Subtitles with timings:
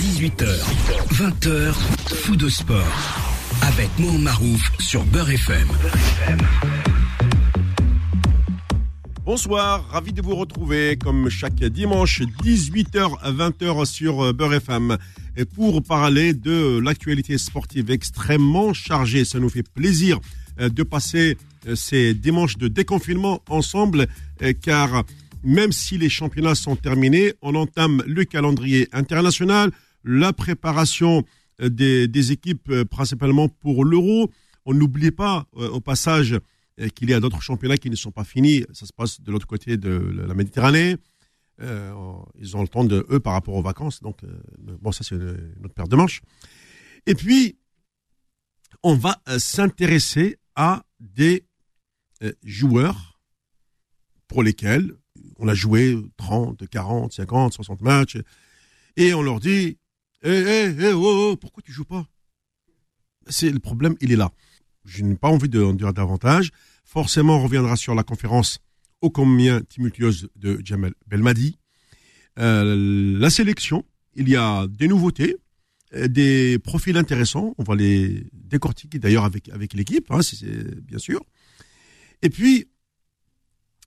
[0.00, 0.46] 18h,
[1.12, 1.74] 20h,
[2.22, 2.80] fou de sport.
[3.60, 5.68] Avec Mohamed Marouf sur Beurre FM.
[9.26, 14.96] Bonsoir, ravi de vous retrouver comme chaque dimanche 18h à 20h sur Beurre FM
[15.36, 19.26] et pour parler de l'actualité sportive extrêmement chargée.
[19.26, 20.18] Ça nous fait plaisir
[20.60, 21.36] euh, de passer
[21.66, 24.06] euh, ces dimanches de déconfinement ensemble
[24.40, 25.04] euh, car
[25.42, 29.70] même si les championnats sont terminés, on entame le calendrier international,
[30.04, 31.24] la préparation
[31.60, 34.30] des, des équipes principalement pour l'euro.
[34.64, 36.38] On n'oublie pas au passage
[36.94, 38.64] qu'il y a d'autres championnats qui ne sont pas finis.
[38.72, 39.90] Ça se passe de l'autre côté de
[40.26, 40.96] la Méditerranée.
[41.62, 41.92] Euh,
[42.38, 44.00] ils ont le temps de eux par rapport aux vacances.
[44.00, 44.28] Donc, euh,
[44.58, 46.22] bon, ça, c'est notre paire de manches.
[47.06, 47.58] Et puis,
[48.82, 51.44] on va euh, s'intéresser à des
[52.44, 53.18] joueurs
[54.28, 54.94] pour lesquels
[55.38, 58.18] on a joué 30, 40, 50, 60 matchs.
[58.96, 59.78] Et on leur dit,
[60.22, 62.06] hé, hé, hé, oh, oh, pourquoi tu joues pas?
[63.26, 64.30] C'est le problème, il est là.
[64.84, 66.50] Je n'ai pas envie de dire davantage.
[66.84, 68.58] Forcément, on reviendra sur la conférence
[69.00, 71.58] ô combien tumultueuse de Jamel Belmadi.
[72.38, 75.36] Euh, la sélection, il y a des nouveautés,
[75.94, 77.54] euh, des profils intéressants.
[77.58, 81.20] On va les décortiquer d'ailleurs avec, avec l'équipe, hein, c'est bien sûr.
[82.22, 82.68] Et puis,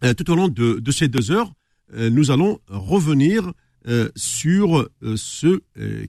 [0.03, 1.53] euh, tout au long de, de, ces deux heures,
[1.95, 3.53] nous allons revenir
[4.15, 5.61] sur ce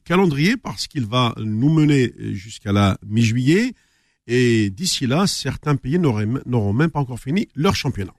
[0.05, 3.75] calendrier parce qu'il va nous mener jusqu'à la mi-juillet.
[4.27, 8.15] Et d'ici là, certains pays n'auront même pas encore fini leur championnat.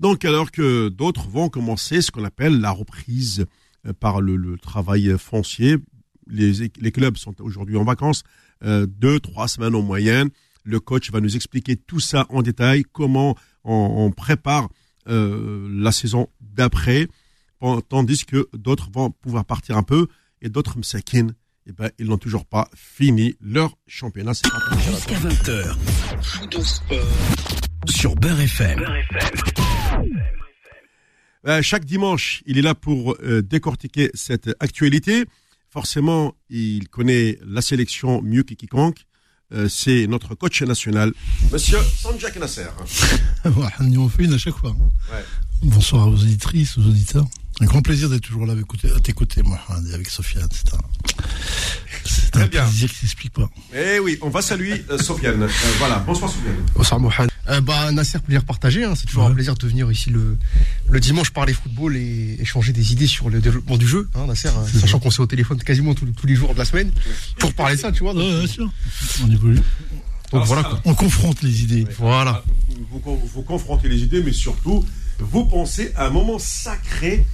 [0.00, 3.46] Donc, alors que d'autres vont commencer ce qu'on appelle la reprise
[3.86, 5.76] euh, par le, travail foncier,
[6.26, 8.22] les, clubs sont aujourd'hui en vacances,
[8.64, 10.30] euh, deux, trois semaines en moyenne.
[10.64, 14.68] Le coach va nous expliquer tout ça en détail, comment on, prépare
[15.08, 17.08] euh, la saison d'après,
[17.88, 20.08] tandis que d'autres vont pouvoir partir un peu
[20.42, 21.28] et d'autres, m'sakin,
[21.66, 24.32] eh ben, ils n'ont toujours pas fini leur championnat.
[24.34, 25.76] Jusqu'à 20h,
[27.88, 28.84] sur Beurre FM.
[31.46, 35.24] Euh, chaque dimanche, il est là pour euh, décortiquer cette actualité.
[35.70, 39.04] Forcément, il connaît la sélection mieux que quiconque.
[39.52, 41.12] Euh, c'est notre coach national,
[41.52, 42.66] Monsieur Sanjak Nasser.
[43.44, 44.74] On fait une à chaque fois.
[45.62, 47.26] Bonsoir aux auditrices, aux auditeurs.
[47.60, 49.60] Un grand plaisir d'être toujours là à côtés, moi,
[49.92, 50.48] avec Sofiane.
[50.50, 50.78] C'est un,
[52.04, 53.48] c'est un plaisir qui s'explique pas.
[53.72, 55.42] Eh oui, on va saluer euh, Sofiane.
[55.42, 55.48] Euh,
[55.78, 56.56] voilà, bonsoir Sofiane.
[56.74, 57.30] Bonsoir Mohamed.
[57.48, 58.82] Euh, bah, Nasser, plaisir partagé.
[58.82, 58.94] Hein.
[58.96, 60.36] C'est toujours un plaisir de venir ici le,
[60.90, 64.08] le dimanche parler football et échanger des idées sur le développement du jeu.
[64.14, 66.64] Hein, Nasser, euh, sachant qu'on s'est au téléphone quasiment tous, tous, les jours de la
[66.64, 66.90] semaine
[67.38, 68.14] pour parler de ça, tu vois.
[68.14, 68.68] Donc, bien sûr.
[69.22, 69.60] On évolue.
[70.32, 70.80] Donc voilà, quoi.
[70.86, 71.86] on confronte les idées.
[71.98, 72.42] Voilà.
[72.90, 73.00] Vous,
[73.32, 74.84] vous confrontez les idées, mais surtout,
[75.20, 77.24] vous pensez à un moment sacré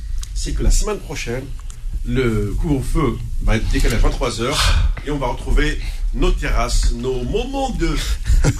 [0.42, 1.44] c'est que la semaine prochaine,
[2.06, 4.56] le couvre-feu va être décalé à 23h
[5.06, 5.78] et on va retrouver
[6.14, 7.94] nos terrasses, nos moments de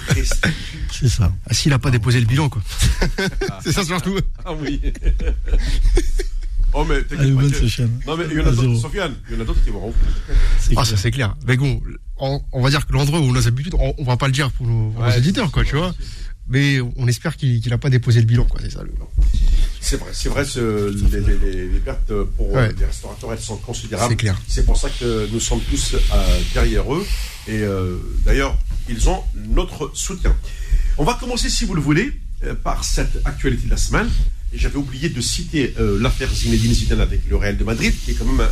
[0.06, 0.50] prestige.
[0.92, 1.32] C'est ça.
[1.46, 2.60] Ah, S'il n'a pas déposé le bilan, quoi.
[3.64, 4.18] c'est ça surtout.
[4.44, 4.78] Ah oui.
[6.74, 7.82] Oh, mais t'inquiète pas.
[8.06, 9.90] Non, mais il y en a d'autres, Sofiane, il y en a d'autres qui vont
[10.76, 11.34] Ah, ça c'est clair.
[11.46, 11.80] Mais bon,
[12.18, 14.52] on, va dire que l'endroit où on a l'habitude, on, on va pas le dire
[14.52, 15.94] pour nos, éditeurs, quoi, tu vois.
[16.46, 18.60] Mais on espère qu'il n'a pas déposé le bilan, quoi.
[18.62, 18.92] C'est ça le.
[19.80, 24.12] C'est vrai, c'est vrai, les, pertes pour les restaurateurs, elles sont considérables.
[24.12, 24.40] C'est clair.
[24.46, 27.04] C'est pour ça que nous sommes tous euh, derrière eux.
[27.48, 28.56] Et euh, d'ailleurs,
[28.88, 30.36] ils ont notre soutien.
[30.98, 32.12] On va commencer, si vous le voulez,
[32.44, 34.08] euh, par cette actualité de la semaine.
[34.52, 38.24] J'avais oublié de citer l'affaire Zinedine Zidane avec le Real de Madrid, qui est quand
[38.24, 38.44] même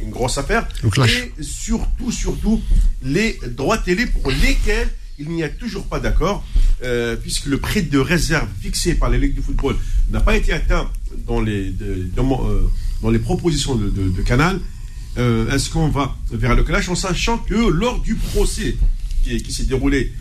[0.00, 0.68] une, grosse affaire.
[1.08, 2.62] Et surtout, surtout,
[3.02, 4.88] les droits télé pour lesquels
[5.18, 6.44] il n'y a toujours pas d'accord,
[6.82, 9.76] euh, puisque le prix de réserve fixé par les ligues de football
[10.10, 10.90] n'a pas été atteint
[11.26, 12.68] dans les, euh,
[13.10, 14.60] les propositions de, Canal.
[15.18, 18.76] Euh, est-ce qu'on va vers le clash en sachant que lors du procès
[19.24, 20.12] qui, s'est déroulé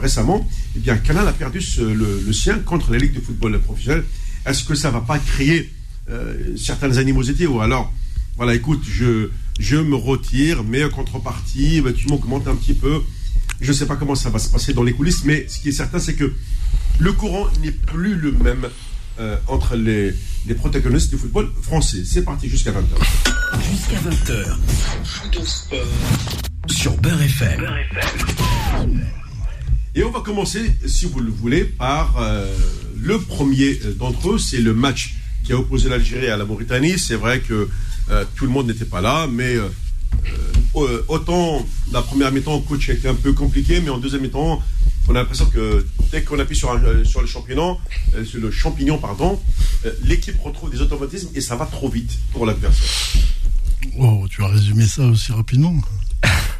[0.00, 4.04] récemment, eh bien, Canal a perdu le, sien contre les ligues de football professionnelles.
[4.44, 5.70] Est-ce que ça ne va pas créer
[6.56, 7.92] certaines animosités ou alors,
[8.36, 9.28] voilà, écoute, je,
[9.60, 13.02] je me retire, mais en contrepartie, bah, tu m'augmentes un petit peu
[13.60, 15.70] je ne sais pas comment ça va se passer dans les coulisses, mais ce qui
[15.70, 16.32] est certain, c'est que
[16.98, 18.68] le courant n'est plus le même
[19.18, 20.14] euh, entre les,
[20.46, 22.02] les, protagonistes du football français.
[22.04, 22.96] C'est parti jusqu'à 20h.
[23.70, 24.58] Jusqu'à 20h.
[26.70, 27.66] Sur Beurre FM.
[29.94, 32.54] Et on va commencer, si vous le voulez, par euh,
[33.00, 34.38] le premier d'entre eux.
[34.38, 35.14] C'est le match
[35.44, 36.98] qui a opposé l'Algérie à la Mauritanie.
[36.98, 37.70] C'est vrai que
[38.10, 39.56] euh, tout le monde n'était pas là, mais
[40.76, 44.62] euh, autant la première mi-temps, coach a été un peu compliqué, mais en deuxième mi-temps,
[45.08, 47.78] on a l'impression que dès qu'on appuie sur, euh, sur le champignon,
[48.14, 49.40] euh, sur le champignon, pardon,
[50.02, 53.22] l'équipe retrouve des automatismes et ça va trop vite pour l'adversaire.
[53.98, 55.74] Oh, tu as résumé ça aussi rapidement.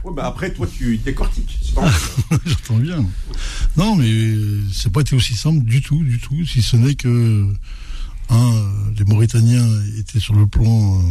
[0.04, 1.58] Ouais, bah après, toi, tu décortiques.
[2.46, 3.04] J'entends bien.
[3.76, 4.08] Non, mais
[4.72, 7.48] c'est pas été aussi simple du tout, du tout, si ce n'est que
[8.30, 9.66] un, les Mauritaniens
[9.98, 11.02] étaient sur le plan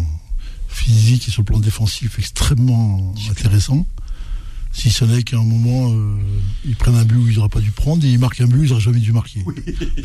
[0.76, 3.88] physique et sur le plan défensif extrêmement intéressant.
[4.72, 6.18] Si ce n'est qu'à un moment, euh,
[6.66, 8.58] ils prennent un but où ils n'auraient pas dû prendre et ils marquent un but
[8.58, 9.42] où ils n'auraient jamais dû marquer.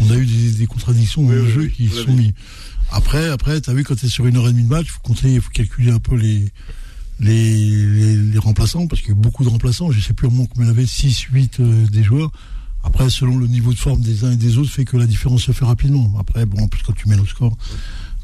[0.01, 2.33] On a eu des, contradictions dans le jeu qui sont mis.
[2.93, 4.87] Après, après, tu as vu, quand tu es sur une heure et demie de match,
[4.87, 6.49] il faut compter, il faut calculer un peu les,
[7.19, 9.91] les, les, remplaçants, parce qu'il y a beaucoup de remplaçants.
[9.91, 12.31] Je ne sais plus moment combien il y avait, 6, 8 euh, des joueurs.
[12.85, 15.43] Après, selon le niveau de forme des uns et des autres, fait que la différence
[15.43, 16.15] se fait rapidement.
[16.19, 17.57] Après, bon, en plus, quand tu mets le score,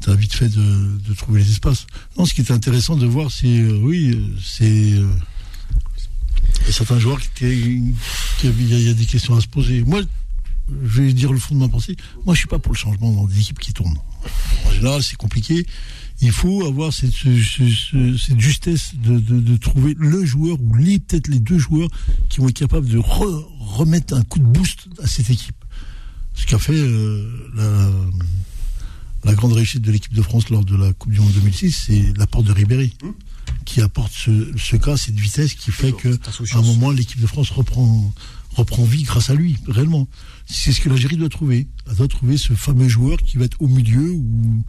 [0.07, 1.85] tu as vite fait de, de, trouver les espaces.
[2.17, 4.93] Non, ce qui est intéressant de voir, c'est, euh, oui, c'est.
[4.93, 5.05] Euh,
[6.71, 7.83] certains joueurs qui,
[8.39, 9.83] qui, il y, a des questions à se poser.
[9.83, 10.01] Moi,
[10.69, 11.97] je vais dire le fond de ma pensée.
[12.25, 13.97] Moi, je suis pas pour le changement dans des équipes qui tournent.
[14.65, 15.65] En général, c'est compliqué.
[16.21, 21.39] Il faut avoir cette, cette justesse de, de, trouver le joueur ou les peut-être les
[21.39, 21.89] deux joueurs
[22.29, 25.63] qui vont être capables de remettre un coup de boost à cette équipe.
[26.33, 27.91] Ce qu'a fait euh, la,
[29.27, 32.17] la, grande réussite de l'équipe de France lors de la Coupe du Monde 2006, c'est
[32.17, 32.93] l'apport de Ribéry,
[33.65, 37.27] qui apporte ce, ce cas, cette vitesse qui fait que à un moment l'équipe de
[37.27, 38.13] France reprend
[38.57, 40.07] reprend vie grâce à lui, réellement.
[40.45, 41.67] C'est ce que l'Algérie doit trouver.
[41.87, 44.63] Elle doit trouver ce fameux joueur qui va être au milieu ou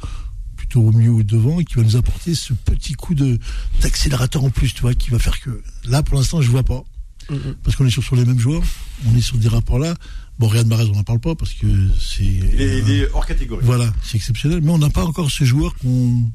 [0.57, 3.39] plutôt au milieu ou devant et qui va nous apporter ce petit coup de
[3.81, 6.85] d'accélérateur en plus, tu vois, qui va faire que là pour l'instant je vois pas.
[7.63, 8.63] Parce qu'on est sur, sur les mêmes joueurs,
[9.07, 9.95] on est sur des rapports là.
[10.39, 11.67] Bon, Riyad Mahrez, on n'en parle pas parce que
[12.01, 12.25] c'est.
[12.25, 13.65] Il, est hors catégorie.
[13.65, 14.61] Voilà, c'est exceptionnel.
[14.63, 16.31] Mais on n'a pas encore ce joueur qu'on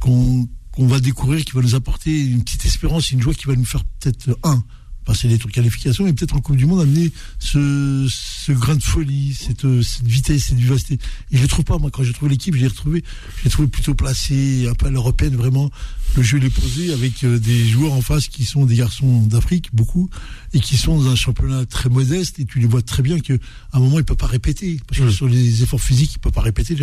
[0.00, 3.64] qu'on va découvrir, qui va nous apporter une petite espérance, une joie qui va nous
[3.64, 4.64] faire peut-être un
[5.04, 8.82] passer les trucs qualifications et peut-être en Coupe du Monde amener ce, ce grain de
[8.82, 10.98] folie, cette, cette vitesse, cette vivacité.
[11.30, 13.04] Et je ne trouve pas, moi, quand j'ai trouvé l'équipe, j'ai retrouvé,
[13.42, 15.70] j'ai trouvé plutôt placé, un peu à l'européenne, vraiment.
[16.14, 19.70] Le jeu est posé avec euh, des joueurs en face qui sont des garçons d'Afrique,
[19.72, 20.10] beaucoup,
[20.52, 23.34] et qui sont dans un championnat très modeste, et tu les vois très bien qu'à
[23.72, 24.78] un moment, ils ne peuvent pas répéter.
[24.86, 26.76] Parce que sur les efforts physiques, ils ne peuvent pas répéter,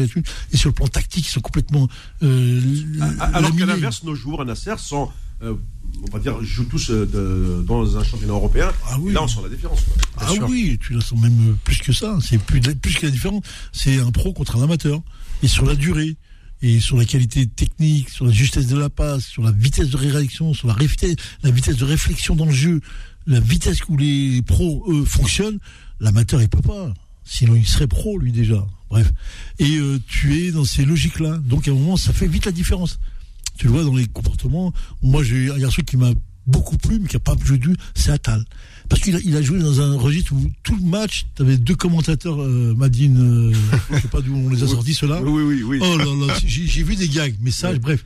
[0.51, 1.87] et sur le plan tactique, ils sont complètement,
[2.23, 2.61] euh,
[3.33, 5.09] Alors qu'à l'inverse, nos joueurs à Nasser sont,
[5.43, 5.55] euh,
[6.07, 8.71] on va dire, jouent tous euh, dans un championnat européen.
[8.87, 9.13] Ah oui.
[9.13, 9.85] Là, on sent la différence.
[10.17, 12.17] Ah oui, tu la sens même plus que ça.
[12.21, 13.43] C'est plus, plus que la différence.
[13.71, 15.01] C'est un pro contre un amateur.
[15.43, 16.17] Et sur la durée,
[16.61, 19.97] et sur la qualité technique, sur la justesse de la passe, sur la vitesse de
[19.97, 20.75] réaction, sur la,
[21.43, 22.81] la vitesse de réflexion dans le jeu,
[23.27, 25.59] la vitesse où les pros, eux, fonctionnent,
[25.99, 26.93] l'amateur, il peut pas.
[27.23, 28.65] Sinon, il serait pro, lui, déjà.
[28.89, 29.11] Bref.
[29.59, 31.37] Et euh, tu es dans ces logiques-là.
[31.37, 32.99] Donc, à un moment, ça fait vite la différence
[33.59, 34.73] tu le vois dans les comportements.
[35.03, 36.11] Moi, j'ai un garçon qui m'a
[36.47, 38.43] beaucoup plu, mais qui n'a pas joué du, c'est Atal.
[38.87, 41.57] Parce qu'il a, il a joué dans un registre où tout le match, tu avais
[41.57, 43.53] deux commentateurs, euh, Madine, euh,
[43.91, 45.21] je sais pas d'où on les a sortis, ceux-là.
[45.21, 45.79] Oui, oui, oui.
[45.81, 48.03] Oh là là, j'ai vu des gags, messages, bref.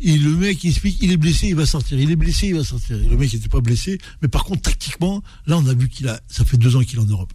[0.00, 1.98] Et le mec, il explique, il est blessé, il va sortir.
[1.98, 2.98] Il est blessé, il va sortir.
[2.98, 3.98] le mec n'était pas blessé.
[4.20, 6.98] Mais par contre, tactiquement, là, on a vu qu'il a, ça fait deux ans qu'il
[6.98, 7.32] est en Europe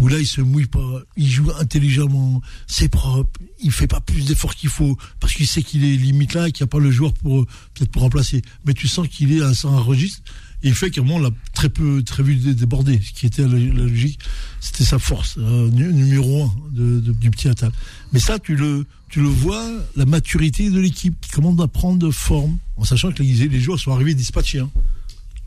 [0.00, 4.24] où là il se mouille pas, il joue intelligemment, c'est propre, il fait pas plus
[4.26, 6.90] d'efforts qu'il faut parce qu'il sait qu'il est limite là, qu'il n'y a pas le
[6.90, 8.42] joueur pour peut-être pour remplacer.
[8.64, 10.22] Mais tu sens qu'il est à un registre
[10.62, 13.26] et il fait qu'à un moment on l'a très peu très vu déborder, ce qui
[13.26, 14.18] était la, logique,
[14.60, 17.72] c'était sa force euh, numéro un de, du petit Atal.
[18.12, 19.64] Mais ça tu le tu le vois
[19.94, 23.78] la maturité de l'équipe qui commence à prendre forme en sachant que les, les joueurs
[23.78, 24.58] sont arrivés dispatchés.
[24.58, 24.70] Hein.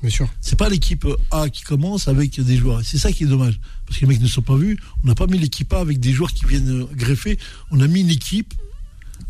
[0.01, 0.29] Bien sûr.
[0.41, 2.81] C'est pas l'équipe A qui commence avec des joueurs.
[2.83, 3.59] C'est ça qui est dommage.
[3.87, 4.77] Parce que les mecs ne sont pas vus.
[5.03, 7.39] On n'a pas mis l'équipe A avec des joueurs qui viennent greffer.
[7.71, 8.53] On a mis une équipe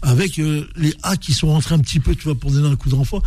[0.01, 2.75] avec euh, les A qui sont rentrés un petit peu, tu vois, pour donner un
[2.75, 3.23] coup de renfort.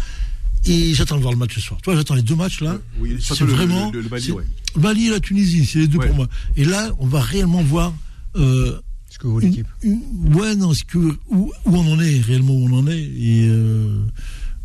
[0.66, 1.80] Et j'attends de voir le match ce soir.
[1.82, 2.78] Tu vois, j'attends les deux matchs là.
[2.98, 3.90] Oui, c'est vraiment.
[3.92, 4.44] Le, Mali, ouais.
[4.76, 6.28] Mali et la Tunisie, c'est les deux pour moi.
[6.56, 7.94] Et là, on va réellement voir.
[8.36, 9.66] Euh, ce que vaut l'équipe.
[9.82, 13.00] Ouais, non, ce que, où, où, on en est, réellement où on en est.
[13.00, 14.04] Et euh,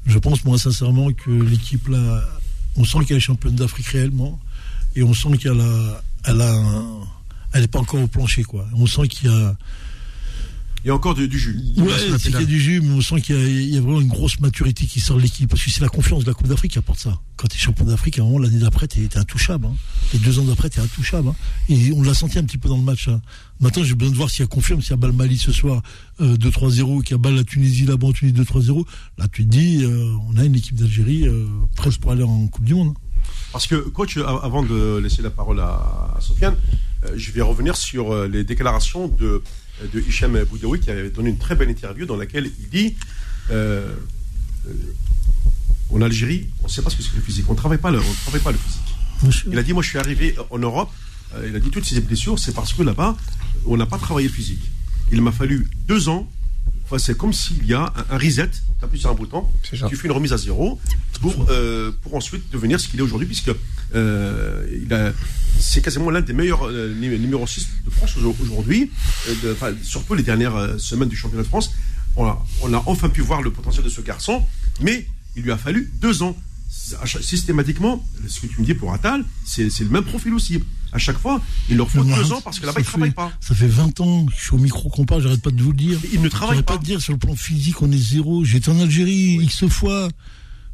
[0.05, 2.21] je pense, moi, sincèrement, que l'équipe là
[2.77, 4.39] on sent qu'elle est championne d'Afrique réellement.
[4.95, 6.61] Et on sent qu'elle a, elle a
[7.53, 8.67] elle n'est pas encore au plancher, quoi.
[8.73, 9.55] On sent qu'il y a,
[10.85, 11.57] il y a encore du, jus.
[11.77, 14.07] Ouais, c'est qu'il y a du jus, mais on sent qu'il y, a vraiment une
[14.07, 15.49] grosse maturité qui sort de l'équipe.
[15.49, 17.19] Parce que c'est la confiance de la Coupe d'Afrique qui apporte ça.
[17.37, 19.65] Quand tu es champion d'Afrique, à un moment, l'année d'après, tu es, intouchable.
[19.65, 19.75] Hein.
[20.13, 21.29] Les deux ans d'après, tu es intouchable.
[21.29, 21.35] Hein.
[21.69, 23.07] Et on l'a senti un petit peu dans le match.
[23.07, 23.19] Hein.
[23.61, 25.51] Maintenant, j'ai besoin de voir s'il y a confirme, s'il y a balle Mali ce
[25.51, 25.81] soir
[26.21, 28.85] euh, 2-3-0, qu'il y a balle la Tunisie là-bas en Tunisie 2-3-0.
[29.17, 32.45] Là, tu te dis, euh, on a une équipe d'Algérie euh, presque pour aller en
[32.45, 32.93] Coupe du Monde.
[33.55, 36.57] Parce que, coach, avant de laisser la parole à, à Sofiane,
[37.05, 39.41] euh, je vais revenir sur les déclarations de
[39.93, 42.95] de Hicham Boudaoui qui avait donné une très belle interview dans laquelle il dit
[43.51, 43.95] euh,
[44.67, 44.71] euh,
[45.91, 47.91] en Algérie, on ne sait pas ce que c'est le physique, on ne travaille pas
[47.91, 49.41] le, travaille pas le physique.
[49.47, 50.91] Il a dit moi je suis arrivé en Europe,
[51.35, 53.15] euh, il a dit toutes ces blessures, c'est parce que là-bas
[53.65, 54.71] on n'a pas travaillé le physique.
[55.11, 56.29] Il m'a fallu deux ans
[56.85, 59.45] Enfin, c'est comme s'il y a un, un reset, tu appuies sur un bouton,
[59.89, 60.79] tu fais une remise à zéro
[61.19, 63.51] pour, euh, pour ensuite devenir ce qu'il est aujourd'hui, puisque
[63.95, 65.11] euh,
[65.59, 68.91] c'est quasiment l'un des meilleurs euh, numé- numéro 6 de France au- aujourd'hui,
[69.51, 71.71] enfin, surtout les dernières semaines du championnat de France.
[72.17, 74.45] On a, on a enfin pu voir le potentiel de ce garçon,
[74.81, 76.37] mais il lui a fallu deux ans.
[77.21, 80.63] Systématiquement, ce que tu me dis pour Attal, c'est c'est le même profil aussi.
[80.95, 83.29] À chaque fois, il leur faut deux ans parce que là-bas, ils ne travaillent pas.
[83.41, 85.99] Ça fait 20 ans je suis au micro compas, j'arrête pas de vous le dire.
[86.13, 86.75] Ils ne travaillent pas.
[86.75, 88.45] pas de dire sur le plan physique, on est zéro.
[88.45, 90.07] J'étais en Algérie X fois.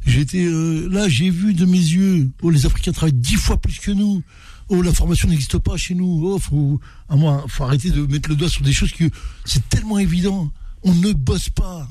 [0.06, 2.30] J'étais euh, là, j'ai vu de mes yeux.
[2.40, 4.22] Oh, les Africains travaillent dix fois plus que nous.
[4.68, 6.22] Oh, la formation n'existe pas chez nous.
[6.24, 9.10] Oh, faut, à moi, faut arrêter de mettre le doigt sur des choses que
[9.44, 10.52] c'est tellement évident.
[10.84, 11.88] On ne bosse pas.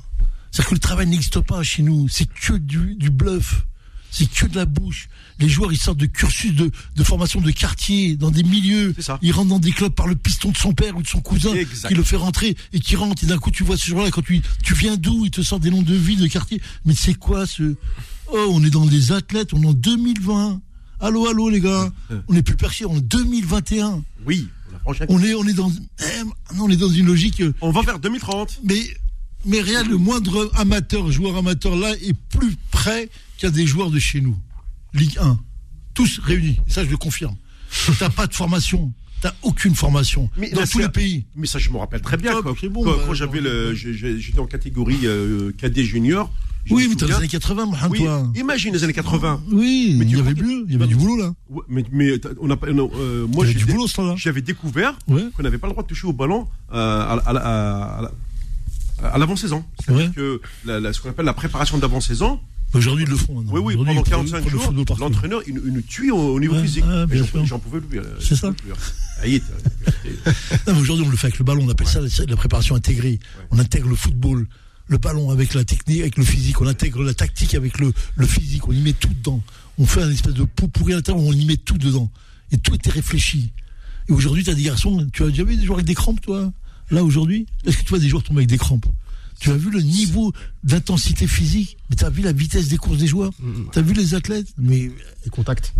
[0.52, 2.08] C'est-à-dire que le travail n'existe pas chez nous.
[2.08, 3.66] C'est que du, du bluff.
[4.10, 5.10] C'est que de la bouche.
[5.42, 8.94] Les joueurs, ils sortent de cursus de, de formation de quartier, dans des milieux.
[9.22, 11.54] Ils rentrent dans des clubs par le piston de son père ou de son cousin
[11.54, 11.90] Exact.
[11.90, 13.24] qui le fait rentrer et qui rentre.
[13.24, 15.60] Et d'un coup, tu vois ce joueur-là, quand tu, tu viens d'où, il te sort
[15.60, 16.62] des noms de villes, de quartiers.
[16.86, 17.76] Mais c'est quoi ce.
[18.34, 20.62] Oh, on est dans des athlètes, on est en 2020.
[21.02, 21.92] Allô, allô, les gars.
[22.28, 24.04] On n'est plus perché, en 2021.
[24.26, 24.48] Oui,
[24.86, 25.72] on On est, on est dans.
[26.00, 27.42] eh, non, on est dans une logique.
[27.42, 28.60] euh, On va vers 2030.
[28.64, 28.82] mais,
[29.46, 33.98] mais rien, le moindre amateur, joueur amateur là, est plus près qu'un des joueurs de
[34.00, 34.38] chez nous.
[34.94, 35.40] Ligue 1.
[35.94, 36.60] Tous réunis.
[36.68, 37.36] Ça, je le confirme.
[38.00, 38.94] T'as pas de formation.
[39.22, 40.30] T'as aucune formation.
[40.38, 41.26] Mais dans tous les pays.
[41.36, 42.32] Mais ça, je me rappelle très bien.
[42.34, 46.32] Top, Quand, c'est bon, quand- bah, quand j'avais le, j'étais en catégorie euh, cadet junior.
[46.70, 48.32] Oui, mais t'as les années 80, Mohamed, Oui, toi.
[48.36, 49.42] imagine les années 80.
[49.52, 51.34] Oui, Mais il y avait mieux, il y avait du boulot là.
[51.50, 52.72] Ouais, mais, on a pas.
[52.72, 53.46] non, euh, moi,
[54.16, 55.24] j'avais découvert Ouais.
[55.36, 58.02] qu'on n'avait pas le droit de toucher au ballon euh, à, la- à, la- à,
[59.02, 59.64] la- à l'avant-saison.
[59.84, 60.12] C'est vrai.
[60.16, 62.40] Que la- la- ce qu'on appelle la préparation d'avant-saison.
[62.74, 63.36] Aujourd'hui, ils le font.
[63.36, 63.52] maintenant.
[63.54, 66.10] Oui, oui, pendant ils prennent- 45 prennent le jours, l'entraîneur, il, nous- il nous tue
[66.12, 66.86] au, au niveau Ouais, physique.
[66.86, 67.46] ouais, j'en-.
[67.46, 68.00] J'en pouvais plus.
[68.00, 68.52] euh, C'est ça.
[68.54, 68.72] plus.
[68.72, 69.40] Ah, euh,
[70.68, 71.66] Non, mais aujourd'hui, on le fait avec le ballon.
[71.66, 73.20] On appelle ça la- la préparation intégrée.
[73.52, 74.48] On intègre le football,
[74.88, 76.62] le ballon avec la technique, avec le physique.
[76.62, 78.68] On intègre la tactique avec le, le physique.
[78.68, 79.44] On y met tout dedans.
[79.78, 82.10] On fait un espèce de pot pourri à l'intérieur où on y met tout dedans.
[82.52, 83.52] Et tout était réfléchi.
[84.10, 85.08] Et aujourd'hui, tu as des garçons.
[85.14, 86.52] Tu as déjà vu des joueurs avec des crampes, toi?
[86.90, 87.46] Là, aujourd'hui?
[87.66, 88.86] Est-ce que tu vois des joueurs tomber avec des crampes?
[89.42, 90.32] Tu as vu le niveau
[90.64, 93.32] d'intensité physique Mais tu as vu la vitesse des courses des joueurs
[93.74, 94.92] Tu as vu les athlètes Mais
[95.26, 95.74] Les contacts.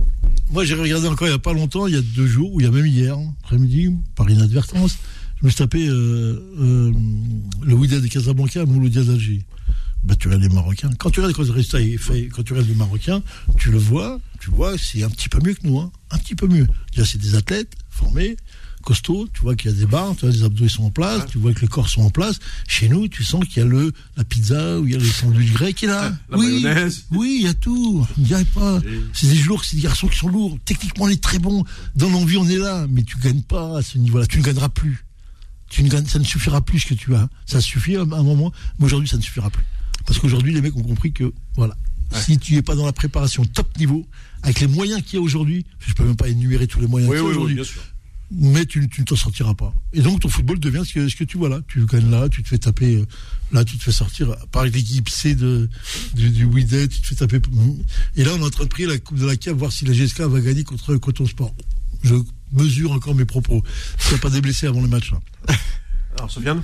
[0.50, 2.60] moi, j'ai regardé encore il n'y a pas longtemps, il y a deux jours, ou
[2.60, 4.98] il y a même hier, après-midi, par inadvertance,
[5.40, 6.92] je me suis tapé euh, euh,
[7.62, 9.46] le Wydad de Casablanca à Mouloudia d'Alger.
[10.04, 10.90] Bah, tu regardes les Marocains.
[10.98, 13.22] Quand tu regardes quand tu regardes les Marocains,
[13.60, 16.34] tu le vois, tu vois, c'est un petit peu mieux que nous, hein, un petit
[16.34, 16.68] peu mieux.
[16.96, 18.38] Déjà, c'est des athlètes formés,
[18.82, 20.90] costauds, tu vois qu'il y a des barres, tu vois, les abdos ils sont en
[20.90, 22.40] place, tu vois que les corps sont en place.
[22.68, 25.06] Chez nous, tu sens qu'il y a le, la pizza, ou il y a le
[25.06, 26.14] sandwich grec qui est là.
[26.30, 27.06] La oui, mayonnaise.
[27.12, 28.06] oui, il y a tout.
[28.18, 28.82] Il n'y a pas.
[29.14, 30.58] C'est des joueurs, c'est des garçons qui sont lourds.
[30.66, 31.64] Techniquement, on est très bon.
[31.96, 32.88] Dans l'envie, on est là.
[32.90, 34.26] Mais tu gagnes pas à ce niveau-là.
[34.26, 35.06] Tu ne gagneras plus.
[35.70, 37.30] Tu ne gagnes, ça ne suffira plus ce que tu as.
[37.46, 39.64] Ça suffit à un moment, mais aujourd'hui, ça ne suffira plus.
[40.06, 41.76] Parce qu'aujourd'hui, les mecs ont compris que, voilà.
[42.14, 44.06] Si tu n'es pas dans la préparation top niveau,
[44.44, 47.10] avec les moyens qu'il y a aujourd'hui, je peux même pas énumérer tous les moyens
[47.10, 47.82] Oui, qu'il y a oui, oui, aujourd'hui, bien sûr.
[48.32, 49.74] Mais tu, tu ne t'en sortiras pas.
[49.94, 51.60] Et donc ton football devient ce que, ce que tu vois là.
[51.68, 53.06] Tu gagnes là, tu te fais taper, euh,
[53.52, 55.70] là tu te fais sortir par l'équipe C de,
[56.16, 57.40] du, du Wydad, tu te fais taper.
[58.16, 59.86] Et là on est en train de prier la Coupe de la CAF, voir si
[59.86, 61.54] la GSK va gagner contre Coton Sport.
[62.04, 62.16] Je
[62.54, 63.62] mesure encore mes propos.
[64.14, 65.12] A pas des blessés avant le match.
[65.12, 65.20] Là.
[66.18, 66.62] Alors, Sofiane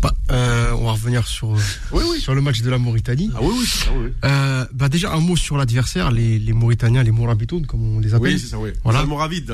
[0.00, 1.50] Bah, euh, on va revenir sur,
[1.92, 2.20] Oui, oui.
[2.20, 3.30] sur le match de la Mauritanie.
[3.34, 4.10] Ah oui, oui, c'est ça, oui.
[4.24, 8.14] Euh, bah déjà un mot sur l'adversaire, les, les Mauritaniens, les Mourabitoun, comme on les
[8.14, 8.34] appelle.
[8.34, 8.70] Oui, c'est ça, oui.
[8.82, 9.04] Voilà.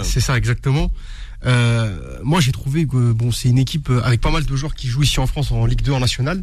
[0.05, 0.91] C'est ça, exactement.
[1.45, 4.75] Euh, moi, j'ai trouvé que bon, c'est une équipe euh, avec pas mal de joueurs
[4.75, 6.43] qui jouent ici en France en Ligue 2 en national.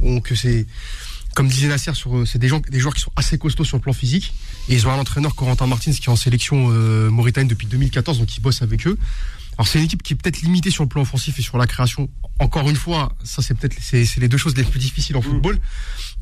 [0.00, 0.66] Donc, c'est
[1.36, 3.76] comme disait Nasser, sur, euh, c'est des gens, des joueurs qui sont assez costauds sur
[3.76, 4.32] le plan physique.
[4.70, 8.18] Et ils ont un entraîneur, Corentin Martins, qui est en sélection euh, mauritanienne depuis 2014,
[8.18, 8.96] donc ils bossent avec eux.
[9.58, 11.66] Alors, c'est une équipe qui est peut-être limitée sur le plan offensif et sur la
[11.66, 12.08] création.
[12.38, 15.22] Encore une fois, ça, c'est peut-être c'est, c'est les deux choses les plus difficiles en
[15.22, 15.58] football.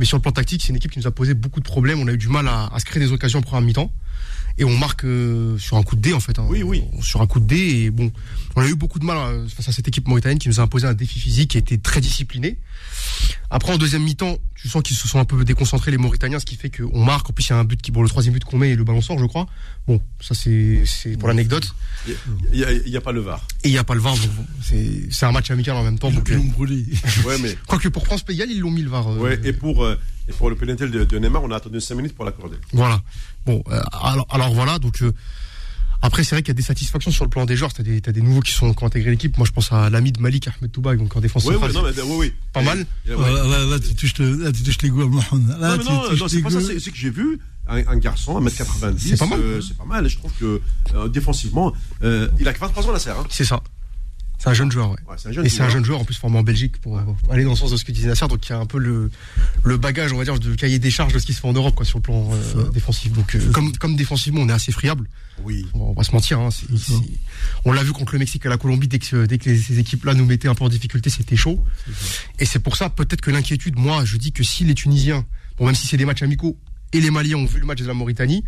[0.01, 2.01] Mais sur le plan tactique, c'est une équipe qui nous a posé beaucoup de problèmes.
[2.01, 3.93] On a eu du mal à, à se créer des occasions en première mi-temps.
[4.57, 6.39] Et on marque euh, sur un coup de dé en fait.
[6.39, 6.47] hein.
[6.49, 6.85] Oui, oui.
[7.03, 8.13] Sur un coup de dé et bon,
[8.55, 10.63] on a eu beaucoup de mal euh, face à cette équipe mauritanienne qui nous a
[10.63, 12.59] imposé un défi physique qui était très discipliné.
[13.57, 16.45] Après en deuxième mi-temps, tu sens qu'ils se sont un peu déconcentrés les Mauritaniens, ce
[16.45, 17.31] qui fait qu'on marque.
[17.31, 18.75] En plus, il y a un but qui, bon, le troisième but qu'on met et
[18.75, 19.47] le ballon sort, je crois.
[19.87, 20.83] Bon, ça c'est
[21.21, 21.69] pour l'anecdote.
[22.09, 22.17] Il
[22.59, 23.47] n'y a, il y a pas le VAR.
[23.63, 24.17] Et il y a pas le VAR,
[24.61, 26.11] c'est un match amical en même temps.
[26.11, 26.85] Donc, Ils l'ont brûlé.
[27.25, 27.57] Ouais, mais.
[27.69, 29.07] quoique pour France Pays, ils l'ont mis le VAR.
[29.09, 29.97] euh, Ouais, et pour, euh,
[30.29, 32.57] et pour le pénalty de, de Neymar, on a attendu 5 minutes pour l'accorder.
[32.73, 33.01] Voilà.
[33.47, 35.13] Bon, euh, alors, alors voilà, donc euh,
[36.05, 37.73] après c'est vrai qu'il y a des satisfactions sur le plan des joueurs.
[37.73, 39.37] T'as des, t'as des nouveaux qui sont qui ont intégré l'équipe.
[39.39, 41.71] Moi, je pense à l'ami de Malik Ahmed Touba, donc en défense Oui, centrale.
[41.73, 42.33] oui, non, mais, oui, oui.
[42.53, 42.87] Pas mal.
[43.07, 43.33] Et- et- Là, ouais.
[43.51, 44.89] là, là, tu touches le- là, tu touches les.
[44.91, 48.39] Là, Non, mais non, c'est pas ça, c'est c'est que j'ai vu un, un garçon,
[48.41, 48.99] 1m90.
[48.99, 49.41] C'est pas mal.
[49.41, 50.07] euh, c'est pas mal.
[50.09, 50.61] Je trouve que
[50.95, 53.19] euh, défensivement, euh, il a que 23 ans, la serre.
[53.19, 53.27] Hein.
[53.31, 53.63] C'est ça.
[54.45, 54.99] C'est un jeune joueur, ouais.
[55.43, 57.71] et c'est un jeune joueur en plus formé en Belgique pour aller dans le sens
[57.71, 59.11] de ce que disait Nasser, donc il y a un peu le,
[59.63, 61.55] le bagage, on va dire, de cahier des charges de ce qui se fait en
[61.55, 63.11] Europe, quoi, sur le plan euh, défensif.
[63.13, 65.09] Donc, euh, comme, comme défensivement, on est assez friable.
[65.45, 65.65] Oui.
[65.73, 66.41] On va, se mentir.
[66.41, 66.51] Hein,
[67.65, 70.13] on l'a vu contre le Mexique et la Colombie, dès que, dès que ces équipes-là
[70.13, 71.59] nous mettaient un peu en difficulté, c'était chaud.
[72.39, 75.25] Et c'est pour ça, peut-être que l'inquiétude, moi, je dis que si les Tunisiens,
[75.57, 76.59] bon, même si c'est des matchs amicaux,
[76.93, 78.45] et les Maliens ont vu le match de la Mauritanie,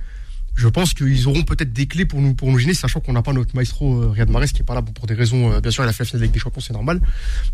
[0.57, 3.23] je pense qu'ils auront peut-être des clés pour nous pour nous gêner, sachant qu'on n'a
[3.23, 5.53] pas notre maestro euh, Riyad Mahrez qui est pas là pour des raisons.
[5.53, 7.01] Euh, bien sûr, il a fait la finale avec des champions, c'est normal.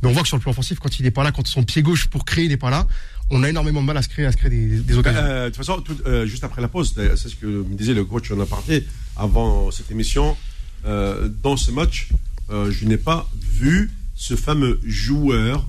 [0.02, 1.64] Mais on voit que sur le plan offensif, quand il n'est pas là, quand son
[1.64, 2.87] pied gauche pour créer n'est pas là,
[3.30, 5.21] on a énormément de mal à se créer, à se créer des, des occasions.
[5.21, 5.82] Euh, de toute façon,
[6.26, 9.90] juste après la pause, c'est ce que me disait le coach en aparté avant cette
[9.90, 10.37] émission.
[10.85, 12.09] dans ce match,
[12.50, 15.66] je n'ai pas vu ce fameux joueur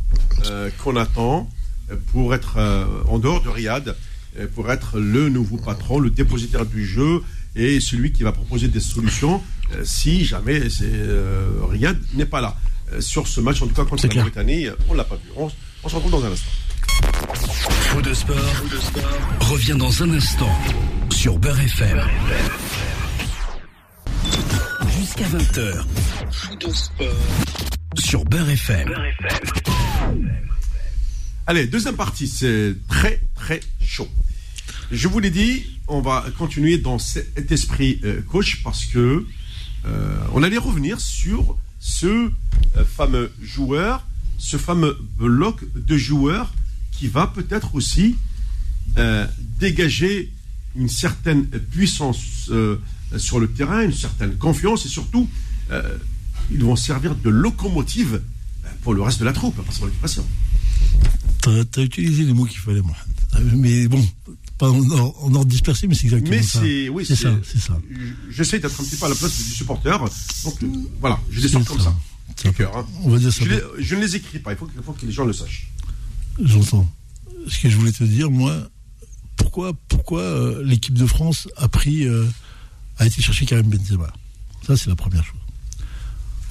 [0.84, 1.50] qu'on attend
[2.12, 2.58] pour être
[3.08, 3.94] en dehors de Riyad euh,
[4.56, 7.22] pour être le nouveau patron, le dépositaire du jeu
[7.56, 9.42] et celui qui va proposer des solutions
[9.74, 12.56] euh, si jamais euh, Riyad n'est pas là.
[13.00, 15.30] sur ce match, en tout cas contre la Mauritanie, on ne l'a pas vu.
[15.36, 16.52] On, se retrouve dans un instant.
[17.34, 18.36] Faux de sport,
[19.42, 20.56] revient dans un instant
[21.10, 22.02] sur Beurre FM.
[25.00, 25.86] Jusqu'à 20h.
[26.32, 27.08] Faux de sport
[27.96, 28.94] sur Beurre FM.
[31.46, 34.08] Allez, deuxième partie, c'est très très chaud.
[34.94, 39.26] Je vous l'ai dit, on va continuer dans cet esprit euh, coach parce que
[39.86, 44.08] euh, on allait revenir sur ce euh, fameux joueur,
[44.38, 46.54] ce fameux bloc de joueurs
[46.94, 48.16] qui va peut-être aussi
[49.60, 50.32] dégager
[50.78, 52.50] une certaine puissance
[53.18, 55.28] sur le terrain, une certaine confiance et surtout
[56.52, 58.22] ils vont servir de locomotive
[58.82, 60.24] pour le reste de la troupe, parce qu'on est.
[61.44, 63.58] Tu as utilisé les mots qu'il fallait, Mohamed.
[63.58, 64.06] Mais bon,
[64.58, 66.62] pas en, ordre dispersé, mais c'est exactement mais ça.
[66.92, 67.80] Oui, c'est ça, c'est ça.
[68.30, 70.00] J'essaie d'être un petit peu à la place du supporter.
[70.00, 70.68] Donc euh,
[71.00, 71.90] voilà, je les sors comme ça.
[71.90, 72.86] Hein.
[73.04, 73.44] On va dire ça.
[73.80, 75.70] Je, ne les écris pas, il faut, faut, que les gens le sachent.
[76.42, 76.88] J'entends.
[77.48, 78.70] Ce que je voulais te dire, moi,
[79.36, 82.26] pourquoi, pourquoi euh, l'équipe de France a pris, euh,
[82.98, 84.12] a été chercher Karim Benzema?
[84.66, 85.43] Ça, c'est la première chose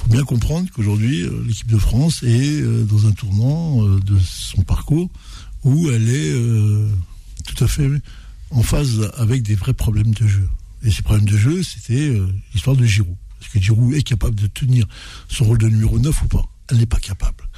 [0.03, 4.19] faut bien comprendre qu'aujourd'hui, euh, l'équipe de France est euh, dans un tournant euh, de
[4.19, 5.09] son parcours
[5.65, 6.35] où elle est
[7.47, 7.89] tout à fait
[8.51, 10.49] en phase avec des vrais problèmes de jeu.
[10.83, 12.21] Et ces problèmes de jeu, c'était
[12.53, 13.15] l'histoire de Giroud.
[13.41, 14.89] Est-ce que Giroud est capable de tenir
[15.29, 16.45] son rôle de numéro 9 ou pas?
[16.69, 17.49] Elle n'est pas capable.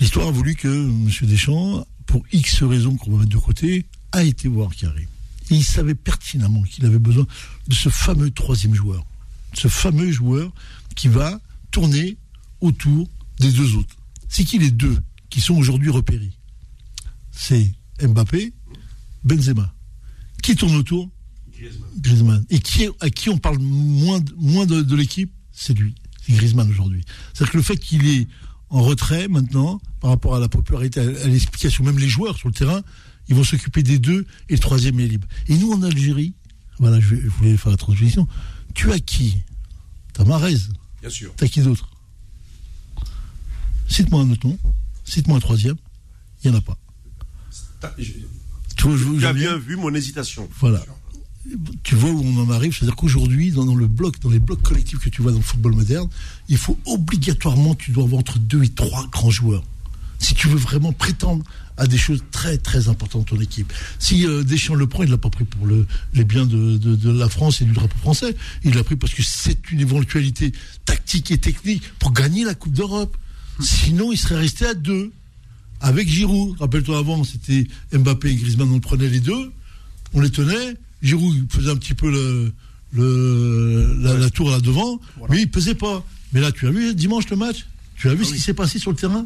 [0.00, 1.08] L'histoire a voulu que M.
[1.22, 5.06] Deschamps, pour X raisons qu'on va mettre de côté, a été voir Karim.
[5.52, 7.26] Et il savait pertinemment qu'il avait besoin
[7.68, 9.06] de ce fameux troisième joueur.
[9.54, 10.52] Ce fameux joueur
[10.96, 11.38] qui va
[11.70, 12.18] tourner
[12.60, 13.08] autour
[13.40, 13.96] des deux autres.
[14.28, 14.98] C'est qui les deux
[15.30, 16.32] qui sont aujourd'hui repérés?
[17.30, 18.52] C'est Mbappé,
[19.24, 19.74] Benzema.
[20.42, 21.10] Qui tourne autour?
[21.98, 22.44] Griezmann.
[22.50, 25.32] Et qui, à qui on parle moins, moins de, l'équipe?
[25.52, 25.94] C'est lui.
[26.24, 27.04] C'est Griezmann aujourd'hui.
[27.32, 28.28] C'est-à-dire que le fait qu'il est
[28.70, 32.54] en retrait maintenant, par rapport à la popularité, à l'explication, même les joueurs sur le
[32.54, 32.82] terrain,
[33.28, 35.26] ils vont s'occuper des deux et le troisième est libre.
[35.48, 36.34] Et nous en Algérie,
[36.78, 38.28] voilà, je, voulais faire la transmission,
[38.74, 39.36] tu as qui?
[40.12, 40.56] T'as Marez,
[41.00, 41.32] Bien sûr.
[41.36, 41.88] T'as qui d'autre?
[43.88, 44.58] Cite-moi un autre nom.
[45.04, 45.76] Cite-moi un troisième.
[46.42, 46.76] Il n'y en a pas.
[48.76, 50.48] Tu, as bien vu mon hésitation.
[50.60, 50.84] Voilà.
[51.82, 54.98] Tu vois où on en arrive, c'est-à-dire qu'aujourd'hui, dans, le bloc, dans les blocs collectifs
[54.98, 56.08] que tu vois dans le football moderne,
[56.48, 59.64] il faut obligatoirement, tu dois avoir entre deux et trois grands joueurs.
[60.18, 61.44] Si tu veux vraiment prétendre
[61.78, 63.72] à des choses très très importantes ton équipe.
[63.98, 67.10] Si euh, Deschamps le prend, il l'a pas pris pour le, les biens de, de,
[67.10, 68.36] la France et du drapeau français.
[68.64, 70.52] Il l'a pris parce que c'est une éventualité
[70.84, 73.16] tactique et technique pour gagner la Coupe d'Europe.
[73.60, 75.12] Sinon, il serait resté à deux.
[75.80, 79.52] Avec Giroud, rappelle-toi avant, c'était Mbappé et Griezmann, on prenait les deux,
[80.12, 80.76] on les tenait.
[81.02, 82.52] Giroud faisait un petit peu le,
[82.92, 85.00] le la, tour là devant,
[85.30, 86.04] mais il pesait pas.
[86.32, 87.66] Mais là, tu as vu dimanche le match?
[87.94, 89.24] Tu as vu ah ce qui s'est passé sur le terrain?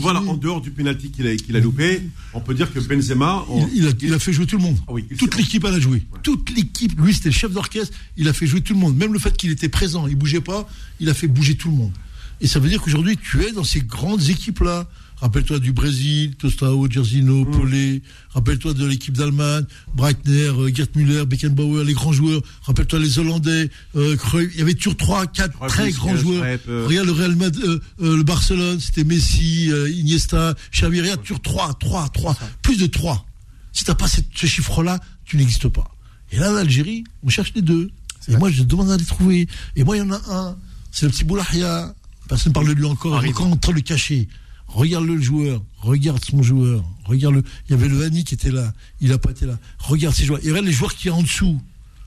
[0.00, 3.44] Voilà, en dehors du penalty qu'il a, qu'il a loupé, on peut dire que Benzema.
[3.74, 4.76] Il, a, fait jouer tout le monde.
[4.88, 6.02] Ah Toute l'équipe, elle a joué.
[6.22, 8.96] Toute l'équipe, lui, c'était le chef d'orchestre, il a fait jouer tout le monde.
[8.96, 10.68] Même le fait qu'il était présent, il bougeait pas,
[11.00, 11.92] il a fait bouger tout le monde.
[12.40, 14.88] Et ça veut dire qu'aujourd'hui, tu es dans ces grandes équipes-là.
[15.24, 18.00] Rappelle-toi du Brésil, Tostao, Gersino, mmh.
[18.34, 22.42] Rappelle-toi de l'équipe d'Allemagne, Breitner, euh, Gerd Müller, Beckenbauer, les grands joueurs.
[22.64, 24.18] Rappelle-toi les Hollandais, euh,
[24.52, 26.44] Il y avait toujours trois, quatre très grands joueurs.
[26.68, 26.86] Euh.
[26.86, 27.80] Regarde le Real Madrid, euh,
[28.18, 31.00] le Barcelone, c'était Messi, Iniesta, Xavi.
[31.00, 33.24] Regarde toujours trois, trois, trois, plus de trois.
[33.72, 35.90] Si t'as pas ce chiffre-là, tu n'existes pas.
[36.32, 37.90] Et là, l'Algérie, on cherche les deux.
[38.28, 39.48] Et moi, je demande à les trouver.
[39.74, 40.56] Et moi, il y en a un.
[40.90, 41.94] C'est le petit Boulahia.
[42.28, 43.24] Personne ne parle de lui encore.
[43.24, 44.28] Il est encore en train de le cacher.
[44.74, 47.42] Regarde le joueur, regarde son joueur, regarde le.
[47.68, 49.56] Il y avait le Hani qui était là, il n'a pas été là.
[49.78, 50.40] Regarde ces joueurs.
[50.44, 51.60] Et regarde les joueurs qui a en dessous.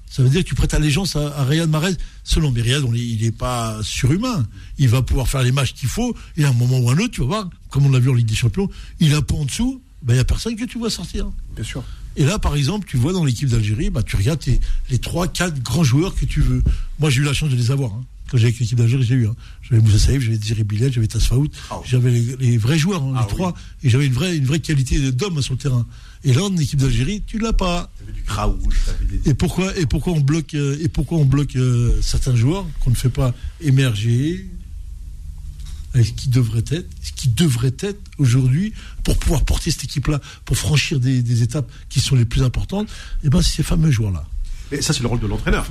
[0.10, 1.96] Ça veut dire que tu prêtes allégeance à, à Riyad Mahrez.
[2.26, 4.46] Selon mais Riyad, on il n'est pas surhumain.
[4.78, 6.14] Il va pouvoir faire les matchs qu'il faut.
[6.36, 8.14] Et à un moment ou un autre, tu vas voir, comme on l'a vu en
[8.14, 9.82] Ligue des Champions, il un peu en dessous.
[10.04, 11.30] Ben, il n'y a personne que tu vois sortir.
[11.56, 11.84] Bien sûr.
[12.18, 14.44] Et là, par exemple, tu vois dans l'équipe d'Algérie, bah, tu regardes
[14.90, 16.64] les 3, 4 grands joueurs que tu veux.
[17.00, 17.94] Moi, j'ai eu la chance de les avoir.
[17.94, 18.04] hein.
[18.30, 19.28] Quand avec l'équipe d'Algérie, j'ai eu.
[19.28, 19.36] Hein.
[19.62, 21.50] J'avais Moussa Saïf, j'avais Bilal, j'avais Tasfaout.
[21.72, 21.80] Ah.
[21.86, 23.30] J'avais les, les vrais joueurs, hein, Ah les oui.
[23.34, 23.54] trois.
[23.84, 25.86] Et j'avais une vraie, une vraie qualité d'homme sur le terrain.
[26.24, 27.92] Et là, en équipe d'Algérie, tu l'as pas.
[28.14, 28.22] Du
[28.86, 29.30] t'avais des.
[29.30, 32.90] Et pourquoi, et pourquoi on bloque, euh, et pourquoi on bloque euh, certains joueurs qu'on
[32.90, 34.48] ne fait pas émerger
[35.94, 40.20] avec ce qui devrait être, ce qui devrait être aujourd'hui pour pouvoir porter cette équipe-là,
[40.46, 42.88] pour franchir des, des étapes qui sont les plus importantes,
[43.24, 44.26] et ben c'est ces fameux joueurs-là.
[44.72, 45.66] Mais ça, c'est le rôle de l'entraîneur.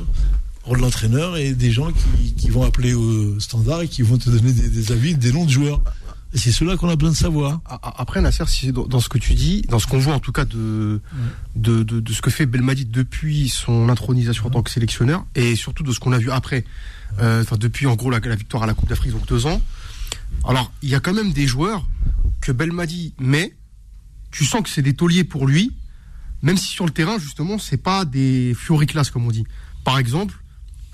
[0.66, 4.18] Rôle de l'entraîneur et des gens qui, qui vont appeler au standard et qui vont
[4.18, 5.80] te donner des, avis, des noms de joueurs.
[6.34, 7.60] Et c'est cela qu'on a besoin de savoir.
[7.82, 10.44] Après, Nasser, si dans, ce que tu dis, dans ce qu'on voit en tout cas
[10.44, 11.00] de,
[11.54, 15.84] de, de, ce que fait Belmadi depuis son intronisation en tant que sélectionneur, et surtout
[15.84, 16.64] de ce qu'on a vu après,
[17.20, 19.62] euh, enfin depuis en gros la, victoire à la Coupe d'Afrique, donc deux ans.
[20.44, 21.86] Alors, il y a quand même des joueurs
[22.40, 23.54] que Belmadi met,
[24.32, 25.72] tu sens que c'est des tauliers pour lui,
[26.42, 29.46] même si sur le terrain, justement, c'est pas des fioriclas, comme on dit.
[29.84, 30.36] Par exemple,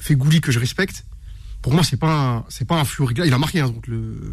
[0.02, 1.04] Fegouli, que je respecte,
[1.62, 2.84] pour moi, c'est pas un, c'est pas un.
[3.24, 4.30] Il a marqué hein, contre, le,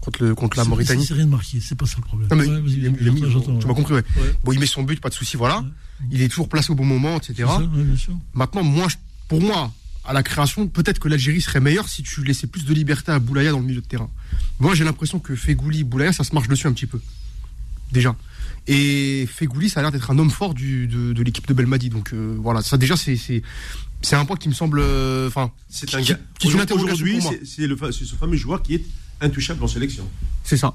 [0.00, 1.06] contre, le, contre la Mauritanie.
[1.06, 2.28] C'est rien de marqué, c'est pas ça le problème.
[2.30, 3.20] Non, mais Ouais, il est- il mis-
[3.60, 4.04] tu m'as compris, ouais.
[4.44, 5.64] Bon, il met son but, pas de souci, voilà.
[6.10, 7.34] Il est toujours placé au bon moment, etc.
[7.36, 8.14] C'est ça, ouais, bien sûr.
[8.34, 8.86] Maintenant, moi,
[9.28, 9.72] pour moi,
[10.04, 13.18] à la création, peut-être que l'Algérie serait meilleure si tu laissais plus de liberté à
[13.18, 14.08] Boulaya dans le milieu de terrain.
[14.58, 17.00] Moi, j'ai l'impression que Fegouli, Boulaya, ça se marche dessus un petit peu.
[17.92, 18.16] Déjà.
[18.66, 21.88] Et Fegouli, ça a l'air d'être un homme fort du, de, de l'équipe de Belmadi.
[21.88, 23.42] Donc euh, voilà, ça déjà, c'est
[24.02, 24.80] c'est un point qui me semble.
[24.80, 26.18] euh, Enfin, C'est un Qui- gars.
[26.74, 27.44] Aujourd'hui, c'est-
[27.92, 28.84] ce fameux joueur qui est
[29.20, 30.04] intouchable en sélection.
[30.44, 30.74] c'est ça.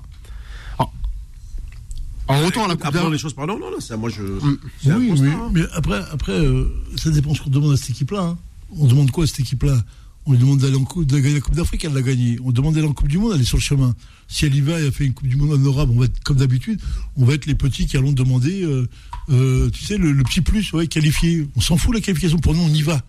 [0.78, 3.12] Alors, en retour à la Coupe d'Afrique.
[3.12, 3.54] les choses par là.
[3.60, 4.22] Non, non, ça, moi, je.
[4.24, 4.58] Mm.
[4.88, 5.50] un Oui, constat, mais, hein.
[5.54, 8.22] mais après, après euh, ça dépend ce qu'on demande à cette équipe-là.
[8.22, 8.38] hein.
[8.78, 9.78] On demande quoi à cette équipe-là?
[10.26, 12.40] On lui demande d'aller en coupe, de gagner la Coupe d'Afrique, elle l'a gagnée.
[12.46, 13.94] On demande d'aller en Coupe du Monde, elle est sur le chemin.
[14.30, 16.24] Si elle y va et a fait une Coupe du Monde honorable, on va être
[16.24, 16.80] comme d'habitude,
[17.18, 18.88] on va être les petits qui allons demander, euh,
[19.30, 21.46] euh, tu sais, le, le petit plus, ouais, qualifié.
[21.58, 22.38] On s'en fout la qualification.
[22.40, 23.02] Pour nous, on y va.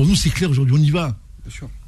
[0.00, 1.14] Pour nous, c'est clair aujourd'hui, on y va.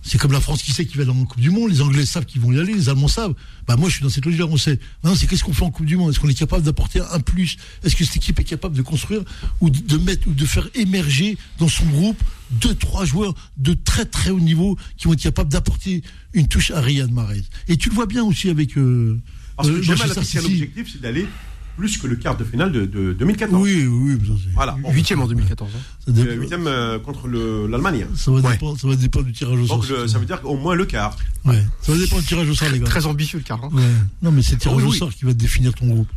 [0.03, 2.05] C'est comme la France qui sait qu'il va dans la Coupe du Monde, les Anglais
[2.05, 3.33] savent qu'ils vont y aller, les Allemands savent.
[3.67, 4.79] Bah moi je suis dans cette logique-là, on sait.
[5.03, 6.11] Maintenant c'est qu'est-ce qu'on fait en Coupe du Monde?
[6.11, 7.57] Est-ce qu'on est capable d'apporter un plus?
[7.83, 9.23] Est-ce que cette équipe est capable de construire
[9.63, 14.05] ou de- mettre ou de faire émerger dans son groupe deux, trois joueurs de très
[14.05, 16.03] très haut niveau qui vont être capables d'apporter
[16.35, 17.45] une touche à Riyad Mahrez?
[17.69, 18.77] Et tu le vois bien aussi avec.
[18.77, 19.19] Euh,
[19.57, 20.53] Parce que euh, Jamal Manchester a fixé un City.
[20.55, 21.27] objectif, c'est d'aller
[21.77, 23.63] plus que le quart de finale de, de 2014.
[23.63, 24.77] Oui, oui, mais ça, c'est- Voilà.
[24.83, 25.71] Bon, Huitième en 2014.
[25.75, 26.13] hein.
[26.15, 28.07] le huitième euh, contre le- l'Allemagne.
[28.15, 28.53] ça va, Ouais.
[28.53, 29.79] dépendre, ça va dépendre du tirage au sort.
[29.79, 31.17] Donc le- ça veut dire qu'au moins le quart.
[31.45, 32.87] Ouais, ça va dépendre du tirage au sort, les gars.
[32.87, 33.63] Très ambitieux le car.
[33.65, 33.69] hein.
[33.73, 33.83] Ouais.
[34.23, 36.09] Non, mais c'est le tirage Oui, au sort qui va définir ton groupe.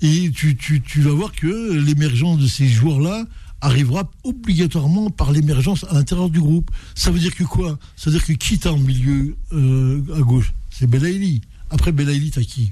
[0.00, 3.24] Et tu, tu, tu vas voir que l'émergence de ces joueurs-là
[3.60, 6.70] arrivera obligatoirement par l'émergence à l'intérieur du groupe.
[6.96, 7.78] Ça veut dire que quoi?
[7.96, 10.52] Ça veut dire que qui t'as en milieu euh, à gauche?
[10.70, 11.42] C'est Belaïli.
[11.70, 12.70] Après Belaïli, t'as qui?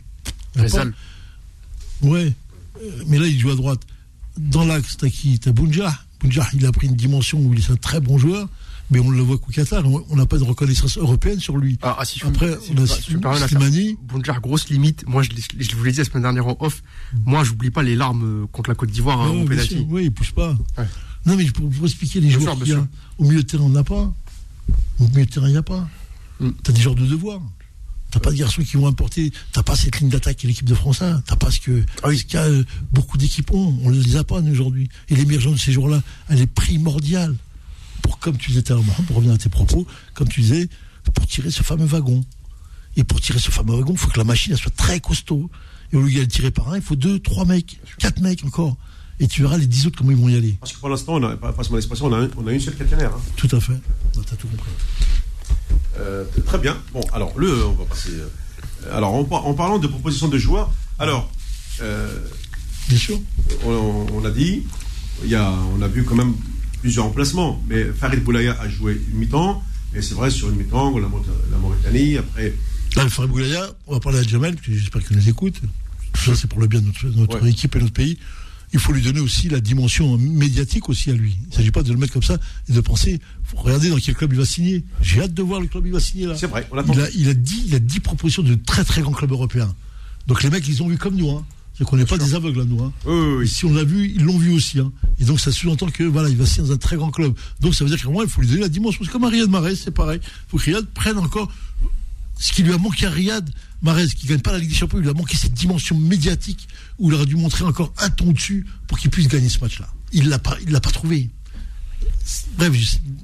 [2.02, 2.32] Ouais.
[2.82, 3.80] Euh, Mais là, il joue à droite.
[4.36, 5.38] Dans l'axe, t'as qui?
[5.38, 5.92] T'as Bounja.
[6.20, 8.48] Bounja, il a pris une dimension où il est un très bon joueur,
[8.90, 9.82] mais on le voit qu'au Qatar.
[9.86, 11.78] On n'a pas de reconnaissance européenne sur lui.
[11.82, 13.02] Ah, ah, si Après, si on a si.
[13.48, 13.98] Slimani.
[14.40, 15.06] Grosse limite.
[15.06, 15.30] Moi, je,
[15.76, 16.82] vous l'ai dit la semaine dernière en off.
[17.24, 19.46] Moi, j'oublie pas les larmes euh, contre la Côte d'Ivoire hein, au.
[19.88, 20.56] Oui, il pousse pas.
[20.78, 20.86] Ouais.
[21.26, 23.42] Non, mais pour, pour expliquer les Bien joueurs sûr, qu'il y bien a, au milieu
[23.42, 24.12] de terrain, on n'a pas.
[24.98, 25.88] Au milieu de terrain, il n'y a pas.
[26.40, 26.50] Mm.
[26.62, 27.40] T'as des joueurs de devoir.
[28.10, 29.32] T'as pas de garçons qui vont importer.
[29.52, 31.22] T'as pas cette ligne d'attaque que l'équipe de France a.
[31.26, 33.78] T'as pas ce que ce qu'a euh, beaucoup d'équipes ont.
[33.82, 34.88] On les a pas, aujourd'hui.
[35.08, 37.36] Et l'émergence de ces joueurs-là, elle est primordiale.
[38.02, 40.40] Pour, comme tu disais tout à l'heure, Mohamed, pour revenir à tes propos, comme tu
[40.40, 40.68] disais,
[41.14, 42.24] pour tirer ce fameux wagon.
[42.96, 45.48] Et pour tirer ce fameux wagon, il faut que la machine elle soit très costaud.
[45.92, 48.76] Et au lieu d'être tirée par un, il faut deux, trois mecs, quatre mecs encore.
[49.20, 50.56] Et tu verras les dix autres comment ils vont y aller.
[50.60, 53.12] Parce que pour l'instant, on a, on a, un- on a une seule caténaire.
[53.14, 53.20] hein.
[53.36, 53.74] Tout à fait.
[54.16, 54.70] Non, T'as tout compris.
[56.00, 56.76] Euh, très bien.
[56.92, 58.10] Bon, alors, le, on va passer.
[58.12, 61.30] euh, alors, en, par- en parlant de propositions de joueurs, alors,
[61.82, 62.08] euh,
[62.88, 63.20] Bien sûr.
[63.66, 64.64] on, on a dit,
[65.24, 66.34] il y a, on a vu quand même
[66.80, 69.62] plusieurs remplacements, mais Farid Boulaya a joué une mi-temps,
[69.94, 71.08] et c'est vrai, sur une mi-temps, la,
[71.52, 72.54] la Mauritanie, après,
[72.96, 75.60] Là, le Farid Boulaya, on va parler à Jamel, parce que j'espère qu'il nous écoute.
[76.14, 77.50] Tout ça, c'est pour le bien de notre, notre Ouais.
[77.50, 78.18] équipe et notre pays.
[78.72, 81.36] Il faut lui donner aussi la dimension médiatique aussi à lui.
[81.42, 83.96] Il ne s'agit pas de le mettre comme ça et de penser, faut regarder dans
[83.96, 84.84] quel club il va signer.
[85.02, 86.36] J'ai hâte de voir le club il va signer là.
[86.36, 86.92] c'est vrai, on.
[86.92, 89.74] Il a, il a dit, il a 10 propositions de très très grands clubs européens.
[90.26, 91.30] Donc les mecs, ils ont vu comme nous.
[91.30, 91.44] Hein.
[91.74, 92.82] C'est qu'on n'est pas des aveugles à nous.
[92.82, 92.92] Hein.
[93.06, 93.48] Oui, oui, Et oui.
[93.48, 94.78] si on l'a vu, ils l'ont vu aussi.
[94.78, 94.92] Hein.
[95.18, 97.34] Et donc ça sous-entend que voilà, il va signer dans un très grand club.
[97.60, 99.00] Donc ça veut dire qu'à moi, il faut lui donner la dimension.
[99.02, 100.20] C'est comme un Riyad Mahrez, c'est pareil.
[100.22, 101.50] Il faut que Riyad prenne encore
[102.40, 103.48] ce qui lui a manqué à Riyad
[103.82, 104.98] Mahrez, qui gagne pas la Ligue des Champions.
[104.98, 108.32] Il lui a manqué cette dimension médiatique où il aurait dû montrer encore un ton
[108.32, 109.86] dessus pour qu'il puisse gagner ce match-là.
[110.12, 111.28] Il l'a pas, il l'a pas trouvé.
[112.56, 112.72] Bref,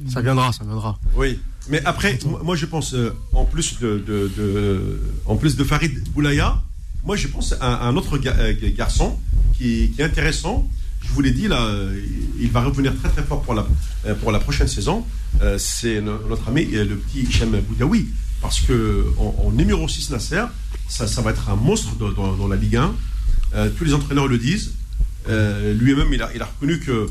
[0.08, 0.98] ça viendra, ça viendra.
[1.14, 6.08] Oui, mais après, moi, je pense, euh, en plus de, de, en plus de Farid
[6.10, 6.62] Boulaya,
[7.04, 9.18] moi je pense à, un autre euh, garçon
[9.56, 10.68] qui, est intéressant.
[11.02, 11.70] Je vous l'ai dit là,
[12.38, 13.64] il va revenir très très fort pour la,
[14.20, 15.06] pour la prochaine saison.
[15.56, 18.08] C'est notre ami le petit Hichem Boudaoui.
[18.42, 20.44] Parce que en, numéro 6 Nasser,
[20.88, 22.94] ça, ça, va être un monstre dans, la Ligue 1.
[23.76, 24.72] tous les entraîneurs le disent.
[25.28, 27.08] Lui-même, il a, il a reconnu que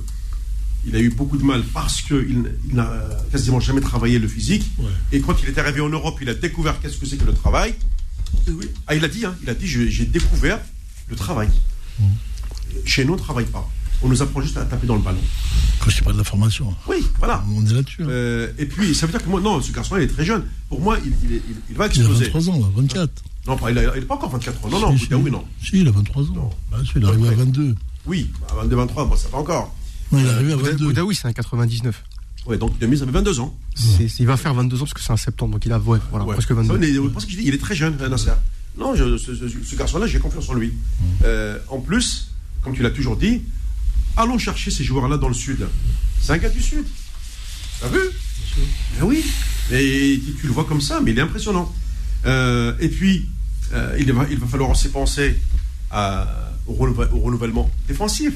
[0.85, 2.91] il a eu beaucoup de mal parce qu'il n'a
[3.31, 4.69] quasiment jamais travaillé le physique.
[5.11, 7.33] Et quand il est arrivé en Europe, il a découvert qu'est-ce que c'est que le
[7.33, 7.73] travail.
[8.88, 10.59] Ah, il a dit, hein, il a dit, j'ai découvert
[11.09, 11.49] le travail.
[11.99, 12.03] Mmh.
[12.85, 13.69] Chez nous, on ne travaille pas.
[14.05, 15.17] On nous apprend juste à taper dans le ballon.
[15.79, 16.71] Quand je pas de la formation.
[16.87, 17.43] Oui, voilà.
[17.51, 18.03] On est là-dessus.
[18.03, 18.09] Hein.
[18.09, 20.43] Euh, et puis, ça veut dire que moi, non, ce garçon, il est très jeune.
[20.69, 22.25] Pour moi, il, va exploser.
[22.25, 23.23] Il a 23 ans, 24.
[23.47, 24.69] Non, il n'est pas encore 24 ans.
[24.69, 25.43] Non, non, si, oui, non.
[25.59, 26.33] Si, il a 23 ans.
[26.35, 26.49] Non.
[26.71, 27.75] Bah, il est arrivé à 22.
[28.05, 29.75] Oui, à 22, 23, moi, ça pas encore.
[30.11, 30.85] Non, il est arrivé à 22.
[30.85, 32.03] Boudaoui, c'est un 99.
[32.45, 33.57] Ouais, donc il a 22 ans.
[34.19, 36.25] il va faire 22 ans parce que c'est un septembre, donc il a ouais, voilà,
[36.25, 36.79] presque 22.
[37.39, 38.33] il est très jeune, Nasser.
[38.77, 40.73] Non, ce, garçon-là, j'ai confiance en lui.
[41.23, 42.29] Euh, en plus,
[42.61, 43.41] comme tu l'as toujours dit,
[44.17, 45.67] allons chercher ces joueurs-là dans le sud.
[46.21, 46.86] C'est un gars du sud.
[47.80, 47.99] T'as vu
[48.97, 49.23] ben oui.
[49.71, 51.73] Et tu le vois comme ça, mais il est impressionnant.
[52.25, 53.28] Euh, et puis,
[53.73, 55.36] euh, il, va, il va falloir aussi penser
[56.67, 58.34] au, renouvellement défensif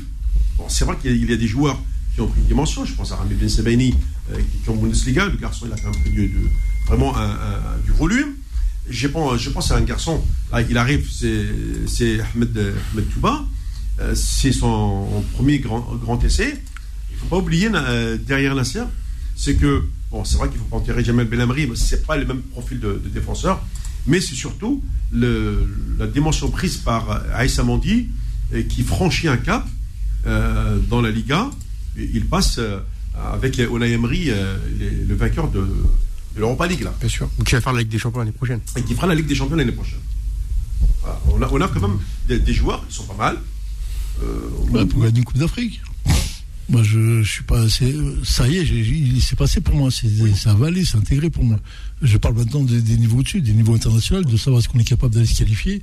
[0.67, 1.79] c'est vrai qu'il y a des joueurs
[2.13, 2.83] qui ont pris une dimension.
[2.83, 3.95] Je pense à Rami Ben Sebaini,
[4.31, 5.25] euh, qui est en Bundesliga.
[5.25, 6.31] Le garçon, il a quand même pris
[6.85, 7.15] vraiment
[7.85, 8.35] du volume.
[8.89, 10.21] Je pense, je pense à un garçon,
[10.69, 12.57] il arrive, c'est Ahmed,
[12.91, 13.45] Ahmed Touba.
[13.99, 16.55] Euh, c'est son premier grand, grand essai.
[17.11, 18.83] Il ne faut pas oublier, euh, derrière Nasser,
[19.35, 22.01] c'est que, bon, c'est vrai qu'il ne faut pas enterrer Jamel Belhamri, mais ce n'est
[22.01, 23.61] pas le même profil de, défenseur.
[24.07, 28.07] Mais c'est surtout la dimension prise par Aïssa Mandi
[28.69, 29.67] qui franchit un cap
[30.25, 31.49] euh, dans la Liga.
[31.97, 32.79] Il passe euh,
[33.15, 34.57] avec Emery, euh,
[35.07, 35.65] le vainqueur de,
[36.35, 36.81] l'Europa League.
[36.81, 36.93] Là.
[36.99, 37.29] Bien sûr.
[37.45, 38.59] Qui va faire la Ligue des Champions l'année prochaine.
[38.75, 39.99] Et qui fera la Ligue des Champions l'année prochaine.
[41.31, 43.37] On, a, on, a, quand même des, joueurs qui sont pas mal.
[44.23, 45.81] Euh, pour gagner une Coupe d'Afrique.
[46.69, 47.95] Moi, je, je suis pas assez.
[48.23, 49.89] Ça y est, il s'est passé pour moi.
[49.91, 51.57] C'est avalé, c'est intégré pour moi.
[52.03, 55.15] Je parle maintenant des, niveaux au-dessus, des niveaux internationaux, de savoir ce qu'on est capable
[55.15, 55.81] d'aller se qualifier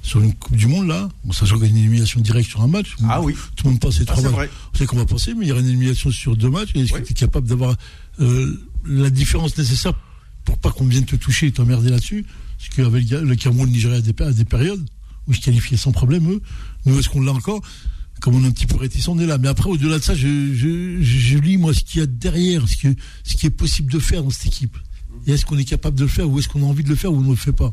[0.00, 1.08] sur une Coupe du Monde là.
[1.24, 2.94] Bon, sachant qu'il y a une élimination directe sur un match.
[3.08, 3.34] Ah oui.
[3.56, 4.48] Tout le monde passe les trois matchs.
[4.74, 6.70] On sait qu'on va passer, mais il y aura une élimination sur deux matchs.
[6.76, 7.74] Est-ce que tu es capable d'avoir
[8.20, 9.92] euh, la différence nécessaire
[10.44, 12.24] pour pas qu'on vienne te toucher et t'emmerder là-dessus?
[12.58, 14.84] Parce qu'avec le Cameroun, le Nigeria à des, périodes
[15.28, 16.42] où je qualifiais sans problème eux.
[16.86, 17.60] Nous, est-ce qu'on l'a encore?
[18.20, 19.38] Comme on est un petit peu réticent, on est là.
[19.38, 23.46] Mais après, au-delà de ça, je, lis, moi, ce qu'il y a derrière, ce, qui
[23.46, 24.76] est possible de faire dans cette équipe.
[25.26, 26.96] Et est-ce qu'on est capable de le faire, ou est-ce qu'on a envie de le
[26.96, 27.72] faire, ou on ne le fait pas?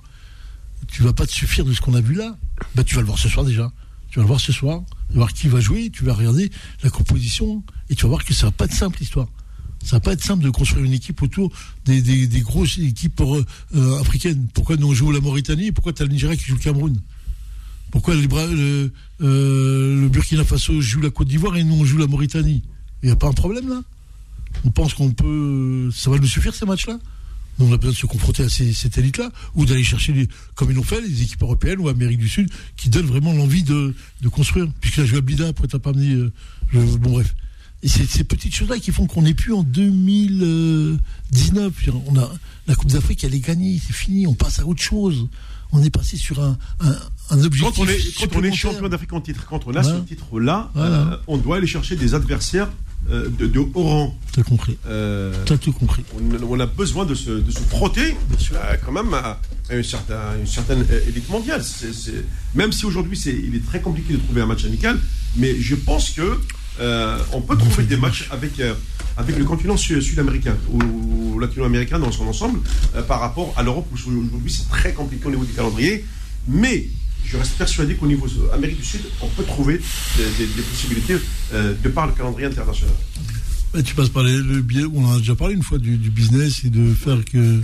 [0.88, 2.38] Tu vas pas te suffire de ce qu'on a vu là
[2.76, 3.72] bah, Tu vas le voir ce soir déjà.
[4.10, 6.52] Tu vas le voir ce soir, voir qui va jouer, tu vas regarder
[6.84, 9.28] la composition, et tu vas voir que ça va pas être simple, l'histoire.
[9.84, 11.52] Ça va pas être simple de construire une équipe autour
[11.86, 14.48] des, grosses équipes euh, africaines.
[14.54, 15.72] Pourquoi nous on joue la Mauritanie?
[15.72, 17.00] Pourquoi tu as le Nigeria qui joue le Cameroun?
[17.96, 22.08] Pourquoi le, euh, le, Burkina Faso joue la Côte d'Ivoire et nous on joue la
[22.08, 22.62] Mauritanie?
[23.02, 23.82] Il n'y a pas un problème là?
[24.66, 25.90] On pense qu'on peut.
[25.96, 27.00] Ça va nous suffire ces matchs-là?
[27.58, 30.76] On a besoin de se confronter à ces, cette élite-là, ou d'aller chercher, comme ils
[30.76, 33.96] l'ont fait, les équipes européennes ou Amérique du Sud, qui donnent vraiment l'envie de,
[34.30, 34.68] construire.
[34.82, 36.16] Puisque la jouabilité, après, t'as pas amené.
[36.16, 36.34] Euh,
[36.74, 37.34] bon, bref.
[37.82, 41.72] Et c'est ces petites choses-là qui font qu'on n'est plus en 2019.
[42.08, 42.30] On a,
[42.68, 45.30] la Coupe d'Afrique, elle est gagnée, c'est fini, on passe à autre chose
[45.72, 46.58] on est passé sur un,
[47.30, 47.76] un, objectif.
[47.76, 50.72] Quand on est, quand on est champion d'Afrique en titre, quand on a ce titre-là,
[50.78, 52.70] euh, on doit aller chercher des adversaires
[53.12, 54.18] euh, de, de, haut rang.
[54.32, 54.78] T'as compris.
[54.88, 56.04] Euh, T'as tout compris.
[56.50, 58.16] On, a besoin de se, de se frotter
[58.84, 59.40] quand même à,
[59.72, 59.84] une
[60.48, 61.62] certaine élite mondiale.
[62.56, 65.00] même si aujourd'hui il est très compliqué de trouver un match amical,
[65.36, 66.40] mais je pense que
[66.80, 68.60] on peut trouver des matchs avec
[69.18, 72.60] avec le continent sud-américain ou latino-américain dans son ensemble
[72.96, 76.06] euh, par rapport à l'Europe où aujourd'hui c'est très compliqué au niveau du calendrier.
[76.48, 76.88] Mais
[77.26, 79.82] je reste persuadé qu'au niveau Amérique du Sud, on peut trouver
[80.18, 81.16] des, possibilités
[81.54, 82.94] euh, de par le calendrier international.
[83.84, 86.94] tu passes par le biais, on a déjà parlé une fois du, business et de
[86.94, 87.62] faire que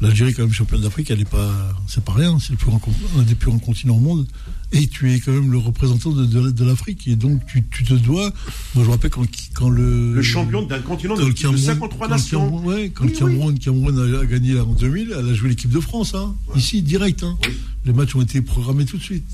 [0.00, 3.22] l'Algérie, quand même championne d'Afrique, elle est pas, c'est pas rien, c'est le plus un
[3.22, 4.26] des plus grands continents au monde
[4.72, 7.06] et tu es quand même le représentant de, de, l'Afrique.
[7.06, 8.32] Et donc, tu, tu, te dois.
[8.74, 10.14] Moi, je me rappelle quand, quand le.
[10.14, 12.50] Le champion d'un continent de, de, 53 nations.
[12.50, 15.80] Quand, ouais, quand le Cameroun, Cameroun a, gagné en 2000, elle a joué l'équipe de
[15.80, 17.22] France, hein, ici, direct.
[17.22, 17.38] Hein.
[17.84, 19.24] Les matchs ont été programmés tout de suite.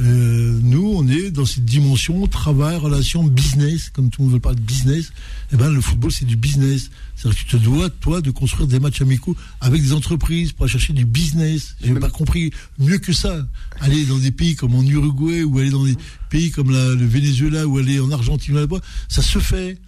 [0.00, 4.40] Euh, nous, on est dans cette dimension travail, relation, business, comme tout le monde veut
[4.40, 5.12] parler de business.
[5.52, 6.90] Eh ben, le football, c'est du business.
[7.14, 10.64] C'est-à-dire que tu te dois, toi, de construire des matchs amicaux avec des entreprises pour
[10.64, 11.76] aller chercher du business.
[11.80, 13.46] J'ai même pas compris mieux que ça.
[13.80, 15.96] Aller dans des pays comme en Uruguay ou aller dans des
[16.28, 19.78] pays comme le Venezuela ou aller en Argentine là-bas, ça se fait.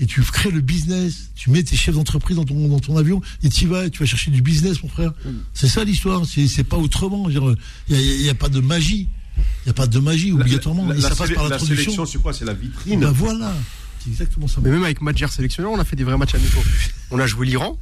[0.00, 1.30] et tu crées le business.
[1.36, 4.06] Tu mets tes chefs d'entreprise dans ton, dans ton avion et tu vas, tu vas
[4.06, 5.12] chercher du business, mon frère.
[5.54, 6.26] C'est ça l'histoire.
[6.26, 7.30] C'est, c'est pas autrement.
[7.30, 7.56] Il
[7.88, 9.08] n'y a, a, pas de magie.
[9.36, 10.86] Il n'y a pas de magie obligatoirement.
[10.88, 12.32] La, ça passe par la sélection, c'est quoi?
[12.32, 13.00] C'est la vitrine?
[13.00, 13.52] Ben voilà.
[14.00, 14.60] C'est exactement ça.
[14.62, 16.62] Mais même avec Madjer sélectionneur, on a fait des vrais matchs amicaux.
[17.12, 17.78] On a joué l'Iran.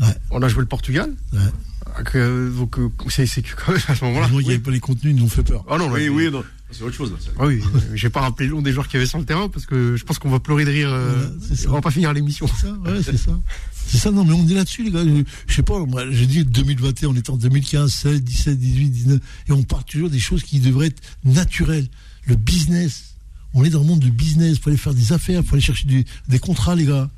[0.00, 0.14] Ouais.
[0.30, 1.12] On a joué le Portugal.
[1.32, 2.02] Ouais.
[2.04, 2.76] Que, donc,
[3.08, 4.28] c'est, c'est que quand même à ce moment-là.
[4.32, 5.64] Il n'y avait pas les contenus, ils nous ont fait peur.
[5.68, 6.42] Ah non, oui, oui, non.
[6.72, 7.10] C'est autre chose.
[7.10, 7.60] Là, ah oui,
[7.94, 10.04] j'ai pas rappelé le nom des joueurs qui avaient sur le terrain parce que je
[10.04, 10.90] pense qu'on va pleurer de rire.
[10.92, 11.28] Euh,
[11.68, 12.46] on va pas finir l'émission.
[12.46, 13.38] C'est ça, ouais, c'est ça.
[13.86, 15.04] C'est ça, non, mais on est là-dessus, les gars.
[15.04, 18.88] Je, je sais pas, moi, j'ai dit 2021, on est en 2015, 16, 17, 18,
[18.88, 21.88] 19, et on part toujours des choses qui devraient être naturelles.
[22.26, 23.14] Le business.
[23.52, 24.58] On est dans le monde du business.
[24.58, 27.10] Il faut aller faire des affaires, il faut aller chercher des, des contrats, les gars.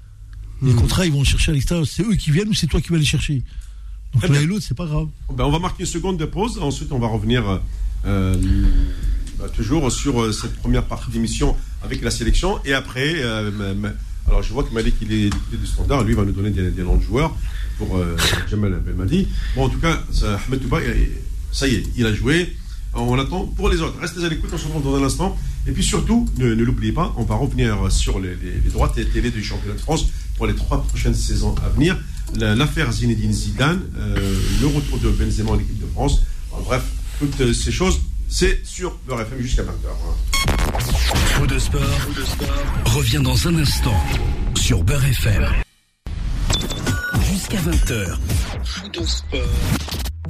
[0.62, 0.76] Les mmh.
[0.76, 1.86] contrats, ils vont chercher à l'extérieur.
[1.86, 3.42] C'est eux qui viennent ou c'est toi qui vas les chercher?
[4.14, 5.08] Donc l'un et l'autre, c'est pas grave.
[5.34, 6.58] Ben, on va marquer une seconde de pause.
[6.58, 7.60] Ensuite, on va revenir.
[8.04, 8.36] Euh,
[9.48, 12.58] toujours sur euh, cette première partie d'émission avec la sélection.
[12.64, 13.50] Et après, euh,
[14.26, 16.96] alors je vois que Malik, il est du standard, lui va nous donner des, noms
[16.96, 17.34] de joueurs
[17.78, 18.16] pour euh,
[18.50, 19.28] Jamal Belmadi.
[19.56, 20.78] Bon, en tout cas, ça, Ahmed Touba,
[21.50, 22.56] ça y est, il a joué.
[22.94, 23.98] On attend pour les autres.
[24.00, 25.36] Restez à l'écoute, on se retrouve dans un instant.
[25.66, 29.42] Et puis surtout, ne, l'oubliez pas, on va revenir sur les, les, droits télé du
[29.42, 31.96] championnat de France pour les trois prochaines saisons à venir.
[32.34, 33.80] L'affaire Zinedine Zidane,
[34.60, 36.22] le retour de Benzema en équipe de France.
[36.66, 36.82] bref,
[37.18, 38.00] toutes ces choses
[38.34, 40.80] c'est sur Beurre FM jusqu'à 20h.
[41.36, 41.82] Faux de sport,
[42.16, 44.02] de sport revient dans un instant
[44.54, 45.44] sur Beurre FM.
[47.30, 48.16] Jusqu'à 20h.
[48.64, 49.40] Faux de sport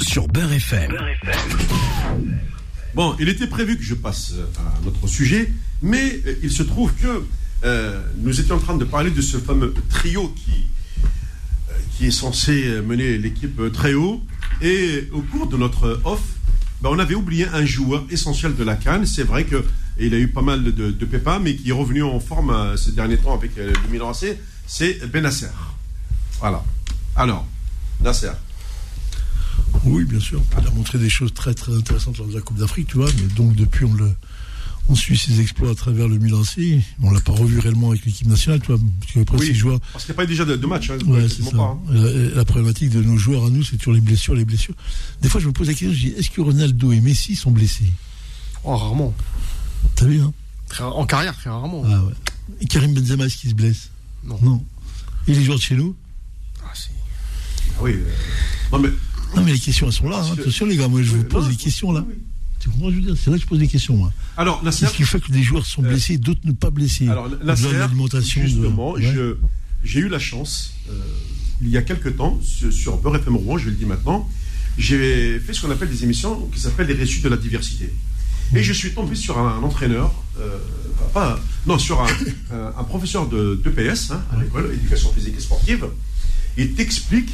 [0.00, 0.98] sur Beurre FM.
[2.96, 6.92] Bon, il était prévu que je passe à notre sujet, mais euh, il se trouve
[6.94, 7.22] que
[7.62, 10.64] euh, nous étions en train de parler de ce fameux trio qui,
[11.70, 14.20] euh, qui est censé mener l'équipe très haut.
[14.60, 16.20] Et au cours de notre off,
[16.82, 19.06] ben, on avait oublié un joueur essentiel de la Cannes.
[19.06, 22.50] C'est vrai qu'il a eu pas mal de, pépins, mais qui est revenu en forme
[22.50, 24.12] euh, ces derniers temps avec euh, le Milan
[24.66, 25.46] c'est Benasser.
[26.40, 26.64] Voilà.
[27.14, 27.46] Alors,
[28.00, 28.32] Nasser.
[29.84, 30.42] Oui, bien sûr.
[30.60, 33.10] Il a montré des choses très très intéressantes lors de la Coupe d'Afrique, tu vois.
[33.16, 34.10] Mais donc depuis, on le,
[34.88, 36.80] on suit ses exploits à travers le Milan C.
[37.02, 38.80] On l'a pas revu réellement avec l'équipe nationale, tu vois.
[39.24, 39.80] Parce, que oui, joueurs...
[39.92, 40.90] parce qu'il n'y a pas déjà de, de match.
[40.90, 40.98] Hein,
[41.54, 41.78] hein.
[42.34, 44.74] La, problématique de nos joueurs à nous, c'est toujours les blessures, les blessures.
[45.20, 47.50] Des fois, je me pose la question, je dis, est-ce que Ronaldo et Messi sont
[47.50, 47.90] blessés?
[48.64, 49.14] Oh, rarement.
[49.94, 50.32] T'as vu, hein?
[50.80, 51.84] En carrière, très rarement.
[51.86, 52.12] Ah, ouais.
[52.60, 53.90] Et Karim Benzema, est-ce qu'il se blesse?
[54.24, 54.38] Non.
[54.42, 54.64] Non.
[55.28, 55.94] Et les joueurs de chez nous?
[56.64, 56.88] Ah, si.
[57.76, 57.92] Ah oui.
[57.92, 58.10] Euh,
[58.72, 58.88] non, mais...
[59.36, 60.18] non, mais les questions, elles sont là.
[60.18, 60.34] Hein.
[60.38, 62.04] Attention, les gars, moi, je vous pose des questions là.
[62.62, 63.14] C'est je veux dire?
[63.16, 64.12] C'est là que je pose des questions, moi.
[64.36, 64.86] Alors, Nasser.
[64.86, 67.08] Qu'est-ce qui fait que des joueurs sont blessés d'autres ne pas blessés?
[67.08, 67.68] Alors, Nasser,
[68.20, 68.94] justement,
[69.84, 70.92] j'ai eu la chance, euh,
[71.60, 72.38] il y a quelques temps,
[72.70, 74.28] sur Beurre FM Rouen, je le dis maintenant,
[74.78, 77.92] j'ai fait ce qu'on appelle des émissions qui s'appellent les récits de la diversité.
[78.54, 80.58] Et je suis tombé sur un, entraîneur, euh,
[81.12, 82.00] pas, non, sur
[82.52, 85.86] un, un, professeur de, d'EPS, hein, à l'école, éducation physique et sportive,
[86.56, 87.30] et t'explique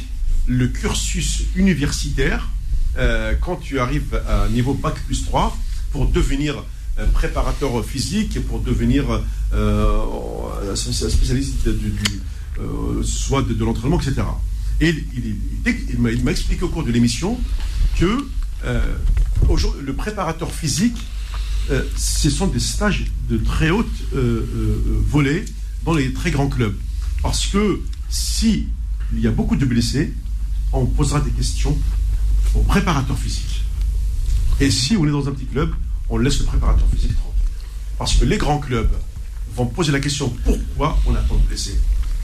[0.47, 2.49] le cursus universitaire
[2.97, 5.55] euh, quand tu arrives à niveau bac plus 3
[5.91, 6.63] pour devenir
[6.97, 9.05] euh, préparateur physique et pour devenir
[9.53, 11.69] euh, spécialiste
[13.03, 14.21] soit de, l'entraînement, etc.
[14.81, 17.37] Et il, m'a expliqué au cours de l'émission
[17.97, 18.25] que
[18.65, 20.97] le préparateur physique,
[21.95, 25.45] ce sont des stages de très haute volée
[25.85, 26.75] dans les très grands clubs.
[27.21, 28.67] Parce que si
[29.17, 30.13] y a beaucoup de blessés,
[30.73, 31.77] on posera des questions
[32.55, 33.63] au préparateur physique.
[34.59, 35.73] Et si on est dans un petit club,
[36.09, 37.43] on laisse le préparateur physique tranquille.
[37.97, 38.91] Parce que les grands clubs
[39.55, 41.79] vont poser la question pourquoi on a tant de blessés?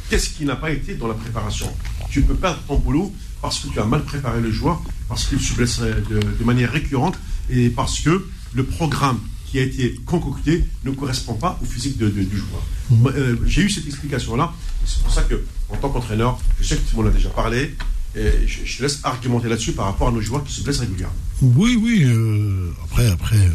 [0.09, 1.71] Qu'est-ce qui n'a pas été dans la préparation?
[2.09, 5.39] Tu peux perdre ton boulot parce que tu as mal préparé le joueur, parce qu'il
[5.39, 7.17] se blesserait de, manière récurrente
[7.49, 12.37] et parce que le programme qui a été concocté ne correspond pas au physique du
[12.37, 12.63] joueur.
[12.89, 13.07] Mmh.
[13.07, 14.53] Euh, j'ai eu cette explication-là.
[14.85, 17.29] C'est pour ça que, en tant qu'entraîneur, je sais que tout le monde a déjà
[17.29, 17.75] parlé,
[18.15, 21.15] je, te laisse argumenter là-dessus par rapport à nos joueurs qui se blessent régulièrement.
[21.41, 22.03] Oui, oui.
[22.03, 23.49] Euh, après, après euh,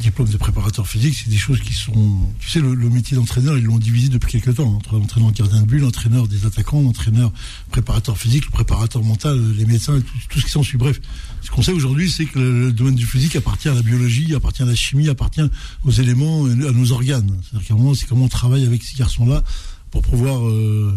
[0.00, 2.18] diplôme de préparateur physique, c'est des choses qui sont.
[2.40, 4.74] Tu sais, le, métier d'entraîneur, ils l'ont divisé depuis quelques temps.
[4.74, 7.32] Entre l'entraîneur gardien de but, l'entraîneur des attaquants, l'entraîneur
[7.70, 10.78] préparateur physique, le préparateur mental, les médecins, tout, ce qui s'ensuit.
[10.78, 11.00] Bref,
[11.42, 14.62] ce qu'on sait aujourd'hui, c'est que le, domaine du physique appartient à la biologie, appartient
[14.62, 15.48] à la chimie, appartient
[15.84, 17.30] aux éléments, à nos organes.
[17.42, 19.44] C'est-à-dire qu'à un moment, c'est comment on travaille avec ces garçons-là
[19.92, 20.92] pour pouvoir euh,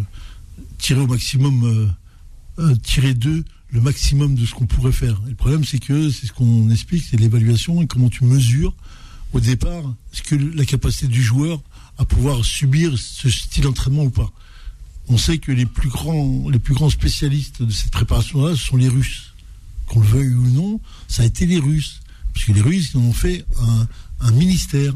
[0.79, 1.87] tirer au maximum euh,
[2.83, 5.21] tirer d'eux le maximum de ce qu'on pourrait faire.
[5.27, 8.73] le problème, c'est que c'est ce qu'on explique, c'est l'évaluation et comment tu mesures
[9.33, 11.61] au départ ce que la capacité du joueur
[11.97, 14.31] à pouvoir subir ce style d'entraînement ou pas.
[15.07, 18.77] On sait que les plus grands, les plus grands spécialistes de cette préparation-là, ce sont
[18.77, 19.33] les Russes.
[19.87, 22.01] Qu'on le veuille ou non, ça a été les Russes.
[22.33, 23.87] Puisque les Russes, ils en ont fait un,
[24.21, 24.93] un ministère.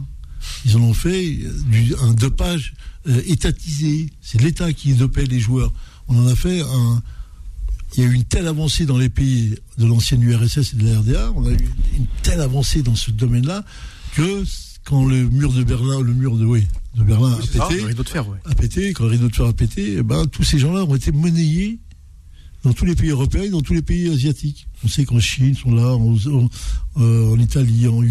[0.66, 2.74] ils en ont fait du, un dopage
[3.08, 4.12] euh, étatisé.
[4.22, 5.74] C'est l'État qui dopait les joueurs.
[6.08, 7.02] On en a fait un.
[7.96, 10.88] Il y a eu une telle avancée dans les pays de l'ancienne URSS et de
[10.88, 13.64] la RDA, on a eu une telle avancée dans ce domaine-là
[14.16, 14.44] que
[14.84, 16.66] quand le mur de Berlin, le mur de, oui,
[16.96, 18.38] de Berlin a, pété, le rideau de fer, ouais.
[18.46, 20.96] a pété, quand le rideau de fer a pété, eh ben, tous ces gens-là ont
[20.96, 21.80] été monnayés
[22.64, 24.68] dans tous les pays européens et dans tous les pays asiatiques.
[24.84, 26.50] On sait qu'en Chine, ils sont là, en, en,
[26.98, 28.02] euh, en Italie, en,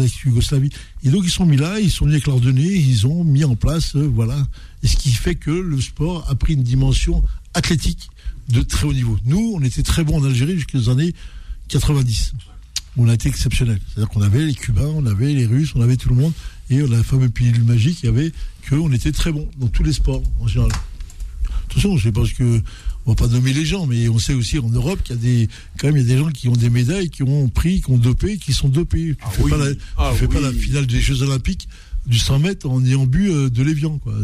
[0.00, 0.70] ex-Yougoslavie.
[1.04, 3.44] Et donc, ils sont mis là, ils sont mis avec leurs données, ils ont mis
[3.44, 4.46] en place, euh, voilà.
[4.82, 7.22] Et ce qui fait que le sport a pris une dimension
[7.54, 8.10] athlétique
[8.52, 9.18] de très haut niveau.
[9.24, 11.12] Nous, on était très bons en Algérie jusqu'aux années
[11.68, 12.32] 90.
[12.96, 13.78] On a été exceptionnel.
[13.88, 16.32] C'est-à-dire qu'on avait les Cubains, on avait les Russes, on avait tout le monde.
[16.70, 18.32] Et on a la fameuse pilule magique, il y avait
[18.68, 20.72] qu'on était très bons dans tous les sports en général.
[21.70, 22.60] Attention, je pense que
[23.06, 25.22] on va pas nommer les gens, mais on sait aussi en Europe qu'il y a
[25.22, 25.48] des,
[25.78, 27.90] quand même, il y a des gens qui ont des médailles, qui ont pris, qui
[27.90, 29.14] ont dopé, qui sont dopés.
[29.14, 29.50] Tu Ah fais, oui.
[29.50, 31.68] pas, la, Ah tu fais pas la finale des Jeux Olympiques
[32.06, 34.14] du 100 mètres en ayant bu euh, de l'évian, quoi.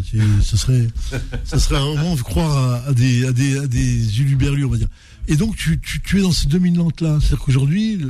[0.42, 0.88] Ça serait,
[1.44, 4.88] ça serait vraiment croire à, à des, à des, à des uluberlus, on va dire.
[5.28, 7.18] Et donc, tu, tu, tu es dans ces dominantes-là.
[7.20, 8.00] C'est-à-dire qu'aujourd'hui,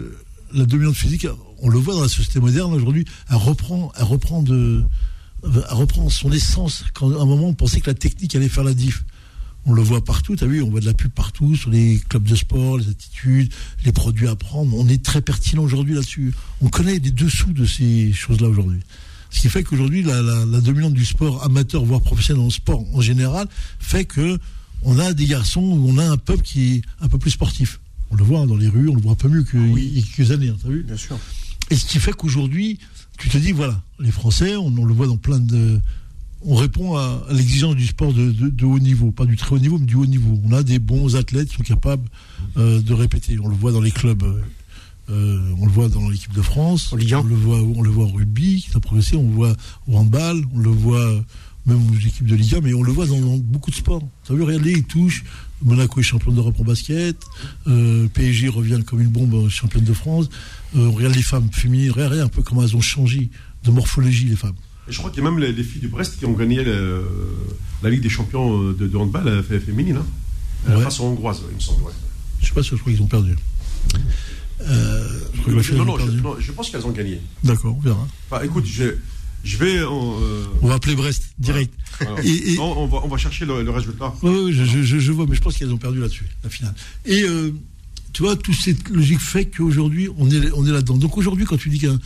[0.52, 1.26] la dominante physique,
[1.58, 4.82] on le voit dans la société moderne aujourd'hui, elle reprend, elle reprend de,
[5.44, 6.84] elle reprend son essence.
[6.94, 9.04] Quand à un moment on pensait que la technique allait faire la diff.
[9.68, 12.00] On le voit partout, tu as vu, on voit de la pub partout, sur les
[12.08, 13.52] clubs de sport, les attitudes,
[13.84, 14.76] les produits à prendre.
[14.76, 16.32] On est très pertinent aujourd'hui là-dessus.
[16.60, 18.78] On connaît les dessous de ces choses-là aujourd'hui.
[19.30, 22.84] Ce qui fait qu'aujourd'hui, la, la, la dominante du sport amateur, voire professionnel le sport
[22.94, 23.48] en général,
[23.78, 24.38] fait que
[24.82, 27.80] on a des garçons, où on a un peuple qui est un peu plus sportif.
[28.10, 29.98] On le voit hein, dans les rues, on le voit un peu mieux qu'il y
[29.98, 31.18] a quelques années, hein, t'as vu Bien sûr.
[31.70, 32.78] et ce qui fait qu'aujourd'hui,
[33.18, 35.80] tu te dis, voilà, les Français, on, on le voit dans plein de.
[36.44, 39.56] On répond à, à l'exigence du sport de, de- de haut niveau, pas du très
[39.56, 40.38] haut niveau, mais du haut niveau.
[40.44, 42.06] On a des bons athlètes qui sont capables
[42.58, 43.38] euh, de répéter.
[43.42, 44.40] On le voit dans les clubs, euh,
[45.10, 48.08] euh, on le voit dans l'équipe de France, on le voit, on le voit au
[48.08, 51.22] rugby qui a progressé, on le voit au handball, on le voit
[51.66, 54.02] même aux équipes de Ligue 1, mais on le voit dans, dans beaucoup de sports.
[54.28, 55.24] Regardez, il touche.
[55.62, 57.16] Monaco est champion d'Europe en basket.
[57.66, 60.28] Euh, PSG revient comme une bombe euh, championne de France.
[60.76, 63.30] Euh, on regarde les femmes féminines, regarde, regarde un peu comment elles ont changé
[63.64, 64.54] de morphologie, les femmes.
[64.88, 66.62] Et je crois qu'il y a même les, les filles du Brest qui ont gagné
[66.62, 67.04] le-
[67.82, 70.06] la Ligue des champions euh, de, de handball euh, fé- féminine, hein,
[70.68, 70.84] Euh, Ouais.
[70.84, 71.82] face aux Hongroises, il me semble.
[71.84, 71.92] ouais.
[72.40, 73.34] Je sais pas si je crois qu'ils ont perdu.
[74.62, 75.08] Euh,
[75.46, 76.22] je non, non, je, perdu.
[76.22, 77.20] non, je pense qu'elles ont gagné.
[77.44, 78.44] D'accord, on verra.
[78.44, 78.84] Écoute, je,
[79.44, 79.76] je vais.
[79.78, 81.72] euh, On va appeler Brest, direct.
[82.00, 82.22] voilà.
[82.24, 84.12] Et- et- Non, on, va, on va chercher le, le résultat.
[84.22, 86.74] Oui, je, vois, mais je pense qu'elles ont perdu là-dessus, la finale.
[87.04, 87.52] Et euh,
[88.12, 90.96] tu vois, toute cette logique fait qu'aujourd'hui, on est, on est là-dedans.
[90.96, 91.98] Donc aujourd'hui, quand tu dis qu'une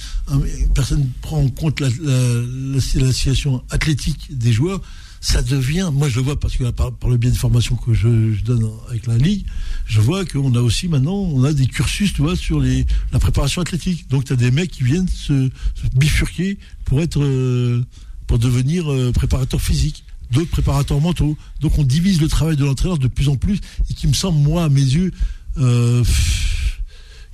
[0.75, 4.83] personne prend en compte la, la, la- la situation athlétique des joueurs,
[5.21, 8.43] ça devient, moi je le vois parce que par, le biais de formations que je,
[8.43, 9.45] donne avec la Ligue,
[9.87, 13.19] je vois qu'on a aussi maintenant, on a des cursus, tu vois, sur les, la
[13.19, 14.09] préparation athlétique.
[14.09, 15.51] Donc tu as des mecs qui viennent se,
[15.95, 17.85] bifurquer pour être, euh,
[18.27, 21.37] pour devenir euh, préparateur physique d'autres préparateurs mentaux.
[21.61, 23.59] Donc on divise le travail de l'entraîneur de plus en plus
[23.91, 25.13] et qui me semble, moi, à mes yeux,
[25.59, 26.05] euh,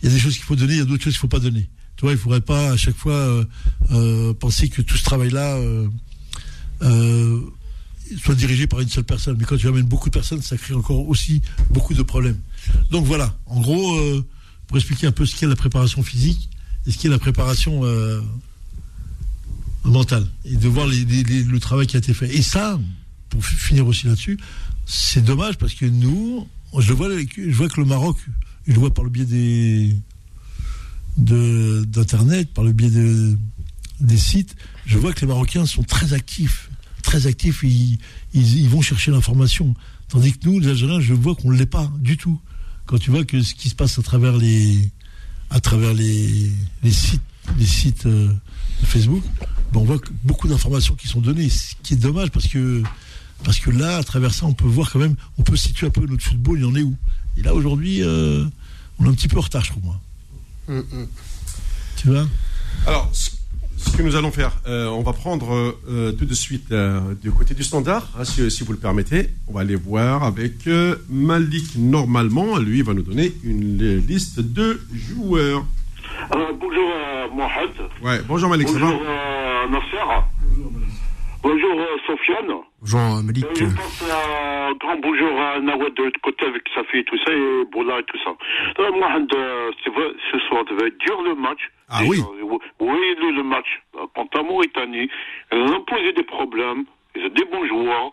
[0.03, 1.29] il y a des choses qu'il faut donner, il y a d'autres choses qu'il faut
[1.29, 1.69] pas donner.
[1.97, 3.47] Tu vois, il faudrait pas à chaque fois
[3.93, 5.59] euh, penser que tout ce travail-là
[8.23, 9.37] soit dirigé par une seule personne.
[9.39, 12.39] Mais quand tu amènes beaucoup de personnes, ça crée encore aussi beaucoup de problèmes.
[12.91, 14.25] Donc voilà, en gros, euh,
[14.67, 16.49] pour expliquer un peu ce qu'est la préparation physique
[16.87, 18.21] et ce qu'est la préparation euh,
[19.85, 22.35] mentale et de voir le travail qui a été fait.
[22.35, 22.79] Et ça,
[23.31, 24.39] pour finir aussi là-dessus,
[24.87, 26.47] c'est dommage parce que nous,
[26.79, 28.17] je vois, je vois que le Maroc,
[28.67, 29.97] je le vois par le biais des
[31.17, 33.37] de- d'internet, par le biais de,
[34.01, 34.55] des sites,
[34.85, 36.71] je vois que les Marocains sont très actifs,
[37.07, 37.63] très actifs.
[37.63, 37.99] Ils,
[38.35, 39.75] ils, ils vont chercher l'information,
[40.09, 42.39] tandis que nous, les Algériens, je vois qu'on ne l'est pas du tout.
[42.85, 44.91] Quand tu vois que ce qui se passe à travers les
[45.51, 46.51] à travers les,
[46.83, 47.23] les sites,
[47.57, 48.29] les sites euh,
[48.81, 49.23] de Facebook,
[49.73, 52.83] ben on voit que beaucoup d'informations qui sont données, ce qui est dommage parce que
[53.45, 55.91] parce que là, à travers ça, on peut voir quand même, on peut situer un
[55.91, 56.97] peu notre football, il en est où.
[57.37, 58.45] Et là, aujourd'hui, euh,
[58.99, 60.01] on est un petit peu en retard, je trouve, moi.
[60.69, 61.07] Hum, hum.
[61.97, 62.27] Tu vois?
[62.87, 63.13] Alors,
[63.77, 67.31] ce, que nous allons faire, euh, on va prendre euh, tout de suite euh, du
[67.31, 69.29] côté du standard, hein, si, si vous le permettez.
[69.49, 70.69] On va aller voir avec
[71.09, 72.57] Malik normalement.
[72.59, 75.65] Lui, va nous donner une li- liste de joueurs.
[76.31, 76.91] Bonjour
[77.35, 77.71] Mohamed.
[78.03, 79.03] Ouais, bonjour Malik, ça va Bonjour
[79.71, 80.36] Nasser.
[81.47, 82.53] Bonjour euh, Sofiane.
[82.83, 83.45] Jean Malik.
[83.45, 86.99] Euh, Je pense à un grand bonjour à Nawad de l'autre côté avec sa fille
[86.99, 88.31] et tout ça, et Boula et tout ça.
[88.81, 91.61] Euh, euh, c'est vrai, ce soir devait être dur le match.
[91.89, 92.19] Ah oui.
[92.19, 95.09] euh, Oui, le, match euh, contre la Mauritanie.
[95.53, 96.85] Ils ont posé des problèmes.
[97.15, 98.11] Ils ont des bons joueurs.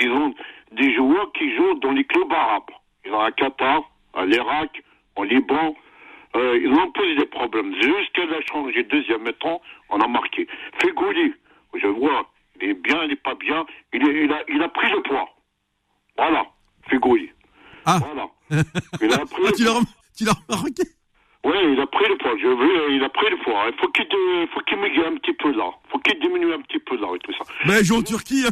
[0.00, 0.34] Ils ont
[0.72, 2.72] des joueurs qui jouent dans les clubs arabes.
[3.06, 3.82] Ils ont à Qatar,
[4.14, 4.82] à l'Irak,
[5.14, 5.76] en Liban.
[6.34, 7.76] euh, ils ont posé des problèmes.
[7.76, 10.48] Jusqu'à la changé deuxième temps, on a marqué.
[10.80, 11.32] Fégouli,
[11.80, 12.26] je vois,
[12.62, 15.02] il est bien, il n'est pas bien, il, est, il, a, il a pris le
[15.02, 15.28] poids.
[16.16, 16.46] Voilà,
[16.88, 17.30] Fégouli.
[17.84, 17.98] Ah.
[17.98, 18.28] Voilà.
[19.00, 19.84] Il a pris Ah, le tu l'as rem-
[20.48, 20.82] remarqué?
[21.44, 22.36] Oui, il a pris le poids.
[22.40, 23.64] Je veux, il a pris le poids.
[23.66, 25.68] Il faut qu'il dé- faut qu'il un petit peu là.
[25.90, 27.44] faut qu'il diminue un petit peu là et tout ça.
[27.66, 28.44] Mais il joue en Turquie.
[28.46, 28.50] hein.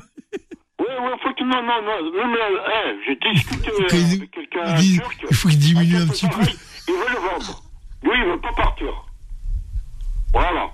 [0.81, 1.45] Oui, oui, faut.
[1.45, 2.11] Non, non, non.
[2.11, 5.25] non mais, eh, j'ai discuté qu'il- avec quelqu'un il turc.
[5.31, 6.41] il faut qu'il diminue un petit peu.
[6.89, 7.63] Il veut le vendre.
[8.03, 8.93] Lui, il veut pas partir.
[10.33, 10.71] Voilà.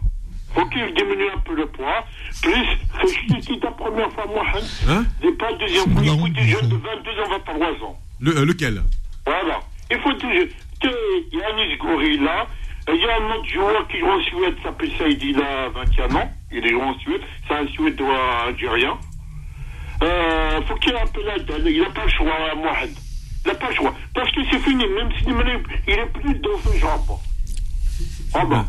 [0.57, 2.05] Faut qu'il diminue un peu le poids.
[2.43, 2.53] Plus,
[3.03, 6.03] je t'ai dit la première fois, moi, hein, Hein n'est pas la deuxième fois.
[6.03, 7.99] Il faut des jeunes de font- 22 ans, 23 ans.
[8.21, 8.83] Le, euh, lequel
[9.27, 9.61] Voilà.
[9.91, 10.33] Il faut toujours.
[10.83, 12.47] Il y a Anis là.
[12.89, 16.15] Il y a un autre joueur qui joue en Suède, s'appelle Saïd, il a 21
[16.17, 16.31] ans.
[16.53, 17.21] Il est joué en Suède.
[17.47, 18.97] C'est un Suédois algérien.
[20.03, 21.67] Euh, faut qu'il ait un peu la dalle.
[21.69, 22.91] Il n'a pas le choix, Mohamed.
[23.45, 23.95] Il n'a pas le choix.
[24.15, 24.85] Parce que c'est fini.
[24.87, 25.25] Même si
[25.87, 27.21] il est plus dans ce genre.
[28.35, 28.65] Ah bon.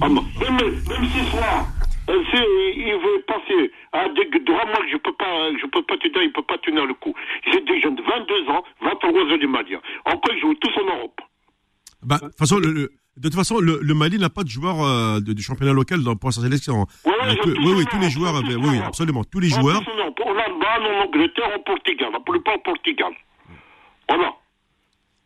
[0.00, 0.08] Ah.
[0.08, 0.20] Même,
[0.60, 1.66] même si soit.
[2.10, 2.36] Euh, si
[2.76, 6.22] il veut passer à des droits, moi je peux pas, je peux pas te dire,
[6.22, 7.14] il peut pas tenir le coup.
[7.50, 9.74] C'est des jeunes de 22 ans, 23 ans du Mali.
[10.04, 11.18] Encore ils jouent tous en Europe.
[12.02, 14.48] bah, de toute façon, le, le- de toute façon, le, le Mali n'a pas de
[14.50, 16.84] joueurs euh, du championnat local dans, pour sa sélection.
[17.06, 19.40] Ouais, Euh, que- tous oui, oui, en tous les joueurs, oui, en oui, absolument, tous
[19.40, 19.82] les En joueurs.
[20.16, 22.10] Pour l'Allemagne, en Angleterre, en Portugal.
[22.12, 23.12] La plupart au Portugal.
[24.08, 24.30] Voilà.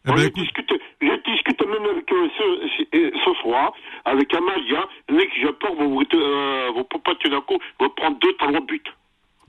[0.09, 0.17] Eh ben,
[1.01, 2.69] j'ai discuté même avec eux ce,
[3.25, 3.73] ce- soir,
[4.05, 7.61] avec un Malien, le mec, j'ai peur, vous, vous, euh, vous pouvez pas tenir compte,
[7.79, 8.83] vous prendre deux, trois buts.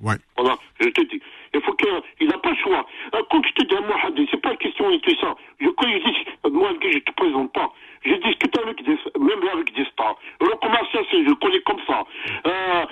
[0.02, 0.16] ouais.
[0.38, 1.22] Voilà, je te dis.
[1.54, 2.86] Il faut qu'il n'a pas le choix.
[3.16, 3.96] Euh, Quand je te dis à moi,
[4.30, 5.36] c'est pas une question de ça.
[5.60, 7.72] Je, quand je dis, euh, moi, je te présente pas,
[8.06, 10.16] j'ai discuté avec des, même avec des stars.
[10.42, 12.06] Le commercial, c'est, je connais comme ça.
[12.46, 12.86] Euh,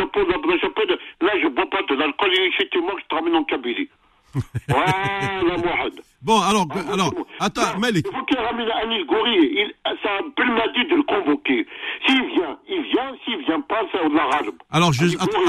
[0.00, 3.44] chapeau, de, là, je bois pas de l'alcool, c'était moi que je te ramène en
[3.44, 3.88] Kabylie.
[4.68, 5.92] Voilà, Wahad.
[6.22, 8.06] Bon, alors, Ah, alors, c'est attends, Malik.
[8.08, 9.38] Il faut qu'il ramène Anis Goury.
[9.42, 9.72] Il,
[10.02, 11.66] ça a Belmadi de le convoquer.
[12.06, 13.12] S'il vient, il vient.
[13.24, 14.28] S'il vient pas, c'est de la.
[14.70, 15.40] Alors, je, attends,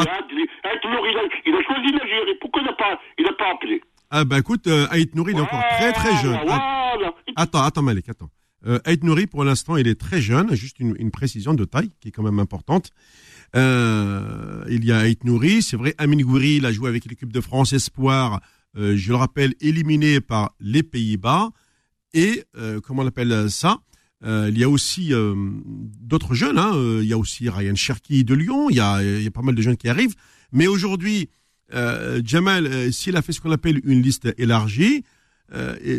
[0.89, 2.35] Nour, il, a, il a choisi l'Algérie.
[2.39, 3.81] Pourquoi il n'a pas, il a pas appelé?
[4.09, 6.39] Ah, bah, écoute, euh, Aït Nouri, il est encore très, très jeune.
[6.43, 7.13] Voilà.
[7.35, 8.29] Attends, attends, Malik, attends.
[8.65, 11.91] Euh, Aït Nouri, pour l'instant, il est très jeune, juste une, une précision de taille
[12.01, 12.91] qui est quand même importante.
[13.55, 17.31] Euh, il y a Aït Nouri, c'est vrai, Amin Gouiri, il a joué avec l'équipe
[17.31, 18.41] de France Espoir,
[18.77, 21.49] euh, je le rappelle, éliminé par les Pays-Bas.
[22.13, 23.79] Et, euh, comment on appelle ça?
[24.23, 25.13] Il y a aussi
[25.99, 29.23] d'autres jeunes, hein, il y a aussi Ryan Cherki de Lyon, il y a, il
[29.23, 30.13] y a pas mal de jeunes qui arrivent.
[30.51, 31.27] Mais aujourd'hui,
[32.23, 35.03] Jamal, s'il a fait ce qu'on appelle une liste élargie,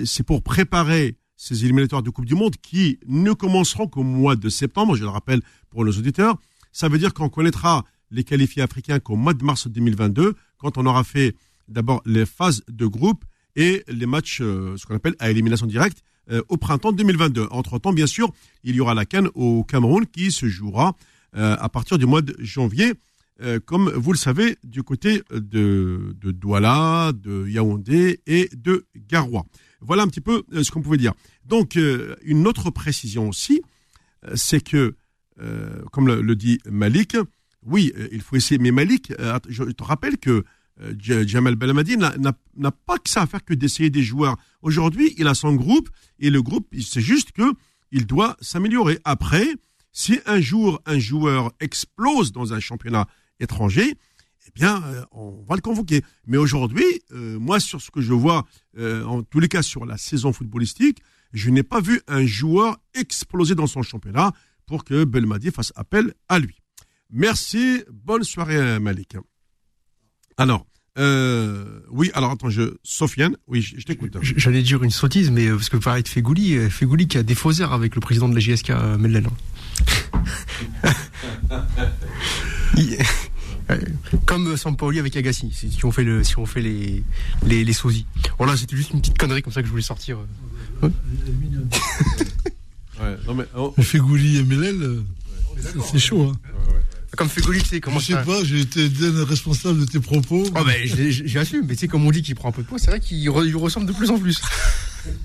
[0.04, 4.48] c'est pour préparer ces éliminatoires de Coupe du Monde qui ne commenceront qu'au mois de
[4.48, 6.38] septembre, je le rappelle pour nos auditeurs.
[6.72, 10.86] Ça veut dire qu'on connaîtra les qualifiés africains qu'au mois de mars 2022, quand on
[10.86, 11.34] aura fait
[11.68, 13.24] d'abord les phases de groupe
[13.56, 17.48] et les matchs, euh, ce qu'on appelle à élimination directe, euh, au printemps 2022.
[17.50, 18.32] Entre-temps, bien sûr,
[18.64, 20.96] il y aura la Cannes au Cameroun qui se jouera
[21.36, 22.94] euh, à partir du mois de janvier,
[23.64, 29.44] comme vous le savez, du côté de, de Douala, de Yaoundé et de Garoua.
[29.80, 31.12] Voilà un petit peu ce qu'on pouvait dire.
[31.44, 31.76] Donc,
[32.22, 33.60] une autre précision aussi,
[34.36, 34.94] c'est que,
[35.40, 37.16] euh, comme le, dit Malik,
[37.64, 38.58] oui, euh, il faut essayer.
[38.58, 40.44] Mais Malik, euh, je te rappelle que
[40.98, 44.36] Jamal Belmadi n'a- pas que ça à faire que d'essayer des joueurs.
[44.62, 47.52] Aujourd'hui, il a son groupe et le groupe, c'est juste que
[47.92, 48.98] il doit s'améliorer.
[49.04, 49.46] Après,
[49.92, 53.06] si un jour un joueur explose dans un championnat
[53.38, 53.94] étranger,
[54.46, 56.02] eh bien, on va le convoquer.
[56.26, 58.44] Mais aujourd'hui, moi, sur ce que je vois,
[58.80, 61.00] en tous les cas sur la saison footballistique,
[61.32, 64.32] je n'ai pas vu un joueur exploser dans son championnat
[64.72, 66.56] pour que Belmadi fasse appel à lui.
[67.10, 69.18] Merci, bonne soirée Malik.
[70.38, 70.64] Alors,
[70.98, 74.16] euh, oui, alors attends, je, Sofiane, oui, je, je t'écoute.
[74.22, 77.18] J'allais dire une sottise, mais euh, parce que vous parlez de Fégouli, euh, Fégouli qui
[77.18, 79.28] a des faux airs avec le président de la JSK euh, Mellen.
[83.70, 83.78] Euh,
[84.26, 87.04] Comme Sampaoli avec Agassi, si on fait le, si on fait les,
[87.46, 88.06] les, les sosies.
[88.36, 90.18] Voilà, c'était juste une petite connerie comme ça que je voulais sortir.
[93.02, 95.02] Ouais, non mais, oh, Mais Fégouli et Melel, euh,
[95.90, 96.30] c'est- chaud.
[96.32, 96.38] Hein.
[97.16, 98.88] Comme Fégouli, tu sais, comment Je sais pas, j'ai été
[99.24, 100.44] responsable de tes propos.
[100.46, 102.62] Oh ben, j'ai- j'ai- j'assume, mais tu sais, comme on dit qu'il prend un peu
[102.62, 104.40] de poids, c'est vrai qu'il re- ressemble de plus en plus.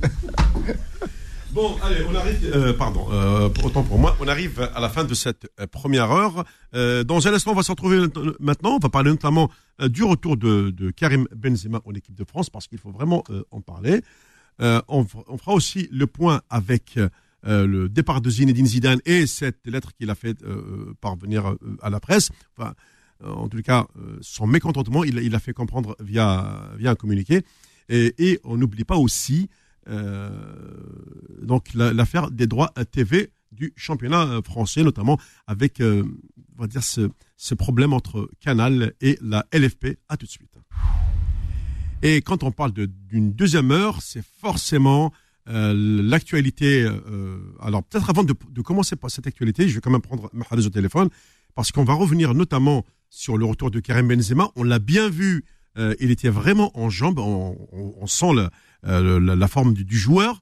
[1.51, 2.51] Bon, allez, on arrive.
[2.53, 4.15] euh, pardon, euh, autant pour moi.
[4.19, 6.43] On arrive à la fin de cette euh, première heure.
[6.75, 8.05] Euh, dans un instant, on va se retrouver
[8.39, 8.75] maintenant.
[8.75, 9.49] On va parler notamment
[9.81, 13.23] euh, du retour de, de Karim Benzema en équipe de France parce qu'il faut vraiment
[13.31, 14.01] euh, en parler.
[14.61, 16.99] Euh, on, on fera aussi le point avec
[17.45, 21.57] euh, le départ de Zinedine Zidane et cette lettre qu'il a fait euh, parvenir euh,
[21.81, 22.29] à la presse.
[22.57, 22.73] Enfin,
[23.23, 23.87] en tout cas,
[24.21, 27.41] son mécontentement, il, il a fait comprendre via, via un communiqué.
[27.89, 29.49] Et, on n'oublie pas aussi
[31.41, 35.17] donc l'affaire des droits TV du championnat français, notamment
[35.47, 39.97] avec on va dire ce, ce problème entre Canal et la LFP.
[40.09, 40.59] À tout de suite.
[42.03, 45.11] Et quand on parle d'une deuxième heure, c'est forcément
[45.49, 45.73] euh,
[46.03, 46.83] l'actualité.
[46.83, 50.65] Euh, alors peut-être avant de, commencer par cette actualité, je vais quand même prendre Mahrez
[50.65, 51.09] au téléphone
[51.55, 54.49] parce qu'on va revenir notamment sur le retour de Karim Benzema.
[54.57, 55.45] On l'a bien vu,
[55.77, 57.19] euh, il était vraiment en jambes.
[57.19, 58.33] On, sent
[58.83, 60.41] la, forme du, joueur.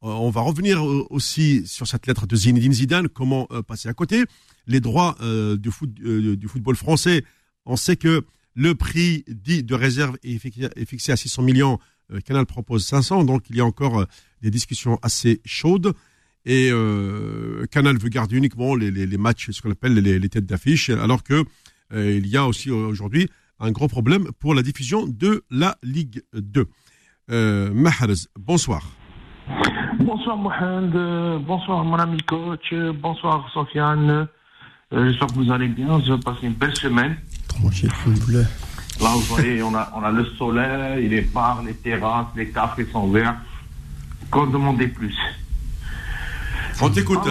[0.00, 3.08] on va revenir aussi sur cette lettre de Zinedine Zidane.
[3.08, 4.24] Comment passer à côté
[4.66, 5.16] Les droits
[5.58, 7.22] du, foot, du football français.
[7.66, 8.24] On sait que
[8.54, 11.78] le prix dit de réserve est fixé à 600 millions.
[12.24, 14.06] Canal propose 500, donc il y a encore
[14.42, 15.92] des discussions assez chaudes.
[16.44, 21.22] Et euh, Canal veut garder uniquement les, matchs, ce qu'on appelle les, têtes d'affiche, alors
[21.22, 21.44] que
[21.94, 23.28] il y a aussi aujourd'hui
[23.60, 26.66] un gros problème pour la diffusion de la Ligue 2.
[27.30, 28.82] Euh, Mahrez, bonsoir.
[30.00, 34.28] Bonsoir Mohamed, bonsoir mon ami coach, bonsoir Sofiane.
[34.90, 37.16] J'espère que vous allez bien, je vais passer une belle semaine.
[39.00, 42.86] Là, vous voyez, on a, on a le soleil, les bars, les terrasses, les cafés
[42.86, 43.36] sont verts.
[44.30, 45.16] Qu'en demander plus
[46.80, 47.28] On t'écoute.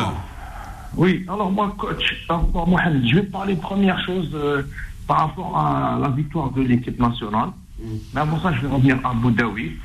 [0.95, 4.63] Oui, alors moi, coach, je vais parler première chose euh,
[5.05, 7.49] par rapport à la victoire de l'équipe nationale.
[7.79, 7.85] Mm.
[8.13, 9.77] Mais avant ça, je vais revenir à Boudaoui,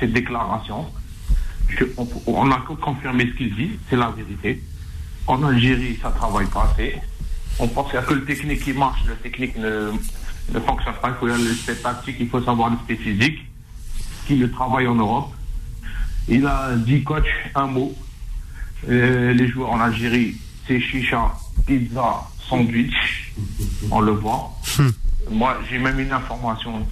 [0.00, 0.86] ses déclarations.
[2.26, 4.62] on, a confirmé ce qu'il dit, c'est la vérité.
[5.26, 6.96] En Algérie, ça travaille pas assez.
[7.58, 9.92] On pense qu'il n'y a que le technique qui marche, le technique ne,
[10.52, 11.10] ne fonctionne pas.
[11.10, 13.38] Il faut l'aspect tactique, il faut savoir l'aspect physique,
[14.26, 15.32] qui le travaille en Europe.
[16.28, 17.94] Il a dit, coach, un mot.
[18.88, 21.32] Euh, les joueurs en Algérie, c'est chicha,
[21.66, 23.32] pizza, sandwich.
[23.90, 24.50] On le voit.
[24.78, 24.90] Hmm.
[25.30, 26.86] Moi, j'ai même une information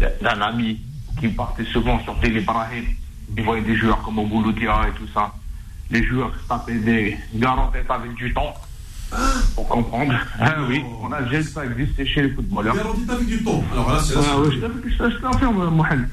[0.00, 0.80] d'un ami
[1.20, 2.84] qui partait souvent sur Télébrahim.
[3.36, 5.32] Il voyait des joueurs comme Obouloudia et tout ça.
[5.90, 8.54] Les joueurs tapaient des garanties avec du temps
[9.54, 10.14] pour comprendre.
[10.40, 12.74] Ah oui, on a que ça existe chez les footballeurs.
[12.74, 13.62] Dit avec du temps.
[13.72, 16.08] Alors là, c'est ah, oui, je t'affirme, Mohamed.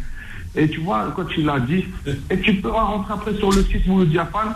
[0.56, 1.86] Et tu vois, quand il l'a dit,
[2.30, 4.54] et tu pourras rentrer après sur le site le Diapan,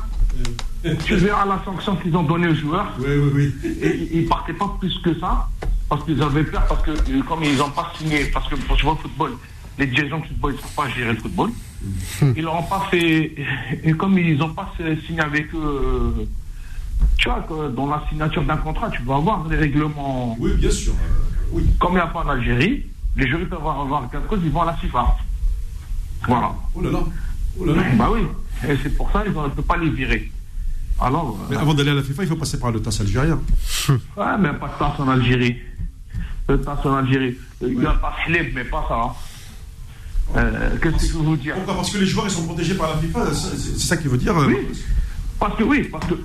[1.06, 2.94] tu verras la sanction qu'ils ont donnée aux joueurs.
[3.00, 3.72] Oui, oui, oui.
[3.82, 5.48] Et ils partaient pas plus que ça,
[5.90, 8.76] parce qu'ils avaient peur, parce que euh, comme ils n'ont pas signé, parce que pour
[8.76, 9.32] tu vois le football,
[9.78, 11.50] les dirigeants de football, ils ne savent pas gérer le football.
[12.36, 13.36] Ils n'ont pas fait,
[13.84, 14.74] et comme ils n'ont pas
[15.06, 16.28] signé avec eux,
[17.18, 20.36] tu vois, que dans la signature d'un contrat, tu vas avoir des règlements.
[20.40, 20.94] Oui, bien sûr.
[20.94, 21.64] Euh, oui.
[21.80, 22.86] Comme il n'y a pas en Algérie,
[23.16, 25.16] les jurys peuvent avoir quelque chose, ils vont à la FIFA.
[26.28, 26.54] Voilà.
[26.74, 27.00] Oh là là.
[27.60, 27.84] Oh là là.
[27.98, 28.22] Bah oui.
[28.68, 30.32] Et c'est pour ça qu'ils ne peuvent pas les virer.
[31.00, 31.38] Alors.
[31.50, 33.40] Mais avant d'aller à la FIFA, il faut passer par le TAS algérien.
[33.90, 35.58] ouais, mais pas de TAS en Algérie.
[36.48, 37.36] Le TAS en Algérie.
[37.62, 38.96] Il y a pas slip, mais pas ça.
[38.96, 39.12] Hein.
[40.38, 41.56] Euh, Qu'est-ce que je veux vous dire?
[41.56, 41.76] Pourquoi?
[41.76, 44.36] Parce que les joueurs ils sont protégés par la FIFA, c'est ça qu'il veut dire
[44.48, 44.58] Oui.
[45.40, 46.16] Parce que oui, parce que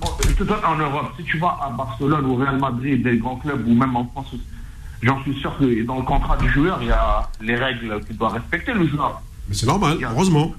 [0.64, 3.96] en Europe, si tu vas à Barcelone ou Real Madrid, des grands clubs, ou même
[3.96, 4.34] en France,
[5.02, 8.16] j'en suis sûr que dans le contrat du joueur, il y a les règles qu'il
[8.16, 9.20] doit respecter le joueur.
[9.50, 10.54] Mais c'est normal, heureusement.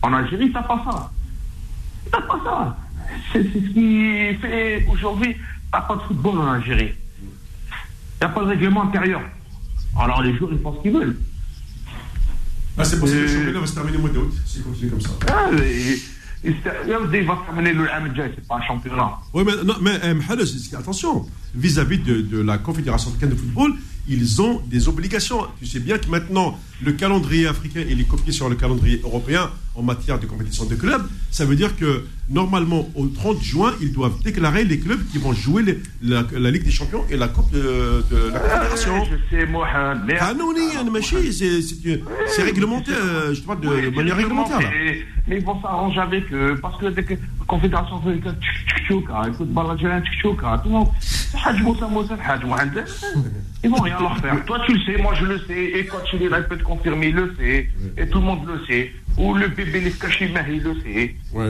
[0.00, 1.10] En Algérie, t'as pas ça.
[2.10, 2.76] T'as pas ça.
[3.32, 5.36] C'est ce qui fait aujourd'hui,
[5.72, 6.92] t'as pas de football en Algérie.
[6.92, 9.20] Il n'y a pas de règlement intérieur.
[9.98, 11.16] Alors les joueurs, ils font ce qu'ils veulent.
[12.78, 15.00] Ah, c'est possible que le championnat va se terminer au mois d'août, s'il continue comme
[15.00, 15.10] ça.
[15.28, 15.50] Ah,
[16.44, 16.54] il
[17.26, 19.10] va terminer le c'est pas un championnat.
[19.34, 23.74] Oui, mais, non, mais euh, attention, vis-à-vis de, de, la Confédération africaine de football,
[24.08, 25.46] ils ont des obligations.
[25.58, 29.50] Tu sais bien que maintenant, le calendrier africain, il est copié sur le calendrier européen
[29.74, 31.02] en matière de compétition de clubs.
[31.30, 35.32] Ça veut dire que normalement, au 30 juin, ils doivent déclarer les clubs qui vont
[35.32, 39.06] jouer la, Ligue des Champions et la Coupe de, la Confédération.
[40.20, 40.34] Ah
[42.26, 44.58] c'est réglementé, euh, je parle de, manière réglementaire.
[45.28, 47.02] Mais, ils vont s'arranger avec eux, parce que la
[47.46, 48.34] Confédération africaine,
[49.28, 49.48] écoute,
[50.62, 50.88] tout le monde,
[53.64, 54.44] ils vont rien leur faire.
[54.44, 55.64] Toi, tu le sais, moi, je le sais.
[55.78, 57.70] Et quand tu il peut te confirmer, il le sait.
[57.96, 58.92] Et tout le monde le sait.
[59.16, 61.14] Ou le bébé les cachés, il le sait.
[61.32, 61.44] Oui.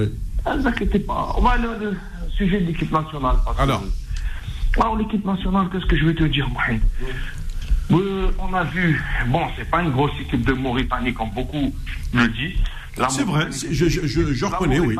[0.46, 1.34] Ne vous inquiétez pas.
[1.38, 3.36] On va aller au sujet de l'équipe nationale.
[3.58, 3.82] Alors
[4.78, 6.82] Alors, l'équipe nationale, qu'est-ce que je vais te dire, Mohamed?
[7.92, 11.74] Euh, On a vu, bon, c'est pas une grosse équipe de Mauritanie, comme beaucoup
[12.14, 12.58] le disent.
[13.08, 14.96] C'est vrai, je, je, je, reconnais, oui.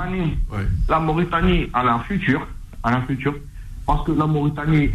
[0.88, 2.46] La Mauritanie a un futur,
[2.82, 3.34] a un futur,
[3.86, 4.90] parce que la Mauritanie,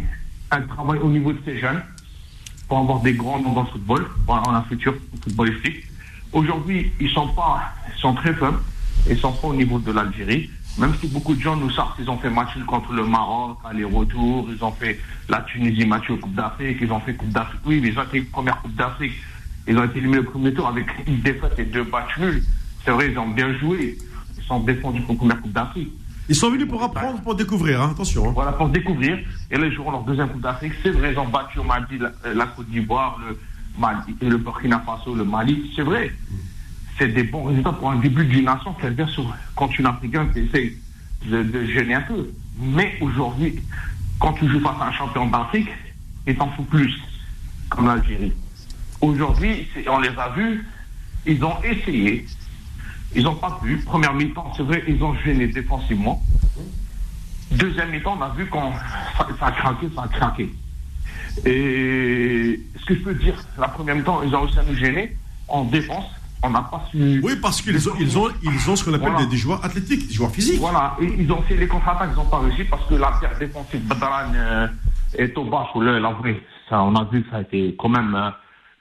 [0.50, 1.80] elle travaille au niveau de ses jeunes
[2.68, 5.84] pour avoir des grands noms dans le football, pour avoir un futur footballistique.
[6.32, 8.58] Aujourd'hui, ils sont pas, ils sont très faibles,
[9.08, 10.50] ils sont pas au niveau de l'Algérie.
[10.76, 14.48] Même si beaucoup de gens nous sortent, ils ont fait match contre le Maroc, aller-retour,
[14.54, 17.60] ils ont fait la Tunisie match Coupe d'Afrique, ils ont fait Coupe d'Afrique.
[17.64, 19.14] Oui, mais ils ont fait première Coupe d'Afrique.
[19.66, 22.44] Ils ont été éliminés au premier tour avec une défaite et deux matchs nuls.
[22.84, 23.98] C'est vrai, ils ont bien joué.
[24.36, 25.92] Ils sont défendus pour la première Coupe d'Afrique.
[26.28, 28.28] Ils sont venus pour apprendre, pour découvrir, hein, attention.
[28.28, 28.32] hein.
[28.34, 29.18] Voilà, pour découvrir.
[29.50, 30.74] Et là, ils joueront leur deuxième Coupe d'Afrique.
[30.82, 33.38] C'est vrai, ils ont battu au Mali, la, la Côte d'Ivoire, le,
[33.78, 35.72] Mali, le Burkina Faso, le Mali.
[35.74, 36.12] C'est vrai.
[36.98, 39.24] C'est des bons résultats pour un début d'une nation qui bien sur
[39.54, 40.74] continent africain qui essaie
[41.26, 42.28] de, de gêner un peu.
[42.60, 43.60] Mais aujourd'hui,
[44.18, 45.68] quand tu joues face à un champion d'Afrique,
[46.26, 46.92] il t'en faut plus,
[47.70, 48.32] comme l'Algérie.
[49.00, 50.66] Aujourd'hui, on les a vus,
[51.24, 52.26] ils ont essayé,
[53.14, 53.78] ils n'ont pas pu.
[53.78, 56.22] Première mi-temps, c'est vrai, ils ont gêné défensivement.
[57.50, 58.72] Deuxième mi-temps, on a vu quand
[59.16, 60.50] ça, ça a craqué, ça a craqué.
[61.46, 65.16] Et ce que je peux dire, la première mi-temps, ils ont réussi à nous gêner
[65.48, 66.04] en défense.
[66.42, 67.20] On n'a pas su.
[67.24, 69.24] Oui, parce qu'ils ont, ils ont, ils ont ce qu'on appelle Voilà.
[69.24, 70.60] des, des joueurs athlétiques, des joueurs physiques.
[70.60, 73.36] Voilà, et ils ont fait les contre-attaques, ils n'ont pas réussi parce que la paire
[73.40, 74.68] défensive Badran euh,
[75.16, 78.14] et Toba, faut le- l'avouer, ça, on a vu que ça a été quand même,
[78.14, 78.30] euh,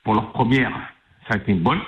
[0.04, 0.70] pour leur première,
[1.28, 1.80] ça a été une bonne.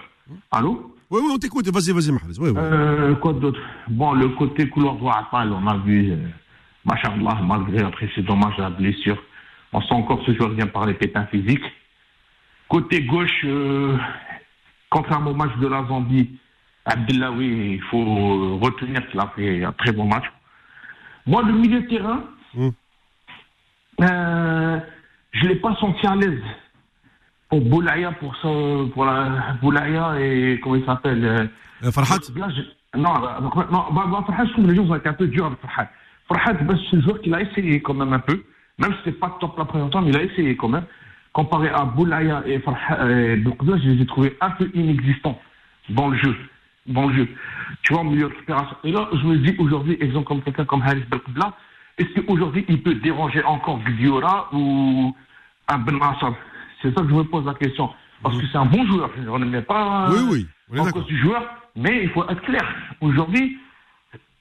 [0.50, 0.96] Allô?
[1.12, 1.68] Oui, oui, on t'écoute.
[1.70, 2.38] Vas-y, vas-y, Mahrez.
[2.40, 2.58] Oui, oui.
[2.58, 3.60] euh, Quoi d'autre?
[3.88, 6.18] Bon, le côté couloir droit à Pâle, on a vu, euh,
[6.86, 9.22] machallah, malgré après c'est dommage la blessure,
[9.74, 11.66] on sent encore ce joueur vient par les pépins physiques.
[12.68, 13.98] Côté gauche, euh,
[14.90, 16.30] contrairement au match de la Zambie,
[16.86, 20.26] Abdellaoui, il faut euh, retenir qu'il a fait un très bon match.
[21.26, 22.24] Moi, le milieu de terrain,
[22.56, 22.70] Mm.
[24.02, 24.80] euh,
[25.34, 26.42] je ne l'ai pas senti à l'aise.
[27.50, 31.48] Pour Boulaya, pour, son, pour la Boulaya et comment il s'appelle euh,
[31.84, 34.84] Euh, Farhat je- non, bah, bah, non, bah, bah, Farhad, je trouve que les gens
[34.90, 35.88] ont été un peu durs avec Farhad.
[36.28, 38.44] Farhad, bah, c'est le joueur qu'il a essayé quand même un peu.
[38.78, 40.86] Même si c'était pas top la première temps, mais il a essayé quand même.
[41.34, 45.40] Comparé à Boulaya et et Boukbla, je les ai trouvés un peu inexistants
[45.90, 46.36] dans le jeu.
[46.88, 47.28] Dans le jeu.
[47.84, 48.76] Tu vois, au milieu de récupération.
[48.84, 51.54] Et là, je me dis aujourd'hui, exemple comme quelqu'un comme Haris Boukbla,
[52.00, 55.16] est-ce qu'aujourd'hui, il peut déranger encore Gdiora ou
[55.68, 56.00] un Ben
[56.82, 57.90] C'est ça que je me pose la question.
[58.22, 59.10] Parce que c'est un bon joueur.
[59.16, 61.44] Je ne mets pas Oui, oui, on est en cause du joueur,
[61.76, 62.64] mais il faut être clair.
[63.02, 63.58] Aujourd'hui,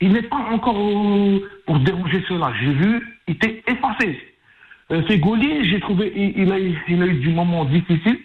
[0.01, 2.53] il n'est pas encore au- pour déranger cela.
[2.61, 4.19] J'ai vu, il était effacé.
[4.91, 8.19] Euh, Fegoli, j'ai trouvé, il, il a, eu- il a eu du moment difficile,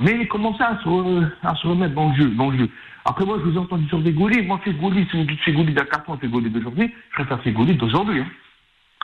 [0.00, 2.68] mais il commençait à se, re- à se remettre dans le jeu, dans le jeu.
[3.04, 4.42] Après, moi, je vous ai entendu sur Fegoli.
[4.42, 5.08] Moi, si vous dites
[5.44, 8.20] Fegoli d'il y a 4 ans, Fegoli d'aujourd'hui, je préfère Fegoli d'aujourd'hui.
[8.20, 8.26] Hein.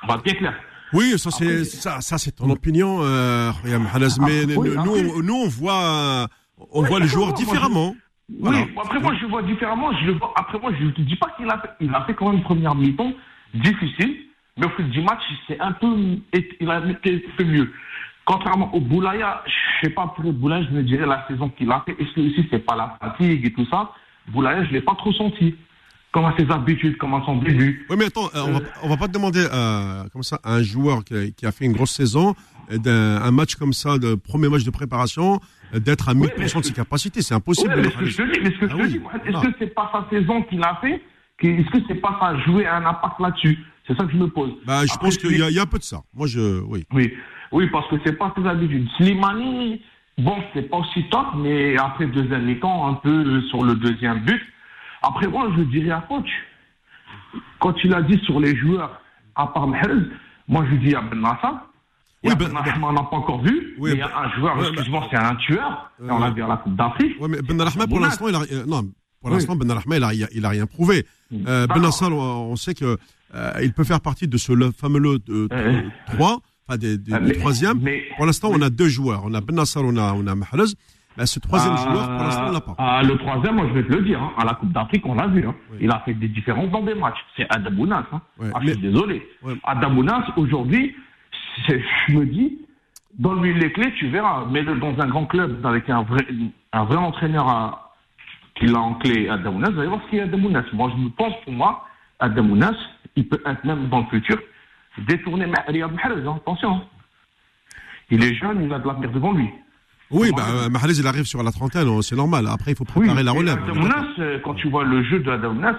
[0.02, 0.54] On va être bien clair.
[0.97, 4.47] Oui, ça c'est ça, ça c'est ton opinion, euh, mais Ah, oui,
[4.84, 6.26] nous, nous, on voit,
[6.72, 7.94] on Ouais, voit les joueurs différemment.
[8.28, 8.59] Oui, Voilà.
[8.82, 9.92] après moi je le vois différemment.
[10.01, 12.05] Je le vois, après moi je ne te dis pas qu'il a fait, il a
[12.07, 13.12] fait quand même une première mi-temps
[13.55, 14.16] difficile,
[14.57, 15.86] mais au fil du match c'est un peu,
[16.61, 17.70] il a été fait mieux.
[18.24, 21.70] Contrairement au Boulaya, je sais pas pour le Boulaya, je me dirais la saison qu'il
[21.70, 21.92] a fait.
[21.92, 23.92] Est-ce que aussi c'est pas la fatigue et tout ça?
[24.32, 25.55] Boulaya, je l'ai pas trop senti.
[26.17, 27.85] Comment ses habitudes, comment son début.
[27.91, 30.55] Oui, mais attends, euh, on, va, on va pas te demander euh, comme ça à
[30.55, 32.35] un joueur qui a, qui a fait une grosse saison,
[32.73, 35.41] euh, d'un un match comme ça, de premier match de préparation,
[35.75, 37.21] euh, d'être à 1000% mais de ses capacités.
[37.21, 37.69] C'est impossible.
[37.75, 39.01] Ouais, mais ce que je mettre te dis, mais ce que je Ah oui.
[39.27, 39.41] est-ce Ah.
[39.43, 41.03] que c'est pas sa saison qu'il a fait
[41.43, 43.59] Est-ce que c'est pas ça joué un impact là-dessus?
[43.87, 44.53] C'est ça que je me pose.
[44.67, 46.01] Bah, je Après, pense qu'il y, y a un peu de ça.
[46.14, 46.87] Moi, je, oui.
[46.95, 47.12] Oui,
[47.53, 48.89] oui, parce que c'est pas ses habitudes.
[48.97, 49.83] Slimani,
[50.17, 54.41] bon, c'est pas aussi top, mais après deuxième mi-temps, un peu sur le deuxième but.
[55.07, 56.28] Après, moi, je dirais à coach,
[57.61, 59.00] quand il a dit sur les joueurs,
[59.34, 59.92] à part Mahrez,
[60.48, 61.66] moi, je dis à Ben Nassar,
[62.24, 64.14] Oui, Ben- ben, Nassar, on n'a pas encore vu, Oui, mais il y a Ben-
[64.24, 67.16] un joueur, ouais, excuse-moi, c'est un tueur, on l'a vu à la Coupe d'Afrique.
[67.28, 68.82] Mais Ben Rahma, pour l'instant, il a, euh, non,
[69.20, 69.32] pour Oui.
[69.32, 71.07] l'instant, Ben Rahma, il a, il a rien prouvé.
[71.32, 71.82] Euh, ben D'accord.
[71.82, 72.96] Nassar, on, on sait que
[73.34, 75.82] euh, il peut faire partie de ce le fameux lot de Euh.
[76.07, 77.78] 3, enfin des, des, des mais- troisième.
[77.80, 79.22] mais- pour l'instant, on a deux joueurs.
[79.24, 80.72] On a Ben Nassar, on a, on a Mahrez.
[81.17, 82.75] Ben, ce troisième Ah, joueur, pour l'instant, on l'a pas.
[82.79, 84.23] ah, le troisième, moi, je vais te le dire.
[84.23, 85.47] hein, à la Coupe d'Afrique, on l'a vu.
[85.47, 85.55] hein.
[85.73, 85.79] Oui.
[85.81, 87.19] Il a fait des différences dans des matchs.
[87.37, 88.05] C'est Adamounas.
[88.12, 88.21] Hein.
[88.39, 89.27] Ouais, Ah, mais- Je suis désolé.
[89.43, 89.55] Ouais.
[89.64, 90.95] Adamounas, aujourd'hui,
[91.69, 92.59] je me dis,
[93.19, 94.45] donne-lui les clés, tu verras.
[94.47, 96.27] Mets-le dans un grand club avec un vrai,
[96.73, 97.95] un vrai entraîneur à,
[98.57, 99.71] qui l'a en clé, Adamounas.
[99.71, 100.64] Vous allez voir ce qu'il y a Adamounas.
[100.75, 101.87] Moi, je me pense, pour moi,
[102.21, 102.77] Adamounas,
[103.17, 104.39] il peut être même dans le futur
[104.99, 106.27] détourner Riyad Mahrez.
[106.27, 106.35] hein.
[106.37, 106.75] Attention.
[106.77, 106.83] hein.
[108.11, 109.49] Il est jeune, il a de l'avenir devant lui.
[110.11, 112.46] Oui, ben, Mahrez, il arrive sur la trentaine, oh, c'est normal.
[112.48, 113.59] Après, il faut préparer la relève.
[113.62, 115.76] Adamounas, euh, quand tu vois le jeu de Adamounas,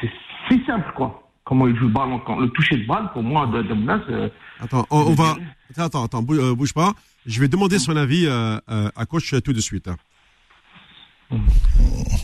[0.00, 0.10] c'est
[0.48, 1.18] si simple, quoi.
[1.44, 4.28] Comment il joue le ballon, quand, le toucher de balle, pour moi, de Adamounas, euh,
[4.60, 5.36] Attends, on, on va.
[5.76, 6.92] Attends, attends, euh, bouge pas.
[7.26, 9.86] Je vais demander son avis euh, euh, à coach euh, tout de suite.
[9.88, 9.96] hein.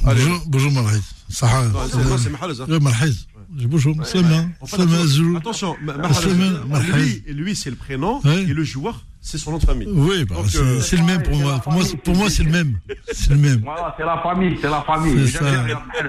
[0.04, 0.72] Bonjour, bonjour.
[0.72, 0.82] Non,
[1.28, 2.52] c'est- Mahrez.
[2.52, 4.50] hein.
[4.86, 6.34] Bonjour, attention, Ah, Mahrez,
[6.68, 6.92] Mahrez.
[6.92, 8.42] lui, lui c'est le prénom Ouais.
[8.42, 9.88] et le joueur, c'est son nom de famille.
[9.90, 11.58] Oui, bah, c'est euh, c'est le même pour moi.
[11.60, 12.78] Pour moi, c'est- pour moi, c'est le même.
[13.12, 13.60] C'est le même.
[13.62, 15.28] voilà, c'est la famille, c'est la famille.
[15.28, 15.40] Ça.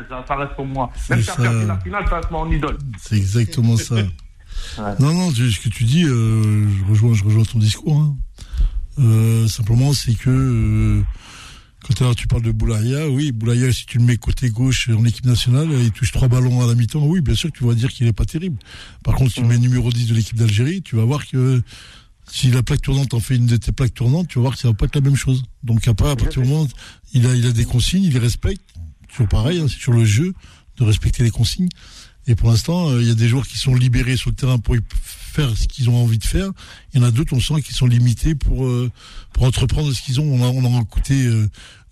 [0.10, 0.92] ça, ça reste pour moi.
[1.10, 2.78] Même si la finale, ça reste mon idole.
[3.00, 3.96] C'est exactement ça.
[3.96, 4.06] Ouais.
[5.00, 8.00] Non, non, ce que tu dis, euh, je rejoins, je rejoins ton discours.
[8.00, 8.16] hein.
[9.00, 11.02] Euh, simplement, c'est que euh,
[11.88, 15.26] Quand tu parles de Boulaya, oui, Boulaya, si tu le mets côté gauche en équipe
[15.26, 17.90] nationale, il touche trois ballons à la mi-temps, oui, bien sûr que tu vas dire
[17.90, 18.58] qu'il n'est pas terrible.
[19.04, 21.62] Par contre, si tu le mets numéro 10 de l'équipe d'Algérie, tu vas voir que
[22.32, 24.60] si la plaque tournante en fait une de tes plaques tournantes, tu vas voir que
[24.60, 25.44] ça va pas être la même chose.
[25.64, 26.68] Donc après, à partir du moment
[27.14, 28.62] il a, il a des consignes, il les respecte.
[29.08, 30.34] Toujours pareil, hein, c'est sur le jeu
[30.78, 31.70] de respecter les consignes.
[32.28, 34.60] Et pour l'instant, euh, il y a des joueurs qui sont libérés sur le terrain
[34.60, 36.52] pour faire ce qu'ils ont envie de faire.
[36.94, 38.92] Il y en a d'autres, on sent, qui sont limités pour euh,
[39.34, 40.26] pour entreprendre ce qu'ils ont.
[40.26, 41.28] On a, on a écouté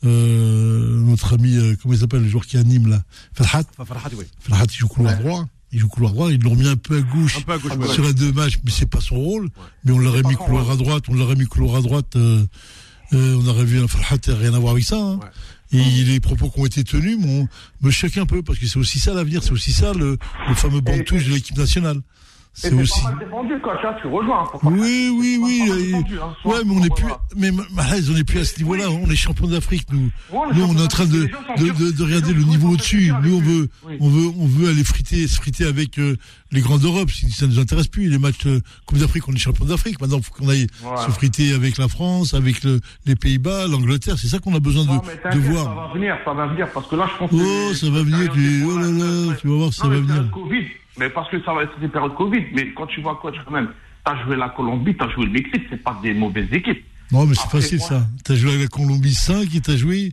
[0.03, 3.01] euh, notre ami, comment il s'appelle, le joueur qui anime là,
[3.33, 3.63] Farhat.
[3.83, 4.25] Farhat, oui.
[4.39, 5.47] Farhat, il joue couloir droit.
[5.73, 7.91] Il joue couloir droit, ils l'ont mis un peu à gauche, Un peu à gauche,
[7.93, 8.07] sur ouais.
[8.09, 9.49] les deux matchs, mais c'est pas son rôle.
[9.83, 12.15] Mais on l'aurait mis couloir à droite, on l'aurait mis couloir à droite.
[12.15, 12.45] euh,
[13.13, 14.97] euh, on aurait vu un Farhat, rien à voir avec ça.
[14.97, 15.19] hein.
[15.73, 17.47] Et les propos qui ont été tenus m'ont-
[17.81, 20.55] me choquent un peu parce que c'est aussi ça l'avenir, c'est aussi ça le, le
[20.55, 22.01] fameux banc touche de l'équipe nationale.
[22.59, 23.03] C'est aussi.
[23.03, 24.45] pas mal défendu, coach, tu rejoins.
[24.51, 25.61] faut pas- Oui, oui, oui.
[25.69, 27.05] euh, défendu, hein, ouais, mais on n'est plus,
[27.35, 28.89] mais Mahrez, on n'est plus à ce niveau-là.
[28.89, 30.09] On est champion d'Afrique, nous.
[30.31, 33.11] Ouais, Nous, on est en train de, de, de, de regarder le niveau au-dessus.
[33.21, 33.69] Nous, on veut.
[33.85, 33.97] Oui.
[33.99, 36.15] on veut, on veut aller friter, se friter avec euh,
[36.51, 37.11] les grands d'Europe.
[37.11, 40.01] Si ça nous intéresse plus, les matchs euh, Coupe d'Afrique, on est champion d'Afrique.
[40.01, 41.01] Maintenant, il faut qu'on aille Voilà.
[41.05, 44.15] se friter avec la France, avec le, les Pays-Bas, l'Angleterre.
[44.17, 45.75] C'est ça qu'on a besoin de, Non, de t'inquiète, ça voir.
[45.89, 47.35] va venir, ça va venir, parce que là, je pense que...
[47.69, 50.25] Oh, ça va venir, tu, oh là là, tu vas voir, ça va venir.
[50.97, 53.35] Période mais parce que ça va être des périodes Covid, mais quand tu vois coach
[53.45, 53.69] quand même,
[54.03, 56.83] t'as joué la Colombie, t'as joué le Mexique, c'est pas des mauvaises équipes.
[57.11, 58.07] Non, mais c'est facile, moi- ça.
[58.23, 60.11] T'as joué avec la Colombie 5 et t'as joué,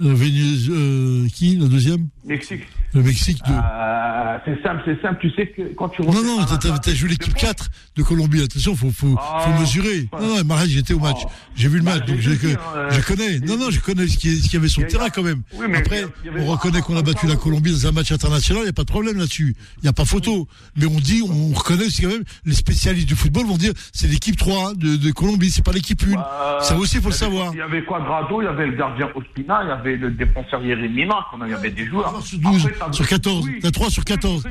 [0.00, 2.08] euh, Vénus- euh, qui, le deuxième?
[2.24, 2.62] Mexique,
[2.94, 3.52] Le Mexique 2.
[3.52, 6.02] euh, c'est simple, c'est simple, tu sais que quand tu...
[6.02, 8.42] Non, non, t'as, match joué l'équipe de 4 de Colombie.
[8.42, 10.08] Attention, faut, faut, faut mesurer.
[10.12, 10.20] ouais.
[10.20, 11.18] Non, non, Marais, j'étais au match.
[11.24, 11.30] Oh.
[11.56, 13.38] J'ai vu le Bah, match, donc je, euh, je connais.
[13.40, 15.42] Non, non, je connais ce qu'il y, avait sur le terrain quand même.
[15.54, 18.66] Oui, Après, avait- on reconnaît qu'on a battu la Colombie dans un match international, il
[18.66, 19.56] n'y a pas de problème là-dessus.
[19.78, 20.46] Il n'y a pas photo.
[20.76, 24.06] Mais on dit, on reconnaît aussi quand même, les spécialistes du football vont dire, c'est
[24.06, 26.12] l'équipe 3 de, de Colombie, c'est pas l'équipe 1.
[26.18, 27.50] Euh, Ça aussi, il faut le savoir.
[27.52, 30.62] Il y avait Quadrado, il y avait le gardien Ospina, il y avait le défenseur
[31.38, 32.11] même, il y avait des joueurs.
[32.20, 33.44] Sur 12, Après, t'as- sur 14.
[33.46, 33.58] Oui.
[33.62, 34.42] T'as 3 sur 14.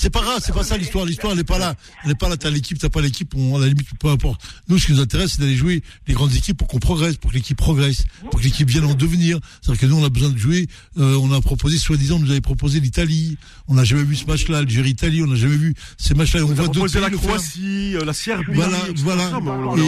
[0.00, 1.04] C'est pas grave, c'est pas ça l'histoire.
[1.04, 1.74] L'histoire, elle est pas là.
[2.04, 2.36] Elle est pas là.
[2.36, 3.34] T'as l'équipe, t'as pas l'équipe.
[3.34, 4.40] On, à la limite, peu importe.
[4.68, 7.32] Nous, ce qui nous intéresse, c'est d'aller jouer les grandes équipes pour qu'on progresse, pour
[7.32, 9.40] que l'équipe progresse, pour que l'équipe vienne en devenir.
[9.60, 10.68] C'est-à-dire que nous, on a besoin de jouer.
[10.98, 13.38] Euh, on a proposé, soi-disant, nous avait proposé l'Italie.
[13.66, 15.20] On n'a jamais vu ce match-là, Algérie-Italie.
[15.24, 16.44] On n'a jamais vu ces matchs-là.
[16.44, 17.10] On voit d'autres la.
[17.10, 18.52] Croatie, euh, la Serbie.
[18.54, 19.24] Voilà, voilà.
[19.24, 19.34] Et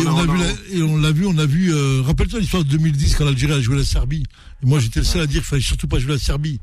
[0.09, 1.73] on- a vu, la- et on l'a vu, on a vu.
[1.73, 4.25] euh, Rappelle-toi l'histoire de 2010 quand l'Algérie a joué la Serbie.
[4.65, 6.59] Et moi, j'étais le seul à dire qu'il fallait surtout pas jouer la Serbie.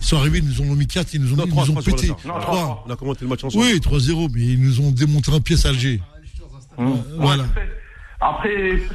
[0.00, 1.70] Ils sont arrivés, ils nous ont mis 4, ils nous ont, Non, ils trois, nous
[1.70, 2.06] ont trois sur la pété.
[2.06, 2.22] Serbie.
[2.28, 2.54] Non, Trois.
[2.54, 2.84] trois.
[2.86, 3.64] On a commenté le match ensemble.
[3.64, 6.00] Oui, 3-0, mais ils nous ont démontré un pièce à Alger.
[6.78, 7.02] Hum.
[7.18, 7.42] Voilà.
[7.42, 7.68] Ouais, c'est-
[8.20, 8.50] Après,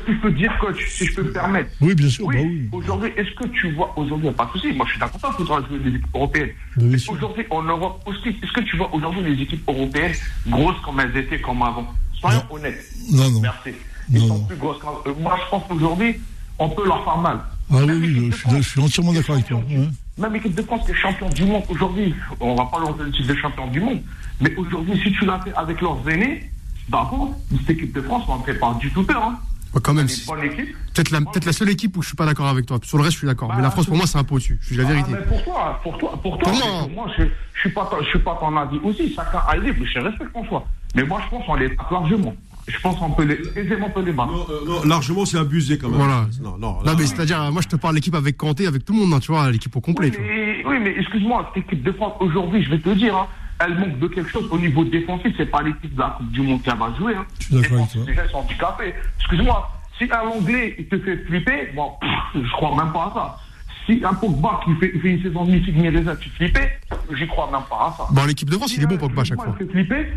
[0.05, 1.69] si je peux dire, coach, si je peux me permettre.
[1.79, 2.69] Oui, bien sûr, Oui, bah oui.
[2.73, 4.99] aujourd'hui, est-ce que tu vois, aujourd'hui, il n'y a pas de souci, moi je suis
[4.99, 6.49] d'accord, faudra jouer les équipes européennes.
[6.97, 7.13] Sûr.
[7.13, 10.11] aujourd'hui, en Europe aussi, est-ce que tu vois aujourd'hui les équipes européennes
[10.47, 11.87] grosses comme elles étaient comme avant?
[12.19, 12.83] Soyons honnêtes.
[13.11, 13.39] Non, non.
[13.41, 13.69] Merci.
[14.11, 14.43] Ils Non, sont non.
[14.45, 14.99] plus grosses qu'avant.
[15.07, 16.15] Euh, Moi, je pense qu'aujourd'hui,
[16.59, 17.39] on peut leur faire mal.
[17.71, 19.57] Ah oui, oui, je suis, France, je suis entièrement d'accord avec toi.
[19.69, 19.87] ouais.
[20.17, 23.09] Même l'équipe de France qui est champion du monde aujourd'hui, on va pas leur donner
[23.09, 24.01] le titre de champion du monde,
[24.39, 26.49] mais aujourd'hui, si tu l'as fait avec leurs aînés,
[26.87, 29.23] d'abord, cette équipe de France, on ne fait pas du tout peur.
[29.23, 29.39] Hein.
[29.73, 30.75] Ouais, quand même, C'est une bonne équipe.
[30.93, 32.77] peut-être la, peut-être la seule équipe où je suis pas d'accord avec toi.
[32.83, 33.47] Sur le reste, je suis d'accord.
[33.47, 34.59] Bah, Mais la France, pour moi, c'est un peu au-dessus.
[34.61, 35.09] Je suis la vérité.
[35.13, 37.23] Ah, mais pour toi, pour toi, pour toi, Pour moi, je,
[37.55, 39.11] je suis pas, je suis pas ton avis aussi.
[39.15, 40.67] Chacun a libre, je respecte ton choix.
[40.93, 42.35] Mais moi, je pense qu'on les tape largement.
[42.67, 44.31] Je pense qu'on peut les, aisément peut les battre.
[44.31, 45.97] Non, euh, non, largement, c'est abusé quand même.
[45.97, 46.27] Voilà.
[46.41, 48.85] Non, non, Non, là- mais c'est-à-dire, euh, moi, je te parle l'équipe avec Kanté, avec
[48.85, 50.07] tout le monde, hein, tu vois, l'équipe au complet.
[50.07, 50.27] Oui, tu vois.
[50.31, 53.27] mais, oui, mais excuse-moi, cette équipe de France, aujourd'hui, je vais te dire, hein,
[53.59, 55.33] elle manque de quelque chose au niveau défensif.
[55.37, 57.15] C'est pas l'équipe de la Coupe du Monde qui va jouer.
[57.15, 57.25] Hein.
[57.39, 58.01] Je suis d'accord avec toi.
[58.05, 58.93] Déjà, ils sont handicapés.
[59.19, 63.13] Excuse-moi, si un Anglais il te fait flipper, bon, pff, je crois même pas à
[63.13, 63.39] ça.
[63.85, 66.79] Si un Pogba qui fait, fait une saison mythique Mireza, tu flippais,
[67.17, 68.07] j'y crois même pas à ça.
[68.11, 69.55] Bon, l'équipe de France, il est bon, Pogba, à chaque fois.
[69.71, 70.07] Flipper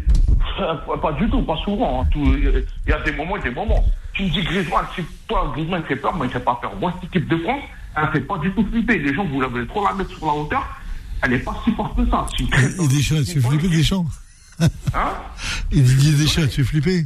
[0.61, 2.03] Euh, Pas du tout, pas souvent.
[2.03, 2.09] hein.
[2.13, 3.85] Tout- Il y a des moments et des moments.
[4.13, 6.73] Tu me dis Griezmann, si toi, Griezmann fait peur, moi il fait pas peur.
[6.81, 7.63] Moi, cette équipe de France,
[7.97, 8.99] elle fait pas du tout flipper.
[8.99, 10.65] Les gens, vous voulez trop la mettre sur la hauteur,
[11.23, 12.25] elle est pas si forte que ça.
[12.41, 14.07] Et Deschamps, tu fais flipper Deschamps
[14.61, 14.69] Hein
[15.73, 17.05] Et Didier Deschamps, tu fais flipper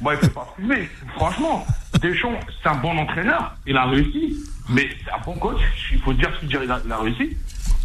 [0.00, 0.88] Moi, il fait pas flipper.
[1.16, 1.66] Franchement,
[2.00, 3.54] Deschamps, c'est un bon entraîneur.
[3.66, 4.36] Il a réussi.
[4.68, 5.60] Mais un bon coach.
[5.92, 7.36] Il faut dire ce qu'il dit, il a, il a réussi.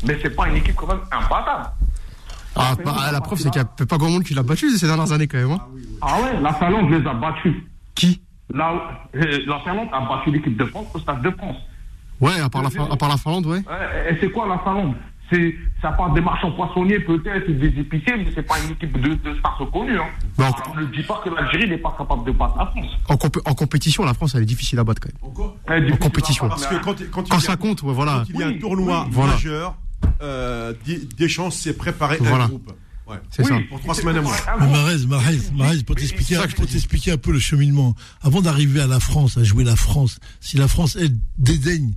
[0.05, 1.69] Mais c'est pas une équipe quand même imbattable.
[2.55, 4.88] Ah, bah, la preuve, c'est qu'il n'y a pas grand monde qui l'a battu ces
[4.88, 5.51] dernières années, quand même.
[5.51, 5.61] hein.
[6.01, 7.55] Ah ouais, la Finlande les a battus.
[7.95, 8.21] Qui?
[8.53, 8.73] Là,
[9.15, 11.57] euh, la Finlande a battu l'équipe de France au Stade de France.
[12.19, 13.59] Ouais, à part, la, à part la Finlande, ouais.
[13.59, 14.95] Ouais, et c'est quoi la Finlande?
[15.32, 19.13] C'est ça part des marchands poissonniers peut-être, des épiciers, mais c'est pas une équipe de,
[19.13, 19.99] de stars reconnues.
[19.99, 20.07] Hein.
[20.38, 20.45] Non.
[20.75, 22.88] On ne dit pas que l'Algérie n'est pas capable de battre la France.
[23.07, 25.32] En, compé- en compétition, la France, elle est difficile à battre, quand même.
[25.32, 26.45] Encore difficile compétition.
[26.45, 28.23] à Parce que quand, ça compte, ouais, voilà.
[28.25, 29.11] quand il y a un tournoi oui.
[29.13, 29.34] Voilà.
[29.34, 29.75] majeur,
[30.21, 30.73] euh,
[31.17, 32.45] Deschamps s'est préparé Voilà.
[32.45, 32.71] un groupe.
[33.07, 33.17] Ouais.
[33.32, 33.55] C'est Oui, ça.
[33.69, 34.34] Pour trois semaines groupe.
[34.59, 37.95] Marez, Marez, Marez, pour t'expliquer un peu le cheminement.
[38.21, 41.93] Avant d'arriver à la France, à jouer la France, si la France, elle, dédaigne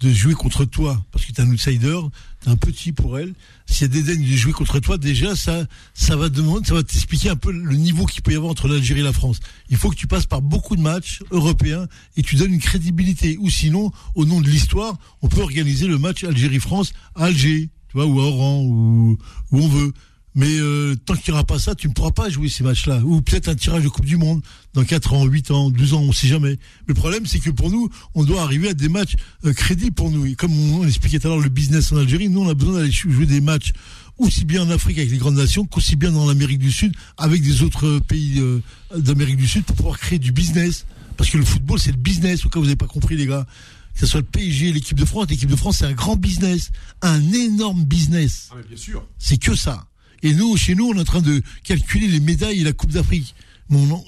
[0.00, 1.98] de jouer contre toi, parce que tu un outsider,
[2.42, 3.34] tu un petit pour elle.
[3.68, 7.30] A des dédaignes de jouer contre toi, déjà, ça, ça va demander, ça va t'expliquer
[7.30, 9.40] un peu le niveau qu'il peut y avoir entre l'Algérie et la France.
[9.70, 11.86] Il faut que tu passes par beaucoup de matchs européens
[12.16, 13.36] et tu donnes une crédibilité.
[13.38, 17.92] Ou sinon, au nom de l'histoire, on peut organiser le match Algérie-France à Alger, tu
[17.94, 19.18] vois, ou à Oran, ou
[19.50, 19.92] où on veut.
[20.36, 23.00] Mais euh, tant qu'il n'y aura pas ça, tu ne pourras pas jouer ces matchs-là.
[23.02, 24.42] Ou peut-être un tirage de Coupe du Monde
[24.74, 26.50] dans 4 ans, 8 ans, 12 ans, on ne sait jamais.
[26.50, 26.58] Mais
[26.88, 29.16] le problème, c'est que pour nous, on doit arriver à des matchs
[29.46, 30.26] euh, crédibles pour nous.
[30.26, 32.74] Et comme on, expliquait tout à l'heure le business en Algérie, nous, on a besoin
[32.74, 33.72] d'aller jouer des matchs
[34.18, 37.42] aussi bien en Afrique avec les grandes nations qu'aussi bien dans l'Amérique du Sud avec
[37.42, 38.60] des autres pays euh,
[38.94, 40.84] d'Amérique du Sud pour pouvoir créer du business.
[41.16, 43.26] Parce que le football, c'est le business, au cas où vous n'avez pas compris, les
[43.26, 43.46] gars.
[43.94, 46.72] Que ce soit le PSG, l'équipe de France, l'équipe de France, c'est un grand business.
[47.00, 48.50] Un énorme business.
[48.50, 49.02] Ah, mais bien sûr.
[49.16, 49.86] C'est que ça.
[50.22, 52.90] Et nous, chez nous, on est en train de calculer les médailles et la Coupe
[52.90, 53.34] d'Afrique.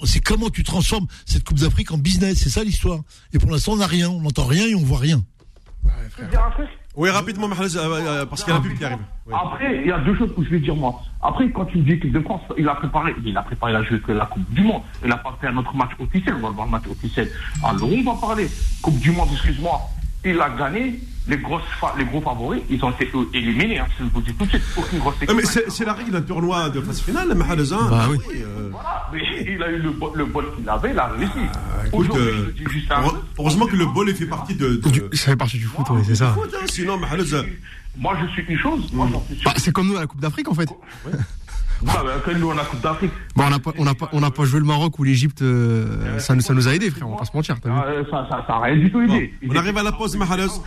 [0.05, 3.01] C'est comment tu transformes cette Coupe d'Afrique en business, c'est ça l'histoire.
[3.33, 5.21] Et pour l'instant, on n'a rien, on n'entend rien et on voit rien.
[6.95, 8.97] Oui, rapidement, euh, euh, parce qu'il y a la pub qui arrive.
[9.31, 11.01] Après, il y a deux choses que je vais dire moi.
[11.21, 13.81] Après, quand tu me dis que de France, il a préparé, il a préparé la,
[14.15, 14.81] la Coupe du Monde.
[15.03, 16.35] Il n'a pas fait un autre match officiel.
[16.35, 17.29] On va voir le match officiel.
[17.63, 18.49] Alors, on va parler.
[18.81, 19.79] Coupe du Monde, excuse-moi.
[20.25, 21.61] Il a gagné les, grosses
[21.97, 23.79] les gros favoris, ils ont été éliminés.
[23.79, 25.35] Hein, je vous dis tout de suite, aucune grosse équipe.
[25.35, 27.89] Mais c'est la règle d'un tournoi de phase finale, Mahalazan.
[27.89, 28.17] Bah oui.
[28.35, 28.69] Euh...
[28.71, 31.31] Voilà, mais il a eu le, le bol qu'il avait, il a réussi.
[31.53, 32.51] Ah, écoute, euh,
[33.37, 34.75] heureusement que le bol fait partie de.
[34.75, 34.89] de...
[34.89, 36.33] Du, ça fait partie du foot, oui, c'est ça.
[36.33, 37.43] Foot, hein, sinon, Mahalazan.
[37.97, 38.85] Moi, je suis une chose.
[38.87, 40.69] Suis bah, c'est comme nous à la Coupe d'Afrique, en fait.
[41.05, 41.13] Ouais.
[41.87, 43.11] Ah, bah, nous, on a Coupe d'Afrique.
[43.35, 45.41] Bon, on n'a pas, on a pas, on a pas joué le Maroc ou l'Égypte.
[45.41, 47.07] Euh, ça, ça nous a aidé, frère.
[47.07, 47.55] On va pas se mentir.
[47.65, 49.33] Ah, ça, ça, ça a rien du tout aidé.
[49.43, 50.61] Bon, on arrive à la pause, Mahalaz.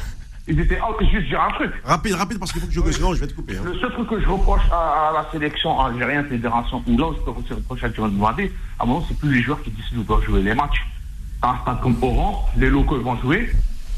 [0.48, 0.78] Ils étaient.
[0.82, 1.70] Oh, juste dire un truc.
[1.84, 2.92] Rapide, rapide, parce qu'il faut que je oui.
[2.92, 3.56] sinon je vais te couper.
[3.56, 3.62] Hein.
[3.64, 7.14] Le seul truc que je reproche à, à la sélection algérienne, fédération, ou là où
[7.14, 9.70] je peux aussi reprocher à Thierry Mouadé, à un moment, c'est plus les joueurs qui
[9.70, 10.84] décident de doivent jouer les matchs.
[11.40, 13.50] T'as un stade comme Oran, les locaux vont jouer.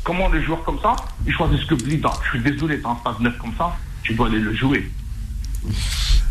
[0.02, 0.96] Comment les joueurs comme ça,
[1.26, 4.26] ils choisissent que Blida Je suis désolé, t'as un stade neuf comme ça, tu dois
[4.26, 4.90] aller le jouer.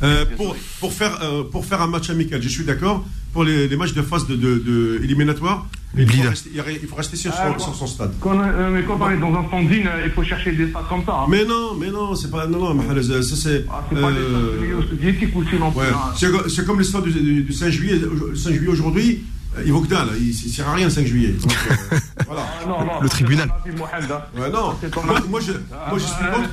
[0.04, 3.06] Euh, pour, pour, faire, euh, pour faire un match amical, je suis d'accord.
[3.32, 5.66] Pour les, les, matchs de phase de, de, de éliminatoire,
[5.98, 8.14] il faut, rester, il faut, rester, sur, euh, son, sur son, stade.
[8.20, 11.06] Quand, euh, mais quand on est dans un standing, il faut chercher des stades comme
[11.06, 11.14] ça.
[11.22, 11.26] Hein.
[11.30, 12.46] Mais non, mais non, c'est pas.
[12.48, 13.66] Non, non, ça c'est.
[13.70, 15.82] Ah, c'est pas des stades soviétiques aussi non plus.
[15.82, 15.88] Ouais.
[15.94, 16.44] Hein.
[16.48, 18.02] C'est comme le stade du, du 5 juillet,
[18.36, 19.24] 5 juillet aujourd'hui.
[19.66, 21.34] Il vaut que dalle, il ne sert à rien le 5 juillet.
[21.34, 21.98] Donc, euh,
[22.28, 22.42] voilà.
[22.42, 23.50] Ah, non, non, le tribunal.
[23.66, 24.76] Ouais, non.
[25.06, 26.50] Moi, moi, je, moi, je suis contre.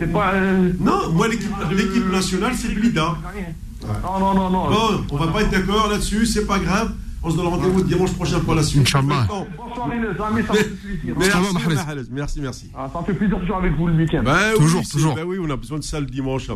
[0.00, 0.32] Eh, pas.
[0.34, 0.72] Euh...
[0.80, 3.16] Non, moi, l'équipe nationale, c'est Blida.
[3.34, 3.54] Ouais.
[4.02, 4.70] Non, non, non, non.
[4.70, 6.92] Bon, on va pas être d'accord là-dessus, c'est pas grave.
[7.22, 8.82] On se donne rendez-vous dimanche prochain pour la suite.
[8.82, 9.26] Inch'Allah.
[9.56, 11.14] Bonsoir les amis, ça fait plaisir.
[11.18, 12.70] Merci, merci, merci.
[12.76, 14.22] Ah, ça fait plaisir toujours avec vous le week-end.
[14.24, 15.14] Bah, toujours, oui, toujours.
[15.16, 16.48] Bah oui, on a besoin de ça le dimanche.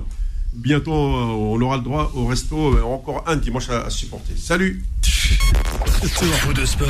[0.53, 4.35] Bientôt, on aura le droit au resto, encore un dimanche à, à supporter.
[4.37, 4.83] Salut
[5.31, 6.89] Fou de sport,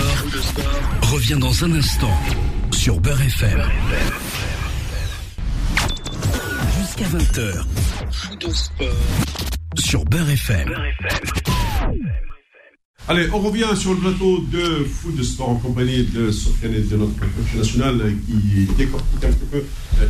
[1.03, 2.17] revient dans un instant
[2.71, 3.63] sur Beurre FM.
[6.79, 7.65] Jusqu'à 20h.
[8.11, 8.89] Fou de sport
[9.77, 10.75] sur Beurre FM.
[13.09, 16.81] Allez, on revient sur le plateau de Foot de Sport en compagnie de Sofiane et
[16.81, 19.63] de notre coach national qui décortique un petit peu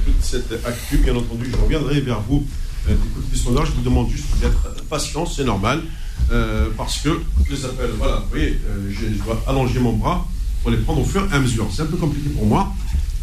[0.05, 0.99] toute cette actu.
[0.99, 2.47] Bien entendu, je reviendrai vers vous.
[2.89, 2.95] Euh,
[3.31, 5.83] du sondage, je vous demande juste d'être patient, c'est normal.
[6.31, 10.29] Euh, parce que les appels, voilà, vous voyez, euh, je, je, dois allonger mon bras
[10.63, 11.69] pour les prendre au fur et à mesure.
[11.75, 12.73] C'est un peu compliqué pour moi,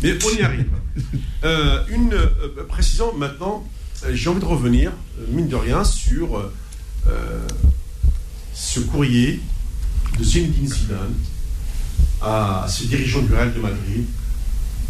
[0.04, 0.68] mais on y arrive.
[1.44, 2.20] Euh, une
[2.68, 3.64] précision maintenant,
[4.12, 4.92] j'ai envie de revenir,
[5.30, 6.52] mine de rien, sur
[8.56, 9.40] ce courrier
[10.18, 11.14] de Zinedine Zidane
[12.20, 14.06] à ses dirigeants du Real de Madrid,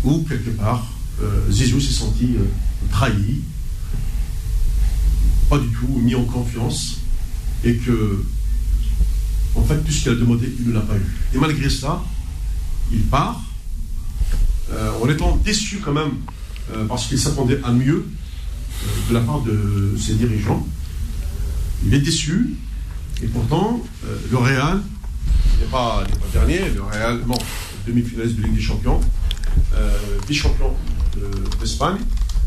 [0.06, 0.88] où quelque part
[1.50, 2.38] Zizou s'est senti
[2.90, 3.42] trahi,
[5.50, 7.02] pas du tout mis en confiance
[7.64, 8.24] et que,
[9.56, 11.36] en fait, tout ce qu'il a demandé, il ne l'a pas eu.
[11.36, 12.04] Et malgré ça,
[12.92, 13.42] il part,
[14.72, 16.12] euh, en étant déçu quand même,
[16.74, 20.66] euh, parce qu'il s'attendait à mieux euh, de la part de ses dirigeants.
[21.86, 22.56] Il est déçu,
[23.22, 23.84] et pourtant,
[24.32, 24.82] le Real
[25.60, 27.38] n'est pas, pas, dernier, le Real, non,
[27.86, 29.00] demi-finaliste de Ligue des Champions,
[30.28, 30.74] vice-champion
[31.60, 31.98] d'Espagne,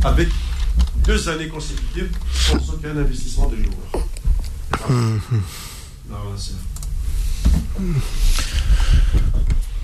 [0.04, 0.28] avec
[1.04, 4.06] deux années consécutives sans aucun investissement de joueurs.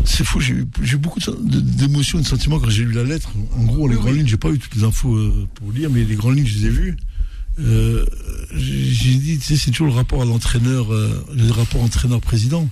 [0.04, 3.30] C'est fou, j'ai eu beaucoup d'émotions et de sentiments quand j'ai lu la lettre.
[3.56, 4.18] En gros, les oui, grandes oui.
[4.18, 6.58] lignes, j'ai pas eu toutes les infos euh, pour lire, mais les grandes lignes, je
[6.58, 6.96] les ai vues.
[7.58, 8.04] Euh,
[8.54, 12.68] j'ai dit, tu sais, c'est toujours le rapport à l'entraîneur, euh, le rapport entraîneur-président.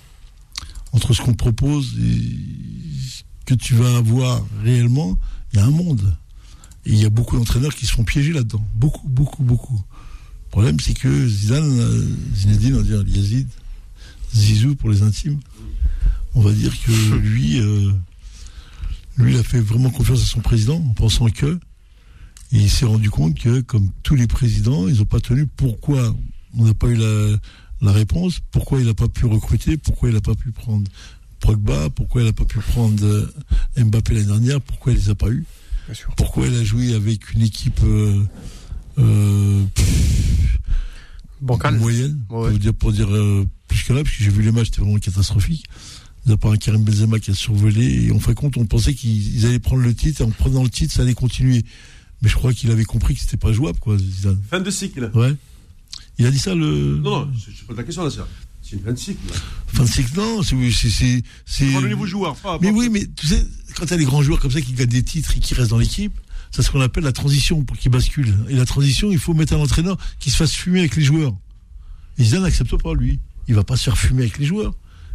[0.93, 2.21] Entre ce qu'on propose et
[3.09, 5.19] ce que tu vas avoir réellement,
[5.53, 6.17] il y a un monde.
[6.87, 8.65] Et il y a beaucoup d'entraîneurs qui se font piéger là-dedans.
[8.75, 9.81] Beaucoup, beaucoup, beaucoup.
[10.55, 13.49] Le problème, c'est que Zidane, euh, Zinedine, on va dire Yazid,
[14.33, 15.41] Zizou pour les intimes,
[16.37, 17.91] on va dire que lui, euh,
[19.17, 21.59] Lui, il a fait vraiment confiance à son président en pensant que.
[22.53, 25.45] Et il s'est rendu compte que, comme tous les présidents, ils n'ont pas tenu.
[25.45, 26.15] Pourquoi
[26.57, 27.37] on n'a pas eu la,
[27.81, 30.89] la réponse Pourquoi il n'a pas pu recruter Pourquoi il n'a pas pu prendre
[31.41, 33.29] Pogba Pourquoi il n'a pas pu prendre euh,
[33.77, 35.45] Mbappé l'année dernière Pourquoi il les a pas eu
[35.87, 36.15] Bien sûr.
[36.17, 38.23] Pourquoi il a joué avec une équipe euh,
[41.41, 41.77] Bancal.
[41.79, 42.51] moyenne Ouais.
[42.51, 44.81] pour dire, pour dire euh, plus que là, parce que j'ai vu les matchs, c'était
[44.83, 45.65] vraiment catastrophique.
[46.27, 48.07] A pas un Karim Benzema qui a survolé.
[48.07, 50.31] Et en fin de compte, on pensait qu'ils ils allaient prendre le titre et en
[50.31, 51.65] prenant le titre, ça allait continuer.
[52.23, 54.41] Mais je crois qu'il avait compris que c'était pas jouable, quoi, Zidane.
[54.51, 55.11] Fin de cycle.
[55.15, 55.35] Ouais.
[56.19, 56.97] Il a dit ça le.
[57.03, 58.21] Non, non, c'est c'est pas ta question là, c'est
[58.63, 59.21] c'est une fin de cycle.
[59.29, 59.35] là.
[59.67, 61.23] Fin de cycle, non, c'est.
[61.47, 62.35] c'est- niveau joueur.
[62.37, 63.45] Pas, Mais oui, mais tu sais,
[63.77, 65.79] quand t'as les grands joueurs comme ça qui gagnent des titres et qui restent dans
[65.79, 66.15] l'équipe,
[66.55, 68.33] c'est ce qu'on appelle la transition pour qu'ils basculent.
[68.49, 71.35] Et la transition, il faut mettre un entraîneur qui se fasse fumer avec les joueurs.
[72.17, 73.19] Et Zidane n'accepte pas, lui.
[73.49, 74.73] Il va pas se faire fumer avec les joueurs.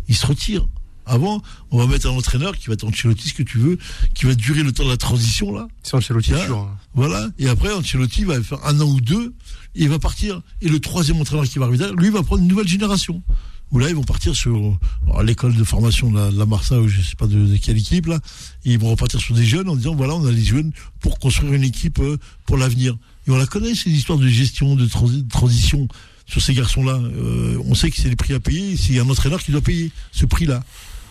[0.10, 0.68] Il se retire.
[1.06, 3.80] Avant, on va mettre un entraîneur qui va être Ancelotti, ce que tu veux,
[4.14, 5.68] qui va durer le temps de la transition, là.
[5.82, 6.46] C'est Ancelotti, Tiens.
[6.46, 6.58] sûr.
[6.60, 6.78] hein.
[6.94, 7.30] Voilà.
[7.40, 9.34] Et après, Ancelotti va faire un an ou deux,
[9.76, 10.42] et il va partir.
[10.62, 13.24] Et le troisième entraîneur qui va arriver, lui, va prendre une nouvelle génération.
[13.72, 14.80] Où là, ils vont partir sur
[15.24, 17.78] l'école de formation de la, de la Marsa, ou je sais pas de, de quelle
[17.78, 18.20] équipe, là.
[18.66, 21.20] Et ils vont repartir sur des jeunes en disant, voilà, on a les jeunes pour
[21.20, 22.98] construire une équipe euh, pour l'avenir.
[23.28, 25.88] Et on la connaît, ces histoires de gestion, de, transi- de transition
[26.26, 26.94] sur ces garçons-là.
[26.94, 29.92] Euh, on sait que c'est les prix à payer, c'est un entraîneur qui doit payer
[30.12, 30.64] ce prix-là.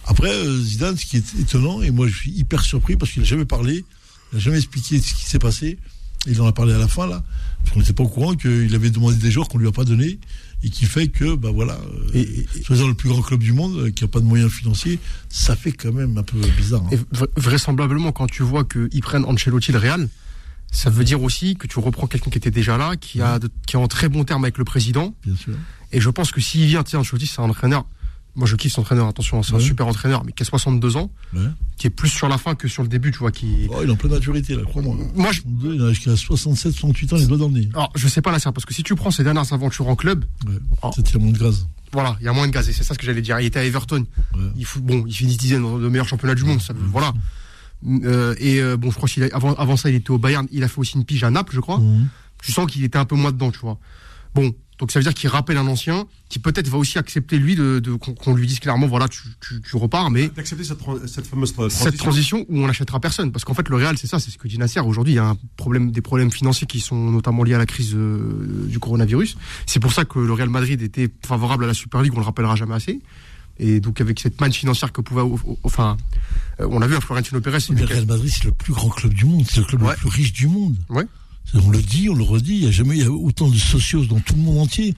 [0.05, 3.23] Après, euh, Zidane, ce qui est étonnant, et moi je suis hyper surpris parce qu'il
[3.23, 3.85] n'a jamais parlé,
[4.33, 5.79] il n'a jamais expliqué ce qui s'est passé.
[6.27, 7.23] Il en a parlé à la fin, là,
[7.59, 9.85] parce qu'on n'était pas au courant qu'il avait demandé des joueurs qu'on lui a pas
[9.85, 10.19] donné,
[10.63, 12.47] et qui fait que, bah voilà, euh, Et- et-
[12.87, 14.99] le plus grand club du monde, euh, qui n'a pas de moyens financiers,
[15.29, 16.83] ça fait quand même un peu bizarre.
[16.85, 16.89] hein.
[16.93, 20.09] Et vra- vraisemblablement, quand tu vois qu'ils prennent Ancelotti le Real,
[20.73, 23.77] ça veut dire aussi que tu reprends quelqu'un qui était déjà là, qui a qui
[23.77, 25.15] est en très bon terme avec le président.
[25.25, 25.55] Bien sûr.
[25.93, 27.87] Et je pense que s'il vient, tiens, Ancelotti, c'est un entraîneur.
[28.39, 31.11] Moi, je kiffe son entraîneur, attention, c'est un super entraîneur, mais qui a 62 ans,
[31.35, 31.41] Ouais.
[31.77, 33.67] qui est plus sur la fin que sur le début, tu vois, qui.
[33.69, 34.97] Oh, il est en pleine maturité, là, crois-moi.
[35.17, 35.41] Moi, je,
[35.75, 37.69] Il a jusqu'à 67, 68 ans, les doigts dans le nez.
[37.75, 40.25] alors, je sais pas la parce que si tu prends ses dernières aventures en club,
[40.47, 40.55] Ouais.
[40.83, 40.91] Oh.
[40.95, 41.67] Ça tire moins de gaz.
[41.93, 43.39] voilà, il y a moins de gaz, et c'est ça ce que j'allais dire.
[43.41, 44.07] Il était à Everton,
[44.57, 47.13] il fout, bon, il finit dixième dans le meilleur championnat du monde, ça, voilà.
[48.05, 50.69] Euh, et euh, bon, je crois a- avant, ça, il était au Bayern, il a
[50.69, 51.79] fait aussi une pige à Naples, je crois.
[51.79, 52.09] Mhm.
[52.43, 53.79] je sens qu'il était un peu moins dedans, tu vois.
[54.35, 57.57] Bon, donc ça veut dire qu'il rappelle un ancien qui peut-être va aussi accepter lui
[57.57, 61.27] de, de- qu'on lui dise clairement voilà tu, tu, tu repars, mais D'accepter cette, cette
[61.27, 61.85] fameuse tra- transition.
[61.85, 64.39] cette transition où on n'achètera personne parce qu'en fait le Real c'est ça, c'est ce
[64.39, 67.43] que dit Nasser aujourd'hui il y a un problème des problèmes financiers qui sont notamment
[67.45, 69.37] liés à la crise euh, du coronavirus.
[69.67, 72.25] C'est pour ça que le Real Madrid était favorable à la Super League, on le
[72.27, 73.01] rappellera jamais assez.
[73.61, 75.23] Et donc avec cette manne financière que pouvait
[75.65, 75.97] enfin
[76.61, 79.13] euh, on a vu à Florentino Pérez le Real Madrid, c'est le plus grand club
[79.15, 79.45] du monde.
[79.51, 79.91] C'est le club Ouais.
[79.95, 80.77] le plus riche du monde.
[80.89, 81.05] Ouais.
[81.55, 82.55] On le dit, on le redit.
[82.57, 84.95] Il n'y a jamais il y a autant de socios dans tout le monde entier.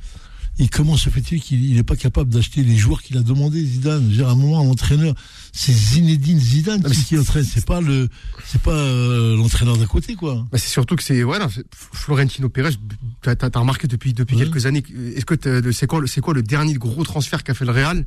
[0.59, 4.07] Et comment se fait-il qu'il n'est pas capable d'acheter les joueurs qu'il a demandé, Zidane?
[4.09, 5.15] Dire, à un moment, l'entraîneur,
[5.53, 7.45] c'est Zinedine Zidane qui, qui entraîne.
[7.45, 8.09] C'est pas le,
[8.45, 10.47] c'est pas euh, l'entraîneur d'à côté, quoi.
[10.53, 11.49] Bah, c'est surtout que c'est voilà,
[11.93, 12.75] Florentino Pérez.
[13.23, 14.43] T'as as, remarqué depuis depuis Ouais.
[14.45, 14.83] quelques années.
[15.17, 18.05] Est-ce que c'est quoi le- c'est quoi le dernier gros transfert qu'a fait le Real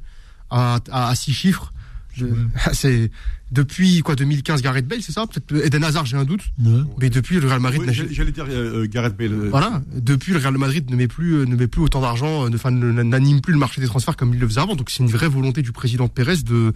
[0.52, 1.74] à, à, à six chiffres?
[2.14, 3.12] Je- De- C'est
[3.52, 5.26] depuis quoi 2015 Gareth Bale, c'est ça?
[5.28, 6.42] Peut-être Eden Hazard, j'ai un doute.
[6.64, 6.82] Ouais.
[7.00, 9.32] Mais depuis le Real Madrid, Oui, j'allais dire euh, euh, Gareth Bale.
[9.34, 12.46] euh, voilà, depuis le Real Madrid ne met plus euh, ne met plus autant d'argent,
[12.46, 14.76] euh, n'anime plus le marché des transferts comme il le faisait avant.
[14.76, 16.74] Donc c'est une vraie volonté du président Pérez de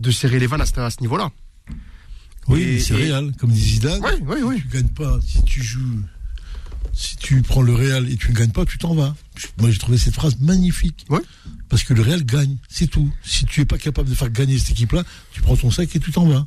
[0.00, 1.30] de serrer les vannes à ce, à ce niveau-là.
[2.48, 4.00] Oui, c'est et- Real, comme dit Zidane.
[4.02, 4.62] Oui, oui, oui.
[4.62, 5.18] Tu gagnes pas.
[5.26, 6.00] Si tu joues,
[6.92, 9.14] si tu prends le Real et tu ne gagnes pas, tu t'en vas.
[9.58, 11.04] Moi, j'ai trouvé cette phrase magnifique.
[11.08, 11.20] Ouais.
[11.68, 13.10] Parce que le Real gagne, c'est tout.
[13.24, 15.02] Si tu es pas capable de faire gagner cette équipe-là,
[15.32, 16.46] tu prends ton sac et tu t'en vas.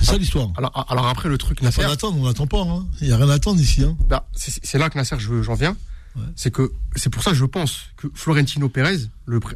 [0.00, 0.50] C'est ça l'histoire.
[0.56, 2.62] Alors alors après le truc Il n'y a Nasser, pas d'attendre, on n'attend pas.
[2.62, 2.86] hein.
[3.00, 3.82] Il n'y a rien à attendre ici.
[3.82, 3.96] Hein.
[4.08, 5.76] Bah, c'est là que Nasser, je- j'en viens.
[6.16, 6.22] Ouais.
[6.36, 8.98] C'est que c'est pour ça que je pense que Florentino Pérez,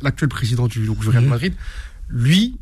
[0.03, 1.25] l'actuel président du, du Real.
[1.27, 1.53] Madrid,
[2.09, 2.57] lui,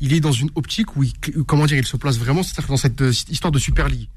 [0.00, 1.12] il est dans une optique où il,
[1.46, 3.00] comment dire, il se place vraiment, c'est-à-dire dans cette
[3.30, 4.08] histoire de Super League.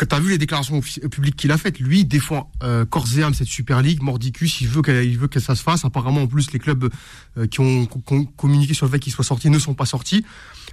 [0.00, 3.04] Quand tu as vu les déclarations offici- publiques qu'il a faites, lui défend euh, corps
[3.18, 5.84] et âme cette Super League, mordicus, il veut qu'elle il veut que ça se fasse.
[5.84, 6.88] Apparemment, en plus, les clubs
[7.36, 10.24] euh, qui ont co- communiqué sur le fait qu'il soit sorti ne sont pas sortis.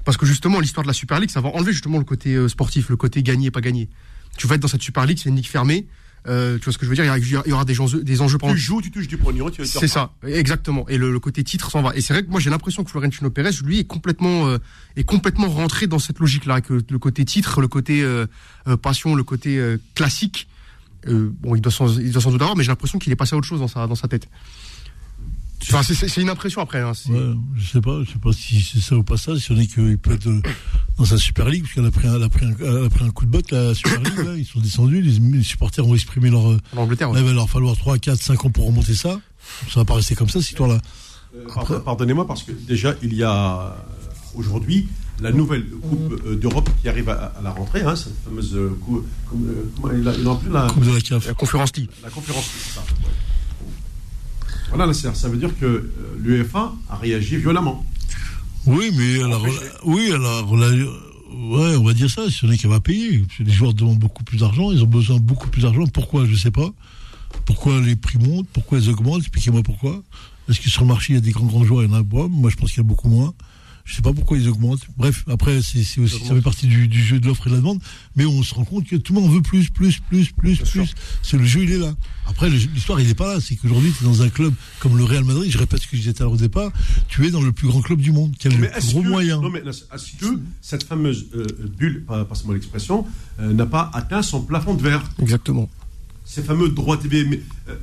[0.06, 2.48] Parce que justement, l'histoire de la Super League, ça va enlever justement le côté euh,
[2.48, 3.90] sportif, le côté gagné, pas gagné.
[4.38, 5.88] Tu vas être dans cette Super League, c'est une ligue fermée.
[6.28, 7.06] Euh, tu vois ce que je veux dire?
[7.06, 9.18] Il y, aura, il y aura des enjeux, des enjeux Tu joues, tu touches du
[9.18, 10.88] pognon, c'est ça, exactement.
[10.90, 11.96] Et le, le côté titre s'en va.
[11.96, 14.58] Et c'est vrai que moi j'ai l'impression que Florentino Pérez, lui, est complètement, euh,
[14.96, 18.26] est complètement rentré dans cette logique-là, que le côté titre, le côté euh,
[18.82, 19.60] passion, le côté
[19.96, 20.48] classique.
[21.06, 23.36] bon, il doit, sans, il doit sans doute avoir, mais j'ai l'impression qu'il est passé
[23.36, 24.28] à autre chose dans sa, dans sa tête.
[25.70, 26.80] Enfin, c'est- une impression après.
[26.82, 29.52] Hein, Ouais, je sais pas, je sais pas si c'est ça ou pas ça, si
[29.52, 30.42] on est qu'il peut être euh,
[30.98, 32.90] dans sa Super League, parce qu'elle a pris un, elle a pris un, elle a
[32.90, 35.86] pris un coup de botte, la Super League, là, ils sont descendus, les, les supporters
[35.88, 38.50] ont exprimé leur, euh, En Angleterre, là, il va leur falloir 3, 4, 5 ans
[38.50, 39.20] pour remonter ça.
[39.70, 40.80] Ça va pas rester comme ça, cette histoire-là.
[41.36, 43.76] Euh, pardon- Pardonnez-moi parce que déjà il y a
[44.36, 44.88] aujourd'hui
[45.20, 49.48] la nouvelle Coupe d'Europe qui arrive à, à la rentrée, hein, cette fameuse coupe, comme,
[49.76, 51.26] comment il a, il a appelé la, Coupe de la CAF.
[51.28, 51.90] La conférence League.
[52.04, 52.46] la conférence.
[52.58, 52.84] c'est ça.
[54.70, 57.86] Voilà, là, c'est- ça veut dire que euh, l'UEFA a réagi violemment.
[58.66, 59.24] Oui, mais
[59.86, 63.24] oui, elle a, ouais, on va dire ça, ce n'est qu'elle va payer.
[63.40, 65.86] Les joueurs demandent beaucoup plus d'argent, ils ont besoin de beaucoup plus d'argent.
[65.88, 66.70] Pourquoi Je sais pas.
[67.46, 70.02] Pourquoi les prix montent Pourquoi ils augmentent Expliquez-moi pourquoi.
[70.50, 71.98] Est-ce que sur le marché, il y a des grands, grands joueurs Il y en
[72.00, 72.04] a.
[72.04, 73.34] Moi, je pense qu'il y a beaucoup moins.
[73.90, 74.86] Je sais pas pourquoi ils augmentent.
[74.98, 77.62] Bref, après, c'est aussi, ça fait partie du, du jeu de l'offre et de la
[77.62, 77.80] demande.
[78.18, 80.94] Mais on se rend compte que tout le monde veut plus, plus, plus, plus, plus.
[81.24, 81.96] C'est le jeu, il est là.
[82.28, 83.40] Après, l'histoire, il n'est pas là.
[83.40, 85.50] C'est qu'aujourd'hui, tu es dans un club comme le Real Madrid.
[85.50, 86.70] Je répète ce que je disais tout à l'heure au départ.
[87.08, 89.08] Tu es dans le plus grand club du monde, qui a le plus gros que,
[89.08, 89.40] moyen.
[89.42, 91.48] non, mais est-ce que cette fameuse euh,
[91.80, 93.06] bulle, pas- passez-moi l'expression,
[93.40, 95.10] euh, n'a pas atteint son plafond de verre?
[95.22, 95.70] Exactement.
[96.26, 97.24] Ces fameux droits TV.
[97.24, 97.76] Mais, euh,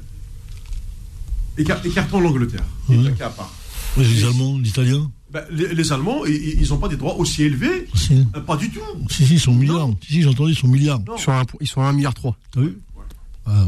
[1.57, 3.09] écar- écartons l'Angleterre, qui est Ouais.
[3.09, 3.55] un cas à part.
[3.97, 5.11] Ouais, les Allemands, l'Italien.
[5.35, 8.71] Ben, les, les Allemands, ils- n'ont pas des droits aussi élevés Si, Euh, Pas du
[8.71, 8.81] tout.
[9.11, 9.91] si, si, ils sont milliards.
[10.07, 11.01] Si, si, j'ai entendu, ils sont milliards.
[11.17, 12.15] Ils sont à un- ils sont à 1,3 milliard.
[12.15, 12.79] T'as vu
[13.45, 13.67] Ah,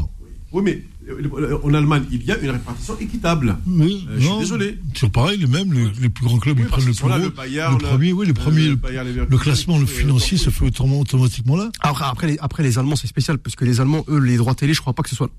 [0.53, 3.57] Oui, mais euh, en Allemagne, il y a une répartition équitable.
[3.67, 4.39] oui, Euh, je suis non.
[4.39, 4.79] désolé.
[4.95, 7.15] C'est pareil, les mêmes, les, les plus grands clubs, Oui, ils prennent le plus là,
[7.17, 7.25] gros.
[7.25, 9.85] le Bayern, le premier, oui, le euh, premier, le le, Bayern le Leverkusen, classement, le
[9.85, 11.69] financier se fait automatiquement, là.
[11.81, 14.55] Après, après, les, après, les Allemands, c'est spécial, parce que les Allemands, eux, les droits
[14.55, 15.29] télé, je crois pas que ce soit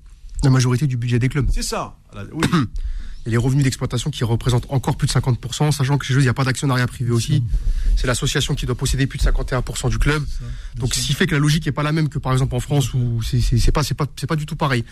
[0.43, 1.47] la majorité du budget des clubs.
[1.51, 1.97] C'est ça.
[2.33, 2.45] Oui.
[3.25, 6.23] Et les revenus d'exploitation qui représentent encore plus de 50%, sachant que chez eux, il
[6.23, 7.43] n'y a pas d'actionnariat privé aussi.
[7.97, 10.23] C'est l'association qui doit posséder plus de 51% du club.
[10.75, 12.59] Donc, ce qui fait que la logique n'est pas la même que par exemple en
[12.61, 14.85] France où c'est pas, pas, pas du tout pareil.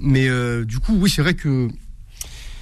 [0.00, 1.68] Mais euh, du coup, oui, c'est vrai que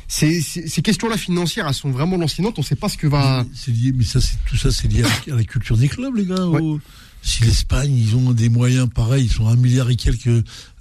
[0.09, 2.59] ces, ces, ces questions-là financières, elles sont vraiment lancinantes.
[2.59, 3.45] On ne sait pas ce que va.
[3.55, 6.15] C'est lié, mais ça, tout ça, c'est lié à la, à la culture des clubs,
[6.17, 6.47] les gars.
[6.47, 6.61] Ouais.
[6.61, 6.81] au-
[7.23, 10.27] Si l'Espagne, ils ont des moyens pareils, ils sont un milliard et quelques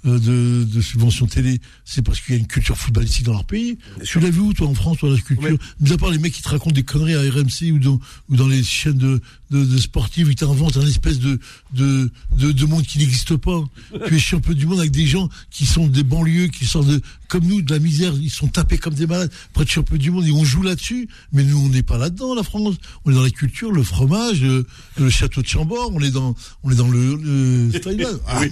[0.04, 3.44] euh, de, de subventions télé, c'est parce qu'il y a une culture footballistique dans leur
[3.44, 3.78] pays.
[4.04, 5.56] Tu l'as vu où, toi, en France, toi, la culture.
[5.78, 8.34] Mis à part les mecs qui te racontent des conneries à RMC ou dans, ou
[8.34, 9.20] dans les chaînes de,
[9.52, 11.38] de, de sportives, ils t'inventent un espèce de,
[11.72, 13.62] de, de, de monde qui n'existe pas.
[14.08, 17.00] tu es champion du monde avec des gens qui sont des banlieues, qui sortent de,
[17.28, 19.30] comme nous, de la misère, ils sont tapés comme des malades.
[19.52, 22.34] Pour être champion du monde, et on joue là-dessus, mais nous, on n'est pas là-dedans,
[22.34, 22.74] la France.
[23.04, 24.66] On est dans la culture, le fromage, le,
[24.98, 26.31] le château de Chambord, on est dans,
[26.62, 27.70] on est dans le, le.
[28.26, 28.50] Ah, Oui.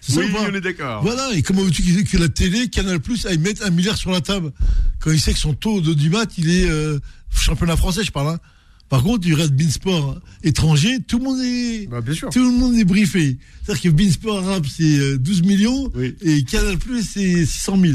[0.00, 1.02] Ça pas on est d'accord.
[1.02, 4.20] voilà, et comment veux-tu que la télé, Canal Plus, aille mettre un milliard sur la
[4.20, 4.52] table?
[5.00, 6.98] Quand il sait que son taux de du mat, il est euh,
[7.30, 8.28] championnat français, je parle.
[8.28, 8.38] Hein.
[8.88, 11.86] Par contre, il reste Beansport étranger, tout le monde est.
[11.88, 12.30] Bah, bien sûr.
[12.30, 13.36] Tout le monde est briefé.
[13.62, 16.14] C'est-à-dire que Beansport arabe, c'est euh, 12 millions Oui.
[16.22, 17.92] et Canal Plus, c'est 600 000.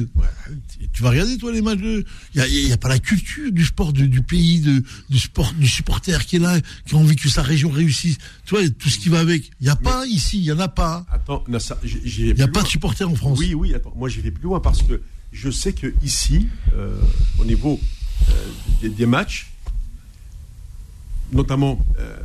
[0.79, 2.05] Tu- Tu vas regarder, toi, les matchs de.
[2.35, 4.83] Il n'y a, il y a pas la culture du sport, du, du pays, de,
[5.09, 8.17] du sport, du supporter qui est là, qui a envie que sa région réussisse.
[8.45, 9.49] Tu vois, tout ce qui va avec.
[9.61, 11.05] Il n'y a pas ici, il n'y en a pas.
[11.11, 11.57] Attends, Il n'y
[12.41, 12.63] a pas loin.
[12.63, 13.39] de supporters en France.
[13.39, 15.01] Oui, oui, attends, moi j'y vais plus loin parce que
[15.31, 16.45] je sais que ici,
[16.75, 16.95] euh,
[17.39, 17.79] au niveau
[18.29, 18.33] euh,
[18.83, 19.47] des, des matchs,
[21.33, 22.15] notamment euh,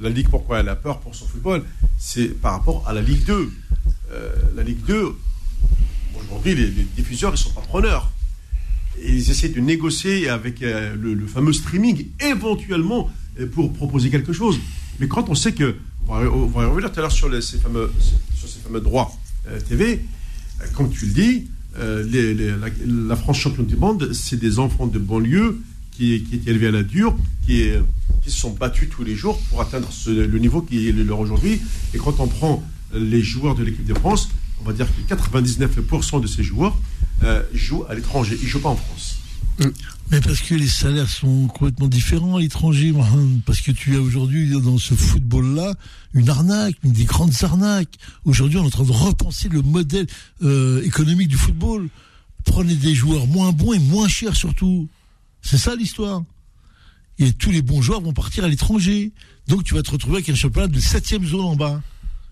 [0.00, 1.62] la Ligue, pourquoi elle a peur pour son football,
[1.98, 3.52] c'est par rapport à la Ligue 2.
[4.12, 5.14] Euh, la Ligue 2,
[6.20, 8.10] aujourd'hui, les, les diffuseurs, ils sont pas preneurs.
[9.02, 13.10] Ils essaient de négocier avec euh, le, fameux streaming, éventuellement,
[13.52, 14.58] pour proposer quelque chose.
[15.00, 15.76] Mais quand on sait que,
[16.06, 17.90] on va, on va revenir tout à l'heure sur, ces fameux,
[18.80, 19.12] droits
[19.68, 20.04] TV,
[20.74, 25.58] comme tu le dis, la, la France championne du monde, c'est des enfants de banlieue
[25.92, 27.16] qui, qui étaient élevés à la dure,
[27.46, 27.70] qui,
[28.24, 31.60] se sont battus tous les jours pour atteindre le niveau qui est le leur aujourd'hui.
[31.92, 32.62] Et quand on prend
[32.94, 34.28] les joueurs de l'équipe de France,
[34.60, 36.76] on va dire que 99% de ces joueurs
[37.24, 39.18] euh, jouent à l'étranger, ils ne jouent pas en France.
[40.10, 42.92] Mais parce que les salaires sont complètement différents à l'étranger,
[43.46, 45.74] parce que tu as aujourd'hui dans ce football-là
[46.14, 47.96] une arnaque, une des grandes arnaques.
[48.24, 50.06] Aujourd'hui, on est en train de repenser le modèle
[50.42, 51.88] euh, économique du football.
[52.44, 54.88] Prenez des joueurs moins bons et moins chers surtout.
[55.42, 56.22] C'est ça l'histoire.
[57.18, 59.12] Et tous les bons joueurs vont partir à l'étranger.
[59.48, 61.82] Donc tu vas te retrouver avec un championnat de septième zone en bas.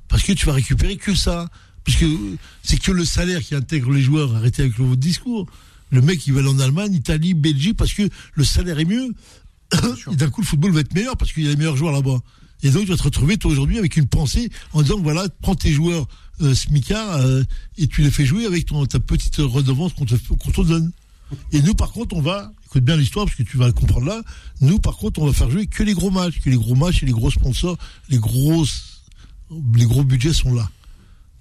[0.08, 1.48] Parce que tu vas récupérer que ça.
[1.84, 2.06] Puisque
[2.62, 4.34] c'est que le salaire qui intègre les joueurs.
[4.34, 5.46] Arrêtez avec le, votre discours.
[5.90, 9.12] Le mec, il va aller en Allemagne, Italie, Belgique, parce que le salaire est mieux.
[10.12, 11.92] Et d'un coup, le football va être meilleur parce qu'il y a les meilleurs joueurs
[11.92, 12.18] là-bas.
[12.62, 15.54] Et donc, tu vas te retrouver, toi, aujourd'hui, avec une pensée en disant, voilà, prends
[15.54, 16.06] tes joueurs
[16.42, 16.54] euh,
[16.90, 17.44] euh,
[17.78, 20.92] et tu les fais jouer avec ton, ta petite redevance qu'on te, qu'on te donne.
[21.52, 24.22] Et nous, par contre, on va, écoute bien l'histoire parce que tu vas comprendre là,
[24.60, 27.02] nous, par contre, on va faire jouer que les gros matchs, que les gros matchs
[27.02, 27.76] et les gros sponsors,
[28.08, 29.02] les grosses,
[29.74, 30.70] les gros budgets sont là.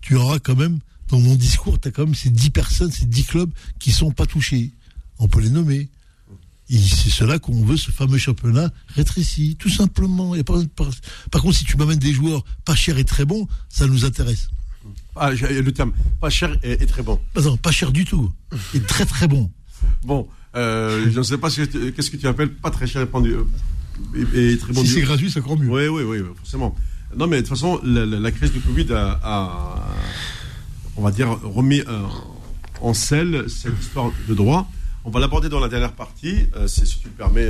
[0.02, 0.80] Tu auras quand même,
[1.10, 4.10] dans mon discours, tu as quand même ces 10 personnes, ces 10 clubs qui sont
[4.10, 4.72] pas touchés.
[5.20, 5.90] On peut les nommer.
[6.72, 10.34] Et c'est cela qu'on veut, ce fameux championnat rétréci, tout simplement.
[10.34, 10.88] Il y a pas, par,
[11.30, 14.50] par contre, si tu m'amènes des joueurs pas chers et très bons, ça nous intéresse.
[15.16, 17.20] Ah, le terme pas cher et, et très bon.
[17.36, 18.32] Non, pas cher du tout.
[18.74, 19.52] Et très très bon.
[20.04, 22.88] Bon, euh, je ne sais pas ce que tu- qu'est-ce que tu appelles pas très
[22.88, 23.34] cher et pendu.
[23.34, 24.82] euh, et, très bon.
[24.82, 25.70] Si c'est gratuit, c'est encore mieux.
[25.70, 26.76] Oui, oui, oui, forcément.
[27.16, 29.76] Non, mais de toute façon, la, crise du Covid a,
[30.96, 32.04] on va dire, remis euh,
[32.82, 34.70] en selle cette histoire de droit.
[35.06, 37.50] On va l'aborder dans la dernière partie, euh, si tu le permets,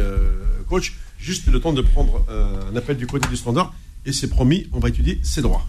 [0.68, 0.94] coach.
[1.20, 2.26] Juste le temps de prendre
[2.72, 3.74] un appel du côté du standard.
[4.10, 5.62] Et c'est promis, on va étudier ses droits.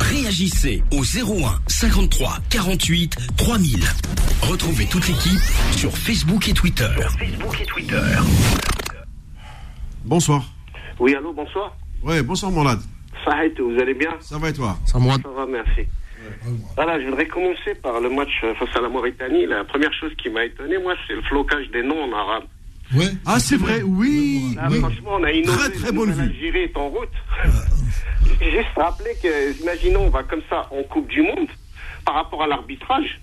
[0.00, 3.84] Réagissez au 01 53 48 3000.
[4.40, 5.38] Retrouvez toute l'équipe
[5.76, 6.88] sur Facebook et Twitter.
[7.18, 8.00] Facebook et Twitter.
[10.06, 10.42] Bonsoir.
[10.98, 11.76] Oui, allô, bonsoir.
[12.02, 12.78] Oui, bonsoir, Mourad.
[13.26, 14.14] Ça vous allez bien?
[14.20, 14.78] Ça va et toi?
[14.86, 15.82] Ça, Ça va, merci.
[16.76, 19.44] Voilà, je voudrais commencer par le match face à la Mauritanie.
[19.44, 22.44] La première chose qui m'a étonné, moi, c'est le flocage des noms en arabe.
[22.94, 23.10] Ouais.
[23.26, 24.56] Ah, c'est vrai, oui.
[24.80, 25.56] Franchement, on a innové.
[25.56, 26.26] Très, très bonne vue.
[26.26, 27.08] L'Algérie est en route.
[28.40, 31.48] Juste rappeler que, imaginons, on va comme ça en Coupe du Monde,
[32.04, 33.20] par rapport à l'arbitrage.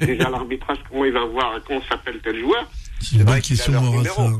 [0.00, 2.70] Déjà, l'arbitrage, comment il va voir, comment s'appelle tel joueur?
[3.00, 4.30] C'est une bonne question, Maurassa.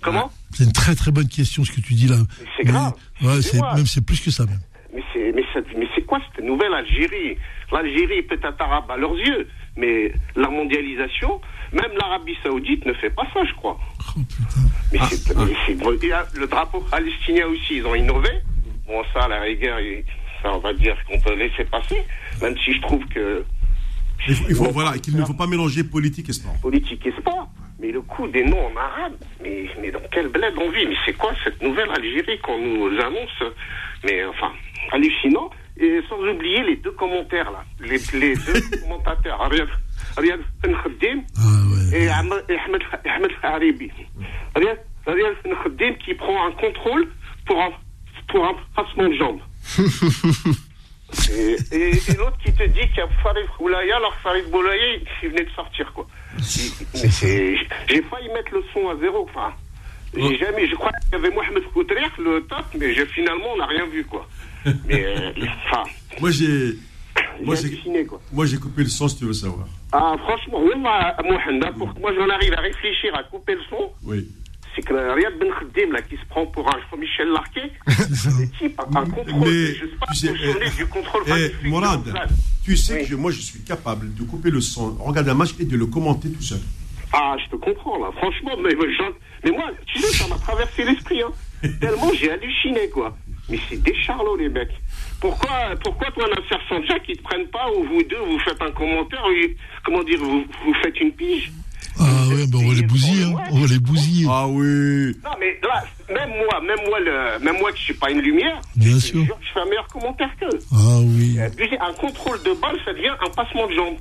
[0.00, 0.30] Comment?
[0.52, 2.16] C'est une très très bonne question ce que tu dis là.
[2.56, 2.92] C'est grave.
[3.20, 4.60] Ouais, c'est même c'est plus que ça même.
[4.94, 5.32] Mais c'est
[5.76, 7.36] mais c'est quoi cette nouvelle Algérie?
[7.72, 11.40] L'Algérie est peut-être arabe à leurs yeux, mais la mondialisation,
[11.72, 13.78] même l'Arabie Saoudite ne fait pas ça, je crois.
[14.00, 14.20] Oh.
[14.92, 16.26] Mais ah, c'est ah.
[16.34, 18.30] le drapeau palestinien aussi, ils ont innové.
[18.86, 19.78] Bon, ça, à la rigueur,
[20.42, 22.02] ça, on va dire qu'on peut laisser passer,
[22.40, 23.44] même si je trouve que.
[24.26, 26.54] Il faut, voilà, qu'il ne faut pas mélanger politique et sport.
[26.60, 27.48] Politique et sport.
[27.78, 30.86] Mais le coup des noms en arabe, mais, mais dans quel bled on vit?
[30.86, 33.54] Mais c'est quoi cette nouvelle Algérie qu'on nous annonce?
[34.04, 34.52] Mais enfin,
[34.90, 35.50] hallucinant.
[35.80, 39.40] Et sans oublier les deux commentaires là, les, les deux commentateurs,
[43.04, 43.90] Ahmed Haribi.
[44.54, 47.08] Riyad, Riyad Ben Khadim qui prend un contrôle
[47.46, 47.70] pour un,
[48.28, 49.40] pour un passement de jambes.
[51.32, 54.96] et, et, et l'autre qui te dit qu'il y a Farid Boulaya, alors Farid Boulaya,
[55.22, 56.06] il venait de sortir quoi.
[56.94, 57.10] Mais
[57.88, 59.26] j'ai failli mettre le son à zéro.
[59.28, 59.52] Enfin,
[60.14, 60.68] j'ai jamais.
[60.68, 64.04] Je crois qu'il y avait Mohamed Koutrir, le top, mais finalement, on n'a rien vu,
[64.04, 64.26] quoi.
[64.86, 65.32] Mais, euh,
[65.66, 65.84] enfin.
[66.20, 66.74] Moi, j'ai.
[67.42, 69.66] Moi, j'ai moi, j'ai coupé le son, si tu veux savoir.
[69.92, 73.62] Ah, franchement, oui, moi, Mohamed, pour que moi, j'en arrive à réfléchir à couper le
[73.70, 73.90] son.
[74.04, 74.28] Oui
[74.78, 77.72] c'est que Riyad Ben Khadim, là, qui se prend pour un Michel Larquet,
[78.14, 79.40] c'est type un contrôle.
[79.40, 82.02] Mais, je sais pas tu sais, eh, du contrôle eh, Morad,
[82.64, 85.64] tu sais que moi, je suis capable de couper le son, regarder un match et
[85.64, 86.60] de le commenter tout seul.
[87.12, 88.10] Ah, je te comprends, là.
[88.18, 88.74] Franchement, mais,
[89.44, 91.32] mais moi, tu sais, ça m'a traversé l'esprit, hein.
[91.80, 93.16] Tellement j'ai halluciné, quoi.
[93.48, 94.74] Mais c'est des charlots, les mecs.
[95.20, 98.70] Pourquoi, pourquoi toi, Nasser Sanjak, ils te prennent pas, ou vous deux, vous faites un
[98.70, 99.34] commentaire, ou,
[99.84, 101.50] comment dire, vous, vous faites une pige
[102.00, 103.34] ah oui, ben on va les bousiller, hein.
[103.50, 104.26] on va les bousiller.
[104.30, 105.16] Ah oui.
[105.24, 108.60] Non, mais là, même moi, même moi, le, même moi qui suis pas une lumière,
[108.76, 109.24] Bien sûr.
[109.24, 110.58] je fais un meilleur commentaire qu'eux.
[110.72, 111.38] Ah oui.
[111.40, 113.96] Un contrôle de balle, ça devient un passement de jambes.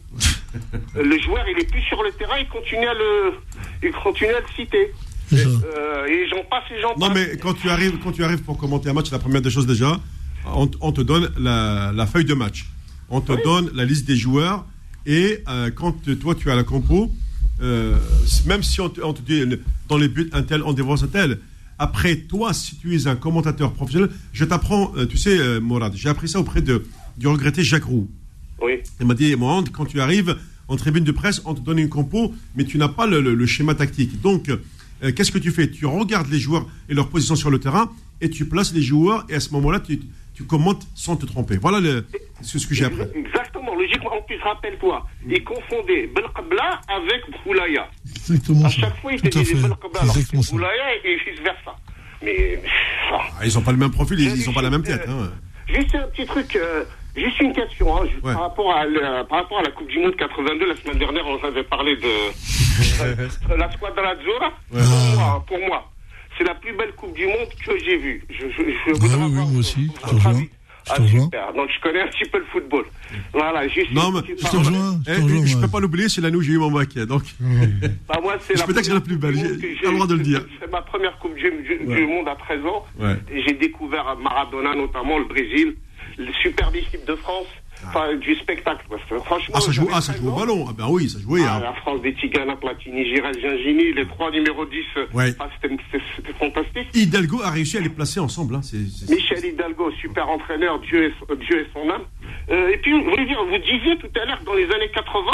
[0.96, 3.34] le joueur, il est plus sur le terrain, il continue à le,
[3.82, 4.94] il continue à le citer.
[5.32, 7.00] Et, euh, et j'en passe et j'en passe.
[7.00, 9.50] Non, mais quand tu arrives, quand tu arrives pour commenter un match, la première des
[9.50, 10.00] choses déjà,
[10.46, 12.68] on, te donne la, la, feuille de match.
[13.10, 14.66] On te donne la liste des joueurs.
[15.06, 17.12] Et euh, quand toi, tu as la compo,
[17.62, 17.96] euh,
[18.46, 19.44] même si on te, dit
[19.88, 21.40] dans les buts, un tel, on dévance un tel.
[21.80, 26.10] Après, toi, si tu es un commentateur professionnel, je t'apprends, euh, tu sais, Morad, j'ai
[26.10, 26.86] appris ça auprès de,
[27.18, 28.10] du regretté Jacques Roux.
[28.62, 28.80] Oui.
[29.00, 30.36] Il m'a dit, Morad, quand tu arrives
[30.68, 33.76] en tribune de presse, on te donne une compo, mais tu n'as pas le, schéma
[33.76, 34.20] tactique.
[34.22, 34.52] Donc,
[35.02, 35.70] qu'est-ce que tu fais?
[35.70, 37.92] Tu regardes les joueurs et leur position sur le terrain,
[38.22, 40.00] et tu places les joueurs, et à ce moment-là, tu,
[40.34, 41.58] tu commentes sans te tromper.
[41.58, 42.06] Voilà le,
[42.42, 43.02] ce, que j'ai appris.
[43.16, 44.14] Exactement, logiquement.
[44.14, 47.88] En plus, rappelle-toi, il confondait Belkabla avec Boulaya.
[48.08, 48.66] Exactement.
[48.66, 51.76] À chaque fois, il te disait Belkabla avec Boulaya et vice-versa.
[52.24, 52.62] Mais.
[53.12, 55.06] Ah, ils n'ont pas le même profil, ils n'ont pas la même tête.
[55.08, 55.32] Hein.
[55.68, 56.56] Juste un petit truc.
[56.56, 56.84] Euh,
[57.24, 60.16] juste une question, hein, par, rapport à la, par rapport à la Coupe du Monde
[60.16, 64.52] 82, la semaine dernière, on avait parlé de, la Squadra Azzurra.
[64.70, 65.92] Pour moi, pour moi
[66.38, 68.24] c'est la plus belle Coupe du Monde que j'ai vue.
[68.30, 69.92] Je, je, je ah, oui, oui, moi aussi.
[69.96, 70.44] Je te rejoins.
[70.90, 71.54] Ah, super.
[71.54, 72.86] Donc, je connais un petit peu le football.
[73.34, 73.92] Voilà, juste.
[73.92, 75.00] Non, mais je te rejoins.
[75.06, 76.94] Je, eh, peux pas l'oublier, c'est l'année où j'ai eu mon bac.
[76.94, 77.24] Donc.
[78.08, 78.62] bah, moi, c'est la.
[78.62, 79.36] Je peux dire que c'est la plus belle.
[79.36, 80.46] J'ai le droit de le dire.
[80.62, 82.86] C'est ma première Coupe du, du Monde à 13 ans.
[83.00, 83.16] Ouais.
[83.32, 85.76] Et j'ai découvert Maradona, notamment, le Brésil,
[86.18, 87.48] le superbe équipe de France.
[87.86, 88.84] Enfin, du spectacle.
[89.24, 90.66] franchement, ah, ça joue, ah, ça joue au ballon.
[90.68, 91.42] Ah, ben oui, ça jouait.
[91.46, 91.60] Ah, hein.
[91.60, 94.80] La France des Tigana, Platini, Giral, Gingini, les trois numéros 10.
[95.14, 95.34] Ouais.
[95.40, 96.88] Ah, c'était fantastique.
[96.96, 98.56] Hidalgo a réussi à les placer ensemble.
[98.56, 98.62] Hein.
[99.08, 102.02] Michel Hidalgo, super entraîneur, Dieu et, Dieu et son âme.
[102.50, 105.32] Euh, et puis, vous vous disiez tout à l'heure que dans les années 80,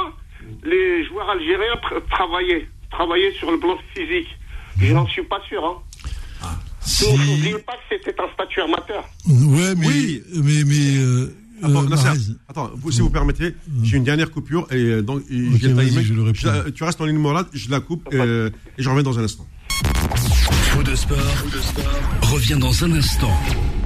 [0.66, 1.80] les joueurs algériens
[2.12, 4.28] travaillaient, travaillaient sur le plan physique.
[4.82, 5.64] Je n'en suis pas sûr.
[5.66, 5.82] Hein.
[6.86, 9.04] Ah, N'oubliez pas que c'était un statut amateur.
[9.28, 10.24] Ouais, mais, oui.
[10.36, 15.02] mais, mais euh, Attends, euh, attends si vous permettez, j'ai une dernière coupure et euh,
[15.02, 18.52] donc je, tu restes en ligne morale, je la coupe et, et
[18.84, 19.48] je reviens dans un instant.
[20.74, 21.18] Faux de sport,
[22.24, 23.32] revient dans un instant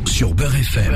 [0.06, 0.95] sur Beurre FM.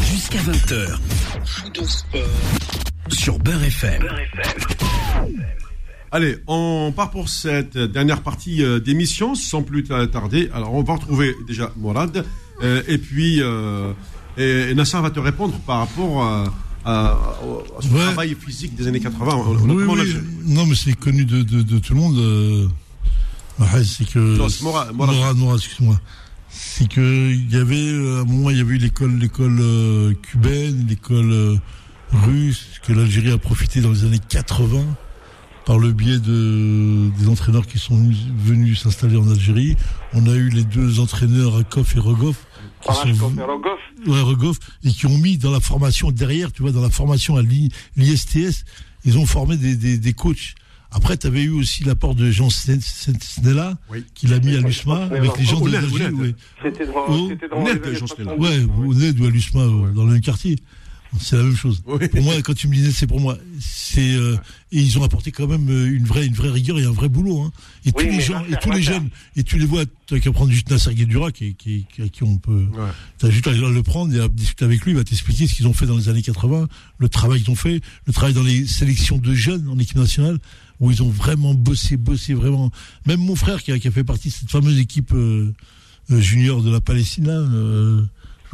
[0.00, 0.98] Jusqu'à 20h.
[1.44, 4.02] Faux de sport sur Beurre FM.
[6.12, 10.48] Allez, on part pour cette dernière partie euh, d'émission sans plus tarder.
[10.54, 12.24] Alors, on va retrouver déjà Morad
[12.62, 13.92] euh, et puis euh,
[14.38, 16.44] et, et Nasser va te répondre par rapport à,
[16.84, 17.16] à- à
[17.80, 18.00] son Ouais.
[18.04, 19.32] travail physique des années 80.
[19.34, 20.16] en- Oui, oui.
[20.44, 22.16] Non, mais c'est connu de, de, de tout le monde.
[22.18, 22.68] euh,
[23.58, 24.18] ouais, c'est que.
[24.18, 25.16] Non, c'est Morad, Morad.
[25.16, 26.00] Morad, Morad, excuse-moi.
[26.48, 27.00] C'est que
[27.32, 31.32] il y avait à un moment il y avait eu l'école l'école euh, cubaine, l'école
[31.32, 31.56] euh,
[32.12, 34.84] russe que l'Algérie a profité dans les années 80
[35.66, 37.96] par le biais de des entraîneurs qui sont
[38.38, 39.76] venus- s'installer en Algérie.
[40.12, 42.36] On a eu les deux entraîneurs Rakov et Rogov
[42.82, 43.78] qui je sont Rogoff.
[44.06, 47.36] ouais, Rogov, et qui ont mis dans la formation derrière, tu vois, dans la formation
[47.36, 48.64] à l'I- l'ISTS,
[49.06, 50.54] ils ont formé des, des, des coachs.
[50.90, 54.04] Après, tu avais eu aussi l'apport de Jean Snella, Oui.
[54.14, 56.34] qu'il a mis à l'USMA, avec les gens Oh, de l'Algérie.
[56.62, 58.26] C'était dans, Oh, c'était dans on les est de années Jean Snell.
[58.26, 58.40] 70.
[58.42, 60.56] Ouais, au NED ou à l'USMA, euh, dans le même quartier.
[61.20, 61.82] C'est la même chose.
[61.86, 62.08] Oui.
[62.08, 64.36] Pour moi, quand tu me disais c'est pour moi, c'est euh,
[64.72, 67.08] et ils ont apporté quand même euh, une vraie une vraie rigueur et un vrai
[67.08, 67.40] boulot.
[67.40, 67.52] Hein.
[67.84, 70.50] Et tous les gens, et tous les jeunes, et tu les vois, tu qu'à prendre
[70.50, 72.66] juste Nasser Guedura qui, qui, qui, à qui on peut.
[72.72, 72.90] Ouais.
[73.18, 75.66] T'as juste à le prendre et à discuter avec lui, il va t'expliquer ce qu'ils
[75.66, 76.68] ont fait dans les années 80,
[76.98, 80.38] le travail qu'ils ont fait, le travail dans les sélections de jeunes en équipe nationale,
[80.80, 82.70] où ils ont vraiment bossé, bossé vraiment.
[83.06, 85.52] Même mon frère qui a, qui a fait partie de cette fameuse équipe euh,
[86.10, 88.02] euh, junior de la Palestine, là, euh,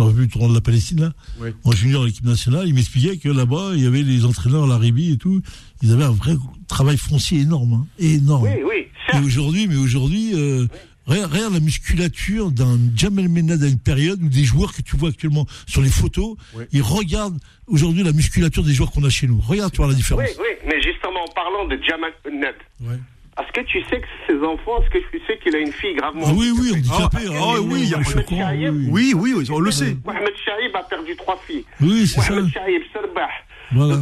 [0.01, 1.51] je me rappelle plus du tournoi de la Palestine, là, Oui.
[1.65, 5.13] en junior l'équipe nationale, il m'expliquait que là-bas, il y avait les entraîneurs, la Libye
[5.13, 5.43] et tout,
[5.83, 6.35] ils avaient un vrai
[6.69, 8.45] travail foncier énorme, hein, énorme.
[8.45, 8.71] Oui, oui,
[9.09, 9.25] Mais certes.
[9.25, 10.67] aujourd'hui, mais aujourd'hui, euh,
[11.07, 14.97] regarde, regarde la musculature d'un Jamel Menad à une période où des joueurs que tu
[14.97, 16.65] vois actuellement sur les photos, Oui.
[16.73, 19.41] ils regardent aujourd'hui la musculature des joueurs qu'on a chez nous.
[19.41, 20.25] Regarde, tu vois la différence.
[20.25, 22.99] Oui, oui, mais justement, en parlant de Jamal Ned, Ouais.
[23.43, 25.95] Est-ce que tu sais que ses enfants, est-ce que tu sais qu'il a une fille
[25.95, 27.19] gravement Ah oui, oui, handicapé.
[27.29, 28.89] Ah, ah, ah, oui, il y a Mohamed oui, oui.
[28.91, 29.97] Oui, oui, oui, on le sait.
[30.05, 31.65] Mohamed Chaïb a perdu trois filles.
[31.81, 32.33] Oui, c'est ça.
[32.33, 33.29] Mohamed Chaïb, Serbah,
[33.73, 33.95] Voilà.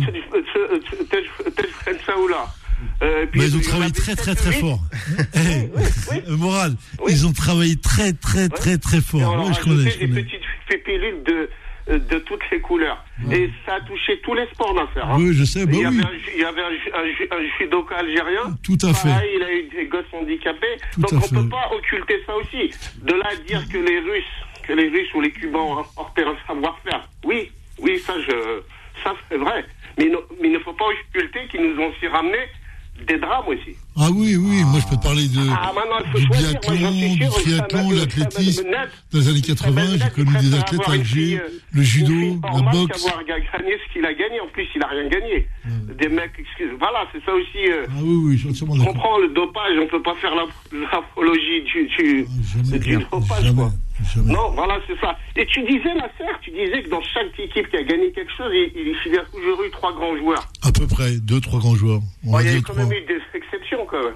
[1.86, 2.47] euh.
[3.02, 4.78] Euh, puis Mais ils ont travaillé très, très, très fort.
[5.35, 5.39] Eh,
[6.31, 7.12] euh, Moral, Oui.
[7.12, 9.36] ils ont travaillé très, très, très, très fort.
[9.36, 10.23] a je connais, des connais.
[10.23, 11.48] petites pépilules de, euh,
[11.89, 13.02] de toutes les couleurs.
[13.32, 15.09] Et ça a touché tous les sports d'affaires.
[15.10, 15.16] Hein.
[15.19, 15.86] Oui, je sais, bah il y oui.
[15.86, 18.56] avait, un, il y avait un, ju- un, ju- un judoka algérien.
[18.62, 19.09] Tout à fait.
[19.09, 20.77] Pareil, il a eu des gosses handicapés.
[20.93, 21.35] Tout Donc on fait.
[21.36, 22.70] peut pas occulter ça aussi.
[23.02, 24.24] De là à dire que les Russes,
[24.66, 27.09] que les Russes ou les Cubains ont apporté un savoir-faire.
[27.24, 27.51] Oui,
[27.81, 28.60] oui, ça je,
[29.02, 29.65] ça c'est vrai.
[29.97, 32.39] Mais, il ne- mais il ne faut pas occulter qu'ils nous ont aussi ramené
[33.07, 33.77] des drames aussi.
[33.97, 37.15] Ah oui, oui, moi je peux te parler de, Ah, maintenant, il faut du biathlon,
[37.15, 38.65] du triathlon, l'athlétisme.
[39.12, 41.83] Dans les années Usama 80, Ben j'ai connu des athlètes avoir âgés, fille, euh, le
[41.83, 42.12] judo,
[42.65, 43.03] la boxe.
[43.03, 44.41] qu'avoir gagné ce qu'il a gagné.
[44.41, 45.49] En plus, il a rien gagné.
[45.99, 47.70] Des mecs, excuse, voilà, c'est ça aussi.
[47.70, 51.62] euh, Ah oui, oui, je suis comprends le dopage, on peut pas faire la- l'apologie
[51.65, 53.73] du, du, Jamais, du dopage, jamais, quoi.
[54.25, 55.16] Non, voilà, c'est ça.
[55.37, 58.33] Et tu disais, la serre, tu disais que dans chaque équipe qui a gagné quelque
[58.37, 60.49] chose, il, y a toujours eu trois grands joueurs.
[60.62, 62.01] À peu près, deux, trois grands joueurs.
[62.23, 62.85] Bon, va il y a eu quand trois.
[62.85, 64.15] même eu des exceptions, quand même.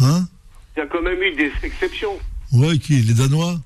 [0.00, 0.26] Hein?
[0.76, 2.18] Il y a quand même eu des exceptions.
[2.52, 3.00] Ouais, qui?
[3.02, 3.56] Les Danois?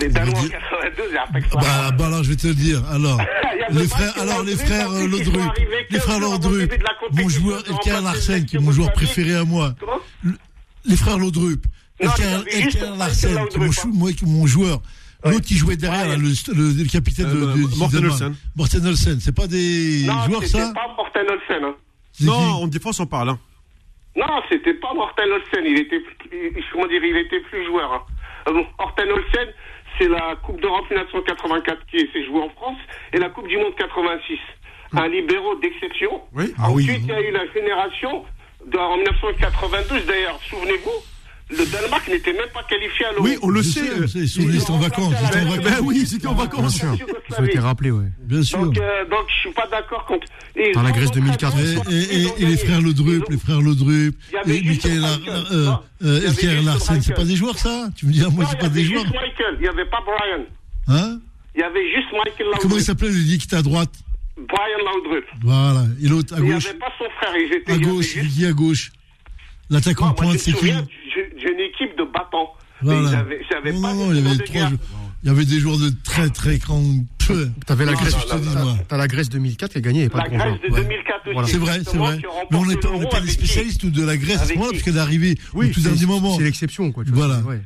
[0.00, 1.58] Les Danois en dire- 82, il y a pas que ça.
[1.58, 2.82] bah, bah alors je vais te le dire.
[2.90, 3.20] Alors,
[3.70, 6.20] les frères, alors les Laudrup, frères arrivés les frères
[7.12, 9.74] mon joueur remplacé Larsen, qui est mon joueur préféré à moi.
[10.84, 11.66] Les frères Laudrup,
[11.98, 14.80] Elker Larsen, qui est mon joueur.
[15.24, 18.04] L'autre qui jouait derrière, là, le, le- le capitaine de, Euh, de, Morten.
[18.06, 18.34] Olsen.
[18.56, 21.64] Morten Olsen, c'est pas des Non, joueurs c'était ça pas Morten Olsen.
[21.64, 21.74] Hein.
[22.22, 23.30] Non, en défense, on parle.
[23.30, 23.38] Hein.
[24.16, 25.64] Non, c'était pas Morten Olsen.
[25.66, 26.00] Il était,
[26.32, 27.92] il- comment dire, il était plus joueur.
[27.92, 28.02] Hein.
[28.48, 29.48] Euh, Morten Olsen,
[29.98, 32.78] c'est la Coupe d'Europe 1984 qui s'est jouée en France
[33.12, 34.38] et la Coupe du Monde 86.
[34.92, 36.22] Un libéraux d'exception.
[36.34, 36.52] Oui.
[36.58, 36.82] Ah oui.
[36.84, 38.24] Ensuite, il y a eu la génération
[38.66, 40.04] de, en 1992.
[40.06, 40.90] D'ailleurs, souvenez-vous,
[41.50, 43.24] le Danemark n'était même pas qualifié à l'Euro.
[43.24, 43.80] Oui, on le sait.
[43.90, 45.80] euh, ils sont en vacances, ils étaient en Ben, vacances.
[45.82, 46.78] oui, c'était en vacances.
[46.80, 47.06] Bien sûr.
[47.30, 48.06] Ils ont été rappelés, ouais.
[48.22, 48.58] Bien sûr.
[48.64, 50.26] Donc, euh, donc, je suis pas d'accord contre.
[50.56, 51.58] et Dans la Grèce entraînement, 2004.
[51.90, 55.04] Et, et- et- et les frères ont- les frères Laudrup, Il y avait et Michael
[55.04, 55.72] euh,
[56.04, 58.44] euh, Il y avait Larsen, c'est pas des joueurs ça Tu me dis, ah, moi
[58.46, 60.44] c'est il y pas avait des juste joueurs Michael, il n'y avait pas Brian.
[60.88, 61.18] Hein
[61.54, 62.78] Il y avait juste Michael Comment Laudrup.
[62.80, 63.90] il s'appelait le dit qui était à droite
[64.36, 65.24] Brian Laudrup.
[65.42, 65.84] Voilà.
[66.02, 67.32] Et l'autre à Il n'y gauche avait pas son frère.
[67.36, 68.92] Ils étaient, À il y avait gauche, il dit à gauche.
[69.70, 72.50] L'attaquant de pointe, c'est qui j'ai une équipe de battants.
[72.82, 73.24] Mais Voilà.
[73.64, 74.70] ils Non, pas il y avait de trois.
[75.22, 76.82] Il y avait des joueurs de très très grands.
[77.26, 77.48] Peu.
[77.66, 78.74] T'avais la Grèce, je te dis, moi.
[78.88, 80.82] t'as la Grèce 2004 qui a gagné et pas La de grand Grèce de Ouais.
[80.82, 81.32] 2004 aussi.
[81.34, 81.48] Voilà.
[81.48, 82.18] C'est vrai, c'est vrai.
[82.50, 85.00] Mais on n'est pas, des spécialistes de la Grèce à ce moment-là, parce qu'elle est
[85.00, 86.36] arrivée Oui, au tout dernier moment.
[86.36, 87.04] C'est l'exception, quoi.
[87.04, 87.42] tu vois, Voilà.
[87.42, 87.60] ouais.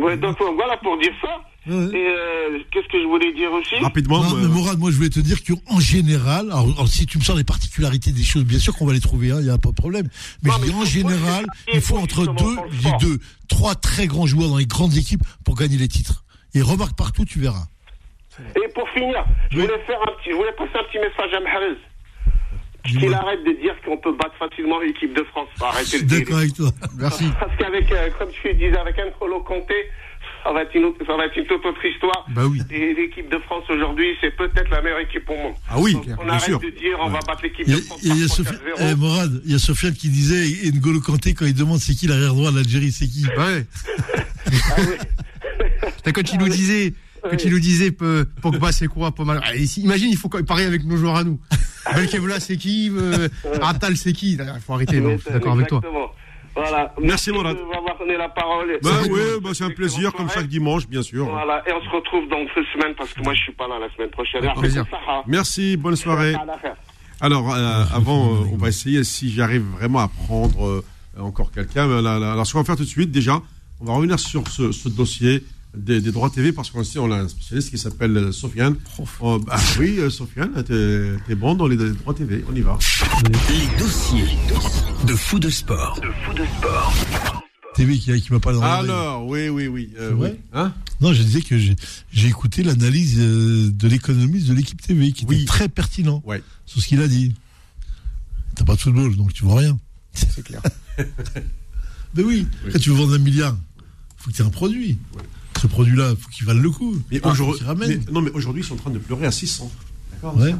[0.00, 1.40] Ouais, donc voilà pour dire ça.
[1.66, 4.22] Et euh, qu'est-ce que je voulais dire aussi Rapidement.
[4.22, 7.18] Non, euh, mais Mourad, moi je voulais te dire qu'en général, alors, alors, si tu
[7.18, 9.58] me sors les particularités des choses, bien sûr qu'on va les trouver, il n'y a
[9.58, 10.08] pas de problème.
[10.42, 11.44] Mais Non, je mais dis en général,
[11.74, 13.00] il faut entre deux, dans le je dis sport.
[13.00, 13.18] deux,
[13.48, 16.24] trois très grands joueurs dans les grandes équipes pour gagner les titres.
[16.54, 17.66] Et remarque partout, tu verras.
[18.56, 21.40] Et pour finir, je voulais faire un petit, je voulais passer un petit message à
[21.40, 21.76] Mahrez.
[22.88, 25.48] Qu'il arrête de dire qu'on peut battre facilement l'équipe de France.
[25.84, 26.70] Suis le d'accord avec toi.
[26.98, 27.24] Merci.
[27.40, 29.74] Parce qu'avec, euh, comme tu disais, avec N'Golo Conté,
[30.44, 32.24] ça va être une autre, ça va être une toute autre histoire.
[32.30, 32.60] Bah oui.
[32.70, 35.54] Et l'équipe de France aujourd'hui, c'est peut-être la meilleure équipe au monde.
[35.68, 36.60] Ah oui, Donc, on bien arrête sûr.
[36.60, 38.92] de dire on va battre l'équipe de France il y a par Sophia- 3-4-0.
[38.92, 41.94] eh, Morad, il y a Sofiane qui disait, et N'Golo Kanté, quand il demande c'est
[41.94, 43.24] qui l'arrière droit de l'Algérie, c'est qui?
[43.26, 43.66] Ouais.
[44.50, 46.12] Ah oui.
[46.14, 49.40] Quand il nous disait, quand il nous disait, Pogba c'est quoi, pas mal.
[49.44, 51.38] Ah, Imagine, il faut quand- pareil avec nos joueurs à nous.
[51.94, 53.28] Belkebla c'est qui, euh,
[53.62, 54.32] Atal c'est qui?
[54.32, 55.78] Il faut arrêter, non, je suis d'accord avec toi.
[55.78, 56.10] Exactement.
[56.54, 56.92] Voilà.
[57.00, 57.56] Merci, Morad.
[57.56, 58.66] de m'avoir donné la parole.
[58.82, 61.26] Bah Excellente oui, bah, c'est un plaisir, comme chaque dimanche, bien sûr.
[61.28, 63.78] Voilà, et on se retrouve dans deux semaines parce que moi je suis pas là
[63.78, 64.42] la semaine prochaine.
[65.26, 66.34] Merci, bonne soirée.
[67.20, 70.84] Alors, euh, avant, euh, on va essayer si j'arrive vraiment à prendre euh,
[71.18, 71.84] encore quelqu'un.
[72.04, 73.40] Alors, ce qu'on va faire tout de suite, déjà,
[73.80, 75.42] on va revenir sur ce, ce dossier
[75.76, 78.76] des, des droits TV parce qu'on on a un spécialiste qui s'appelle euh, Sofiane.
[79.20, 82.44] Oh, bah, oui, euh, Sofiane, t'es t'es bon dans les droits TV.
[82.50, 82.78] On y va.
[83.50, 84.24] Les dossiers
[85.06, 86.00] de fou de sport.
[86.00, 87.42] De fou de sport.
[87.74, 88.50] TV qui, qui m'a pas
[88.80, 89.92] Alors, oui, oui, oui.
[89.98, 90.38] euh, C'est vrai oui.
[90.52, 95.36] Hein Non, je disais que j'ai écouté l'analyse de l'économiste de l'équipe TV, qui Oui.
[95.36, 96.42] était très pertinent Ouais.
[96.66, 97.34] sur ce qu'il a dit.
[98.56, 99.78] T'as pas de football, donc tu vois rien.
[100.12, 100.60] C'est clair.
[102.14, 103.56] Mais oui, quand tu veux vendre un milliard,
[104.16, 104.98] faut que tu aies un produit.
[105.60, 106.96] Ce produit-là, faut qu'il vaille le coup.
[107.10, 109.70] Mais Ah, aujourd'hui, non, mais aujourd'hui, ils sont en train de pleurer à 600.
[110.12, 110.54] D'accord Ouais.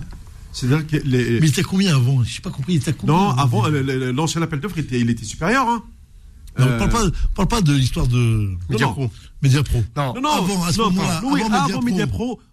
[0.52, 1.40] C'est-à-dire que les.
[1.40, 2.22] Mais il était combien avant?
[2.24, 5.24] J'ai pas compris, il était combien non, avant, l'ancien appel d'offres, il était, il était
[5.24, 5.66] supérieur.
[5.68, 5.82] Hein.
[6.58, 8.92] Non, Euh, parle, pas, parle pas de l'histoire de Média non.
[8.92, 9.10] Pro.
[9.42, 9.84] Média Pro.
[9.96, 10.14] Non.
[10.20, 11.20] Non, Avant, à ce non, moment-là.
[11.24, 11.80] Oui, avant avant,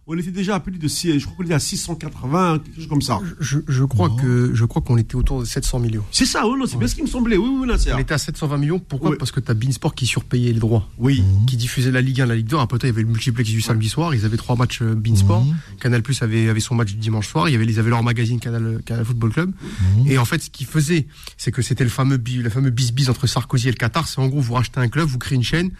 [0.07, 2.87] On était déjà à plus de 6, je crois qu'on était à 680, quelque chose
[2.87, 3.19] comme ça.
[3.39, 6.03] Je, je crois que je crois qu'on était autour de 700 millions.
[6.11, 7.37] C'est ça, oui, non, c'est bien ce qui me semblait.
[7.37, 8.77] Oui, oui, là, c'est On était à 720 millions.
[8.77, 9.15] Pourquoi Oui.
[9.17, 11.23] Parce que t'as Beansport qui surpayait les droits, Oui.
[11.47, 12.57] qui diffusait la Ligue 1, la Ligue 2.
[12.57, 14.13] Après, il y avait le multiplex du samedi soir.
[14.13, 15.43] Ils avaient trois matchs euh, Beansport.
[15.43, 15.55] Mhm.
[15.81, 17.49] Canal Plus avait, avait son match du dimanche soir.
[17.49, 19.51] Il y avait, ils avaient leur magazine Canal, Canal Football Club.
[19.97, 20.11] Mhm.
[20.11, 23.25] Et en fait, ce qu'ils faisaient, c'est que c'était le fameux, le fameux bis-bis entre
[23.25, 24.07] Sarkozy et le Qatar.
[24.07, 25.71] C'est en gros, vous rachetez un club, vous créez une chaîne.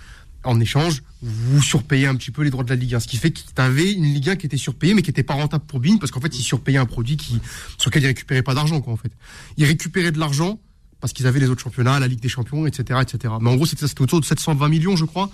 [0.45, 2.99] En échange, vous surpayez un petit peu les droits de la Ligue 1.
[2.99, 5.23] Ce qui fait que tu avais une Ligue 1 qui était surpayée, mais qui n'était
[5.23, 7.17] pas rentable pour Bean, parce qu'en fait, ils surpayaient un produit
[7.77, 9.11] sur lequel ils récupéraient pas d'argent, quoi, en fait.
[9.57, 10.59] Ils récupéraient de l'argent
[11.01, 13.33] parce qu'ils avaient les autres championnats, la Ligue des Champions, etc., etc.
[13.41, 15.29] Mais en gros, c'était autour de 720 millions, je crois.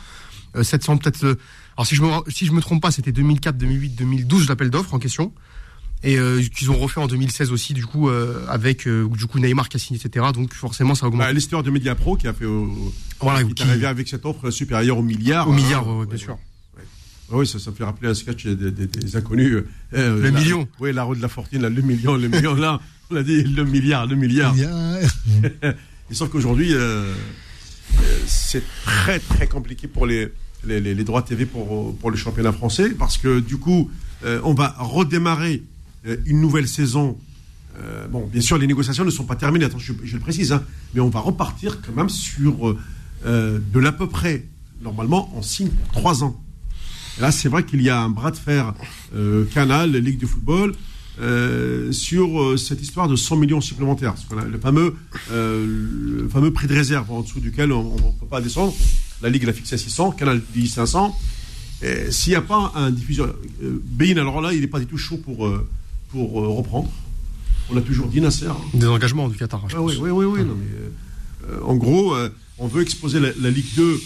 [0.56, 1.24] Euh, 700 peut-être.
[1.24, 1.36] euh,
[1.78, 4.94] alors si je me si je me trompe pas, c'était 2004, 2008, 2012 l'appel d'offres
[4.94, 5.34] en question.
[6.04, 9.38] Et euh, qu'ils ont refait en 2016 aussi, du coup, euh, avec euh, du coup
[9.40, 10.26] Neymar qui a signé, etc.
[10.34, 11.20] Donc forcément, ça augmente.
[11.22, 12.46] Bah, L'histoire de Media Pro qui a fait.
[13.20, 15.48] Voilà, qui est qui- arrivé avec cette offre supérieure au milliard.
[15.48, 15.56] au hein.
[15.56, 16.38] milliard, ouais, ouais, bien Ouais, sûr.
[17.34, 19.64] Oui, ça, ça me fait rappeler un sketch des, des- des inconnus.
[19.94, 20.68] euh, Le la- million.
[20.80, 22.80] Oui, la roue de la fortune, là, le million, le million, là.
[23.10, 24.54] On a dit le milliard, le milliard.
[24.54, 25.70] A-
[26.10, 27.14] Et sauf qu'aujourd'hui, euh,
[28.00, 30.30] euh, c'est très très compliqué pour les,
[30.66, 33.90] les, les- les droits TV pour, pour le championnat français parce que du coup,
[34.26, 35.71] euh, on va redémarrer euh,
[36.04, 37.18] une nouvelle saison.
[37.80, 40.64] Euh, bon, bien sûr, les négociations ne sont pas terminées, attends, je, le précise, hein,
[40.94, 42.78] mais on va repartir quand même sur euh,
[43.26, 44.46] euh, de l'à peu près.
[44.82, 46.42] Normalement, on signe trois ans.
[47.18, 48.74] Et là, c'est vrai qu'il y a un bras de fer
[49.16, 50.74] euh, Canal, Ligue de football,
[51.20, 54.16] euh, sur euh, cette histoire de 100 millions supplémentaires.
[54.50, 54.96] Le, fameux,
[55.32, 55.66] euh,
[56.22, 58.74] le fameux prix de réserve en dessous duquel on ne peut pas descendre.
[59.22, 61.16] La Ligue l'a fixé à 600, Canal dit 500.
[61.84, 63.36] Et S'il n'y a pas un diffuseur.
[63.62, 65.68] Euh, Bein, alors là, il n'est pas du tout chaud pour, euh,
[66.12, 66.90] pour euh, reprendre.
[67.70, 68.48] On a toujours dit Nasser.
[68.48, 68.58] hein.
[68.74, 69.62] Des engagements du Qatar.
[69.70, 70.40] je Ah oui, oui, oui, oui.
[70.44, 73.98] non, mais, euh, en gros, euh, on veut exposer la, la Ligue 2 euh,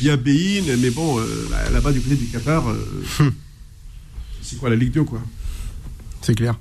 [0.00, 1.18] via Bein, mais bon,
[1.50, 3.30] là- là-bas du côté du Qatar, euh,
[4.42, 5.20] c'est quoi la Ligue 2, quoi?
[6.22, 6.58] C'est clair.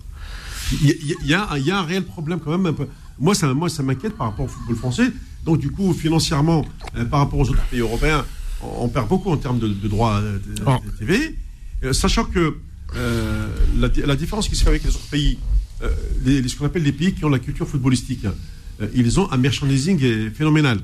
[0.81, 2.65] Il y, a- il y a- il y a, un- réel problème quand même.
[2.67, 2.87] Un peu.
[3.19, 5.11] Moi, ça, moi, ça m'inquiète par rapport au football français.
[5.43, 6.65] Donc, du coup, financièrement,
[6.97, 8.25] euh, par rapport aux autres pays européens,
[8.61, 10.75] on, on perd beaucoup en termes de, de droits de, Oh.
[10.85, 11.35] de TV.
[11.83, 12.57] Euh, sachant que
[12.95, 13.47] euh,
[13.79, 15.37] la, di- la différence qui se fait avec les autres pays,
[15.81, 15.89] euh,
[16.25, 18.25] les, les- ce qu'on appelle les pays qui ont la culture footballistique,
[18.81, 20.79] euh, ils ont un merchandising phénoménal.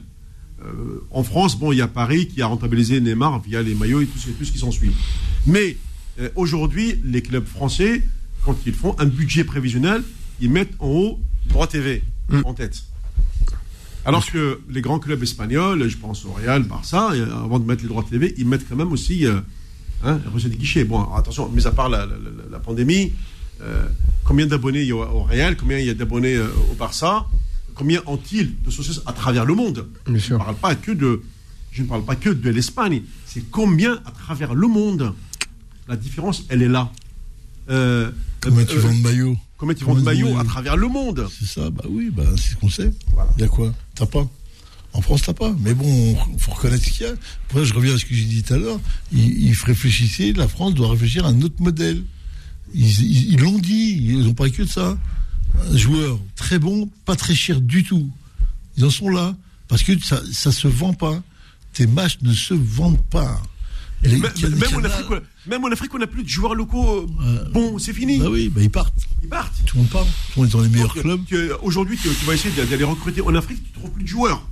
[1.11, 4.05] En France, bon, il y a Paris qui a rentabilisé Neymar via les maillots et
[4.05, 4.91] tout, ce- tout ce qui s'ensuit.
[5.45, 5.75] Mais
[6.35, 8.01] aujourd'hui, les clubs français,
[8.45, 10.03] quand ils font un budget prévisionnel,
[10.39, 11.19] ils mettent en haut
[11.49, 12.41] droit TV Mm.
[12.45, 12.81] en tête.
[14.05, 17.89] Alors que les grands clubs espagnols, je pense au Real, Barça, avant de mettre les
[17.89, 19.25] droits TV, ils mettent quand même aussi
[20.03, 20.84] hein, la recette des guichets.
[20.84, 22.05] Bon, attention, mis à part la,
[22.51, 23.13] la- pandémie,
[23.61, 23.85] euh,
[24.23, 27.25] combien d'abonnés il y a au, Real, combien il y a d'abonnés euh, au Barça,
[27.75, 29.88] combien ont-ils de sociétés à travers le monde?
[30.07, 30.38] Bien sûr.
[30.39, 31.21] ne parle pas que de,
[31.71, 35.13] je ne parle pas que de l'Espagne, c'est combien à travers le monde?
[35.88, 36.91] La différence, elle est là.
[37.69, 38.11] Euh,
[38.41, 41.27] combien tu euh, vends de maillots Combien tu vends de maillots à travers le monde?
[41.38, 42.91] C'est ça, bah oui, bah, c'est ce qu'on sait.
[43.38, 43.73] Il y a quoi?
[43.95, 44.27] T'as pas?
[44.94, 45.53] En France, t'as pas.
[45.60, 47.14] Mais bon, il faut reconnaître ce qu'il y a.
[47.49, 48.80] Après, je reviens à ce que j'ai dit tout à l'heure.
[49.11, 52.03] Ils, ils réfléchissaient, la France doit réfléchir à un autre modèle.
[52.74, 54.98] Ils l'ont dit, ils n'ont pas que de ça.
[55.72, 58.10] Un joueur très bon, pas très cher du tout.
[58.78, 59.36] Ils en sont là.
[59.68, 61.22] Parce que ça ne se vend pas.
[61.74, 63.41] Tes matchs ne se vendent pas.
[64.03, 68.20] même, en Afrique, on n'a plus de joueurs locaux euh, bon, c'est fini.
[68.20, 69.07] Bah oui, bah ils partent.
[69.24, 69.53] Ils partent.
[69.65, 70.06] Tout le monde part.
[70.06, 71.22] Tout le monde est dans les meilleurs clubs.
[71.64, 74.48] Aujourd'hui, tu, vas essayer d'aller recruter en Afrique, tu ne trouves plus de joueurs.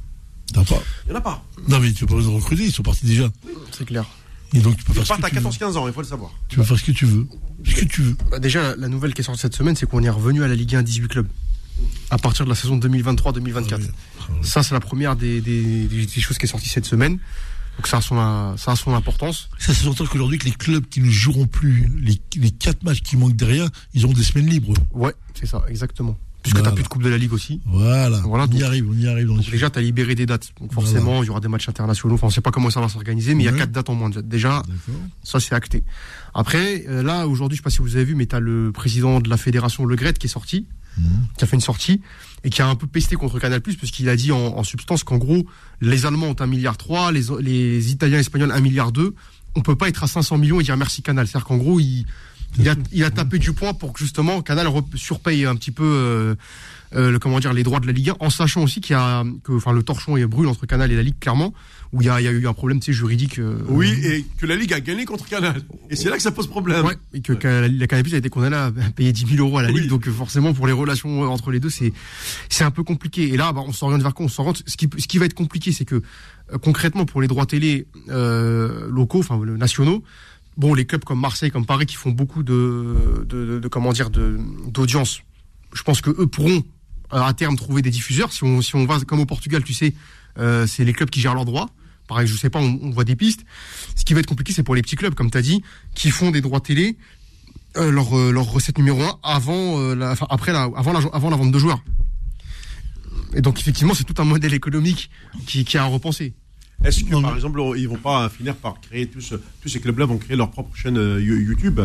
[0.53, 0.81] T'as pas.
[1.05, 1.43] Il n'y en a pas.
[1.67, 3.29] Non, mais tu peux pas les recruter, ils sont partis déjà.
[3.71, 4.05] c'est clair.
[4.53, 6.31] Et donc tu peux faire ce que à 14-15 ans, il faut le savoir.
[6.49, 7.27] Tu peux faire ce que tu veux.
[7.63, 8.17] Ce que tu veux.
[8.29, 10.55] Bah, déjà, la nouvelle qui est sortie cette semaine, c'est qu'on est revenu à la
[10.55, 11.27] Ligue 1 18 clubs.
[12.09, 13.79] À partir de la saison 2023-2024.
[13.79, 15.41] Ah ça, c'est la première des,
[16.19, 17.17] choses qui est sortie cette semaine.
[17.77, 18.15] Donc ça a son,
[18.57, 19.49] ça a son importance.
[19.57, 23.01] Ça, c'est surtout qu'aujourd'hui, que les clubs qui ne joueront plus les, les quatre matchs
[23.01, 24.73] qui manquent derrière, ils ont des semaines libres.
[24.91, 26.17] Ouais, c'est ça, exactement.
[26.41, 27.61] Puisque tu n'as plus de Coupe de la Ligue aussi.
[27.65, 29.29] Voilà, voilà on y arrive, on y arrive.
[29.51, 30.51] déjà, tu as libéré des dates.
[30.59, 32.15] Donc forcément, il y aura des matchs internationaux.
[32.15, 33.89] Enfin, on ne sait pas comment ça va s'organiser, mais il y a quatre dates
[33.89, 34.09] en moins.
[34.09, 34.63] Déjà,
[35.23, 35.83] ça, c'est acté.
[36.33, 38.39] Après, euh, là, aujourd'hui, je ne sais pas si vous avez vu, mais tu as
[38.39, 40.65] le président de la fédération Le Gret qui est sorti,
[40.97, 41.05] mhm.
[41.37, 42.01] qui a fait une sortie,
[42.43, 45.45] et qui a un peu pesté contre Canal+, puisqu'il a dit en, substance qu'en gros,
[45.81, 49.13] les Allemands ont un milliard 3, les, les Italiens et Espagnols un milliard 2.
[49.55, 51.27] On peut pas être à 500 millions et dire merci Canal.
[51.27, 52.05] C'est-à-dire qu'en gros, il
[52.59, 55.83] il a, il a tapé du poing pour que justement Canal surpaye un petit peu
[55.83, 56.35] euh,
[56.95, 58.99] euh, le, comment dire les droits de la Ligue 1, en sachant aussi qu'il y
[58.99, 61.53] a que enfin le torchon est brûle entre Canal et la Ligue clairement
[61.93, 63.37] où il y a, il y a eu un problème juridique.
[63.39, 65.61] Euh, oui, et que la Ligue a gagné contre Canal.
[65.89, 66.85] Et c'est là que ça pose problème.
[66.85, 69.71] Ouais, et que la Canal a été condamné à payer 10 000 euros à la
[69.71, 69.89] Ligue.
[69.89, 71.91] Donc forcément, pour les relations entre les deux, c'est
[72.47, 73.33] c'est un peu compliqué.
[73.33, 74.25] Et là, bah, on s'oriente vers quoi?
[74.25, 74.63] On s'oriente.
[74.65, 76.01] Ce qui, ce qui va être compliqué, c'est que
[76.61, 80.01] concrètement, pour les droits télé locaux, enfin nationaux,
[80.61, 85.21] bon, les clubs comme Marseille, comme Paris, qui font beaucoup de, comment dire, d'audience,
[85.73, 86.63] je pense que eux pourront
[87.13, 88.31] euh, à terme trouver des diffuseurs.
[88.31, 89.93] Si on, si on va comme au Portugal, tu sais,
[90.37, 91.69] euh, c'est les clubs qui gèrent leurs droits.
[92.07, 93.43] Pareil, je sais pas, on, voit des pistes.
[93.95, 95.63] Ce qui va être compliqué, c'est pour les petits clubs, comme tu as dit,
[95.95, 96.95] qui font des droits télé,
[97.77, 101.83] euh, leur, recette numéro un avant, la, après la, avant, la, vente de joueurs.
[103.33, 105.09] Et donc, effectivement, c'est tout un modèle économique
[105.47, 106.35] qui a à repenser.
[106.83, 110.17] Est-ce que, par exemple, ils vont pas finir par créer tous, tous ces clubs-là vont
[110.17, 111.79] créer leur propre chaîne euh, YouTube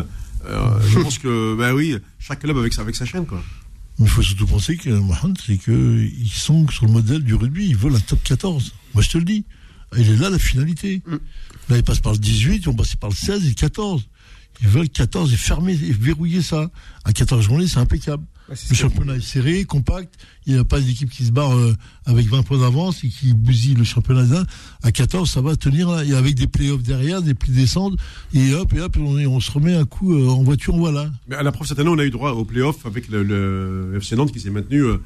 [0.45, 3.43] euh, Je pense que, ben oui, chaque club avec, avec sa chaîne, quoi.
[3.99, 7.67] Mais il faut surtout penser que, Mohamed, c'est qu'ils sont sur le modèle du rugby,
[7.67, 8.73] ils veulent un top 14.
[8.93, 9.45] Moi, je te le dis.
[9.97, 11.01] Il est là la finalité.
[11.05, 11.15] Mm.
[11.69, 14.07] Là, ils passent par le 18, ils vont passer par le 16 et le 14.
[14.61, 16.69] Ils veulent 14 et fermer et verrouiller ça.
[17.05, 20.13] À 14 journées, c'est impeccable le championnat est serré, compact.
[20.45, 21.75] Il n'y a pas d'équipe qui se barre euh,
[22.05, 24.45] avec 20 points d'avance et qui bousille le championnat
[24.83, 26.05] À 14, ça va tenir là.
[26.05, 27.99] Et avec des playoffs derrière, des plis descendent.
[28.33, 31.11] Et hop, et hop, on, se remet un coup euh, en voiture, voilà.
[31.27, 34.15] Mais à la preuve, cette année, on a eu droit aux playoffs avec le, FC
[34.15, 34.97] Nantes qui s'est maintenu euh,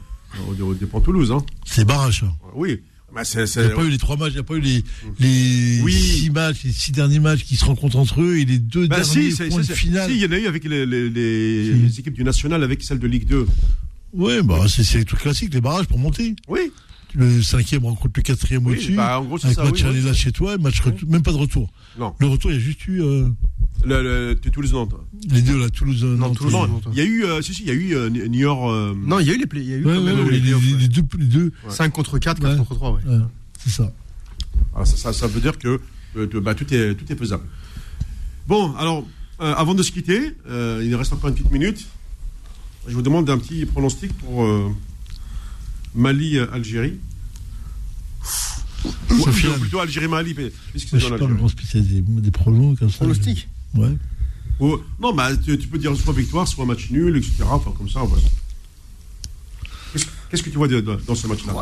[0.47, 1.31] au, dépend Toulouse.
[1.31, 1.43] Hein.
[1.65, 2.81] C'est barrage, Oui.
[3.13, 4.83] Bah, il n'y a pas eu les trois matchs, il n'y a pas eu les,
[5.19, 8.87] les six matchs, les six derniers matchs qui se rencontrent entre eux et les deux
[8.87, 10.09] bah, derniers points de finale.
[10.09, 12.99] Si, il y en a eu avec les, les, les, équipes du National, avec celles
[12.99, 13.47] de Ligue 2.
[14.13, 16.35] Oui, bah, c'est le truc classique, les barrages pour monter.
[16.47, 16.71] Oui.
[17.13, 18.95] Le cinquième rencontre le quatrième au-dessus.
[18.95, 21.69] Bah, en gros, avec ça, match aller là chez toi, match même pas de retour.
[21.99, 22.13] Non.
[22.19, 23.01] Le retour, il y a juste eu.
[23.01, 23.27] Euh...
[23.83, 24.93] Le, le, Toulouse Nantes.
[25.29, 26.37] Les deux là, Toulouse Nantes.
[26.37, 26.83] Toulouse, Nantes.
[26.91, 28.61] Il y a eu, euh, si si, il y a eu euh, New York.
[28.63, 28.93] Euh...
[28.95, 30.53] Non, il y a eu les play, il y a eu ouais, ouais, les, les,
[30.77, 31.51] les, deux, les deux.
[31.67, 33.01] 5 contre 4, 4 contre 3, ouais.
[33.63, 33.91] C'est ça.
[34.73, 35.27] Alors, ça, ça.
[35.27, 35.79] veut dire que
[36.39, 37.43] bah, tout, est, tout est faisable.
[38.47, 39.05] Bon, alors,
[39.41, 41.87] euh, avant de se quitter, euh, il nous reste encore une petite minute.
[42.87, 44.69] Je vous demande un petit pronostic pour euh,
[45.95, 46.99] Mali-Algérie.
[49.11, 49.23] Ou,
[49.59, 51.73] plutôt Algérie-Mali, puisque c'est dans l'Algérie.
[51.73, 52.97] Des, des pronostics comme ça.
[52.97, 53.97] Pronostic Ouais.
[54.99, 57.43] non, bah, tu, peux dire soit victoire, soit match nul, etc.
[57.45, 58.21] Enfin, comme ça, voilà.
[60.29, 61.53] Qu'est-ce que tu vois dans ce match-là?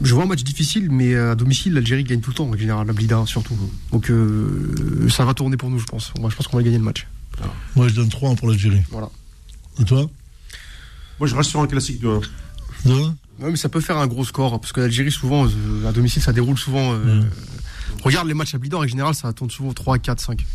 [0.00, 2.86] Je vois un match difficile, mais à domicile, l'Algérie gagne tout le temps, en général,
[2.86, 3.54] la Blida surtout.
[3.90, 6.10] Donc euh, ça va tourner pour nous, je pense.
[6.18, 7.06] Moi, je pense qu'on va gagner le match.
[7.76, 8.80] Moi, je donne 3-1 pour l'Algérie.
[8.90, 9.10] Voilà.
[9.78, 10.08] Et toi?
[11.18, 12.20] Moi, je reste sur un classique de 1.
[12.86, 12.96] De 1
[13.40, 16.22] Oui, mais ça peut faire un gros score, parce que l'Algérie, souvent, euh, à domicile,
[16.22, 16.94] ça déroule souvent.
[16.94, 17.20] Euh,
[18.02, 20.46] regarde les matchs à Blida, en général, ça tourne souvent 3, 4, 5.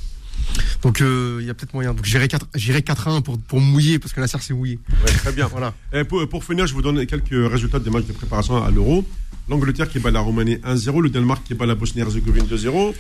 [0.82, 1.94] Donc euh, il y a peut-être moyen.
[1.94, 4.80] Donc j'irai 4, 4-1 pour, pour mouiller parce que la serre s'est mouillée.
[5.18, 5.48] très bien.
[5.48, 5.74] voilà.
[5.94, 9.06] Et pour, pour, finir, je vous donne quelques résultats des matchs de préparation à l'Euro.
[9.50, 12.94] L'Angleterre qui bat la Roumanie 1-0, le Danemark qui bat la Bosnie-Herzégovine 2-0,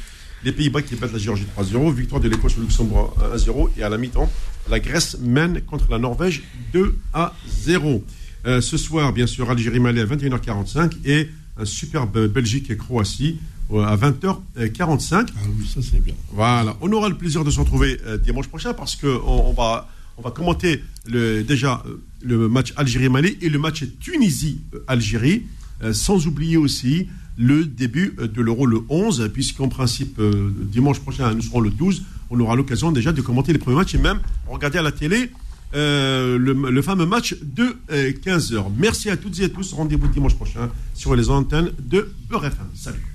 [0.45, 3.89] les Pays-Bas qui battent la Géorgie 3-0, victoire de l'Écosse au Luxembourg 1-0 et à
[3.89, 4.31] la mi-temps,
[4.69, 6.43] la Grèce mène contre la Norvège
[6.73, 8.01] 2-0.
[8.45, 13.39] Euh, ce soir, bien sûr, Algérie-Malais à 21h45 et un superbe Belgique et Croatie
[13.75, 15.13] à 20h45.
[15.13, 16.13] Ah oui, ça c'est bien.
[16.31, 19.89] Voilà, on aura le plaisir de se retrouver euh, dimanche prochain parce qu'on on va,
[20.17, 25.43] on va commenter le, déjà euh, le match Algérie-Mali et le match Tunisie-Algérie,
[25.83, 27.07] euh, sans oublier aussi
[27.37, 32.39] le début de l'Euro le 11, puisqu'en principe, dimanche prochain, nous serons le 12, on
[32.39, 35.29] aura l'occasion déjà de commenter les premiers matchs et même regarder à la télé
[35.73, 38.71] le, le, fameux match de 15h.
[38.75, 39.71] Merci à toutes et à tous.
[39.73, 42.49] Rendez-vous dimanche prochain sur les antennes de Beurre.
[42.73, 43.07] Salut.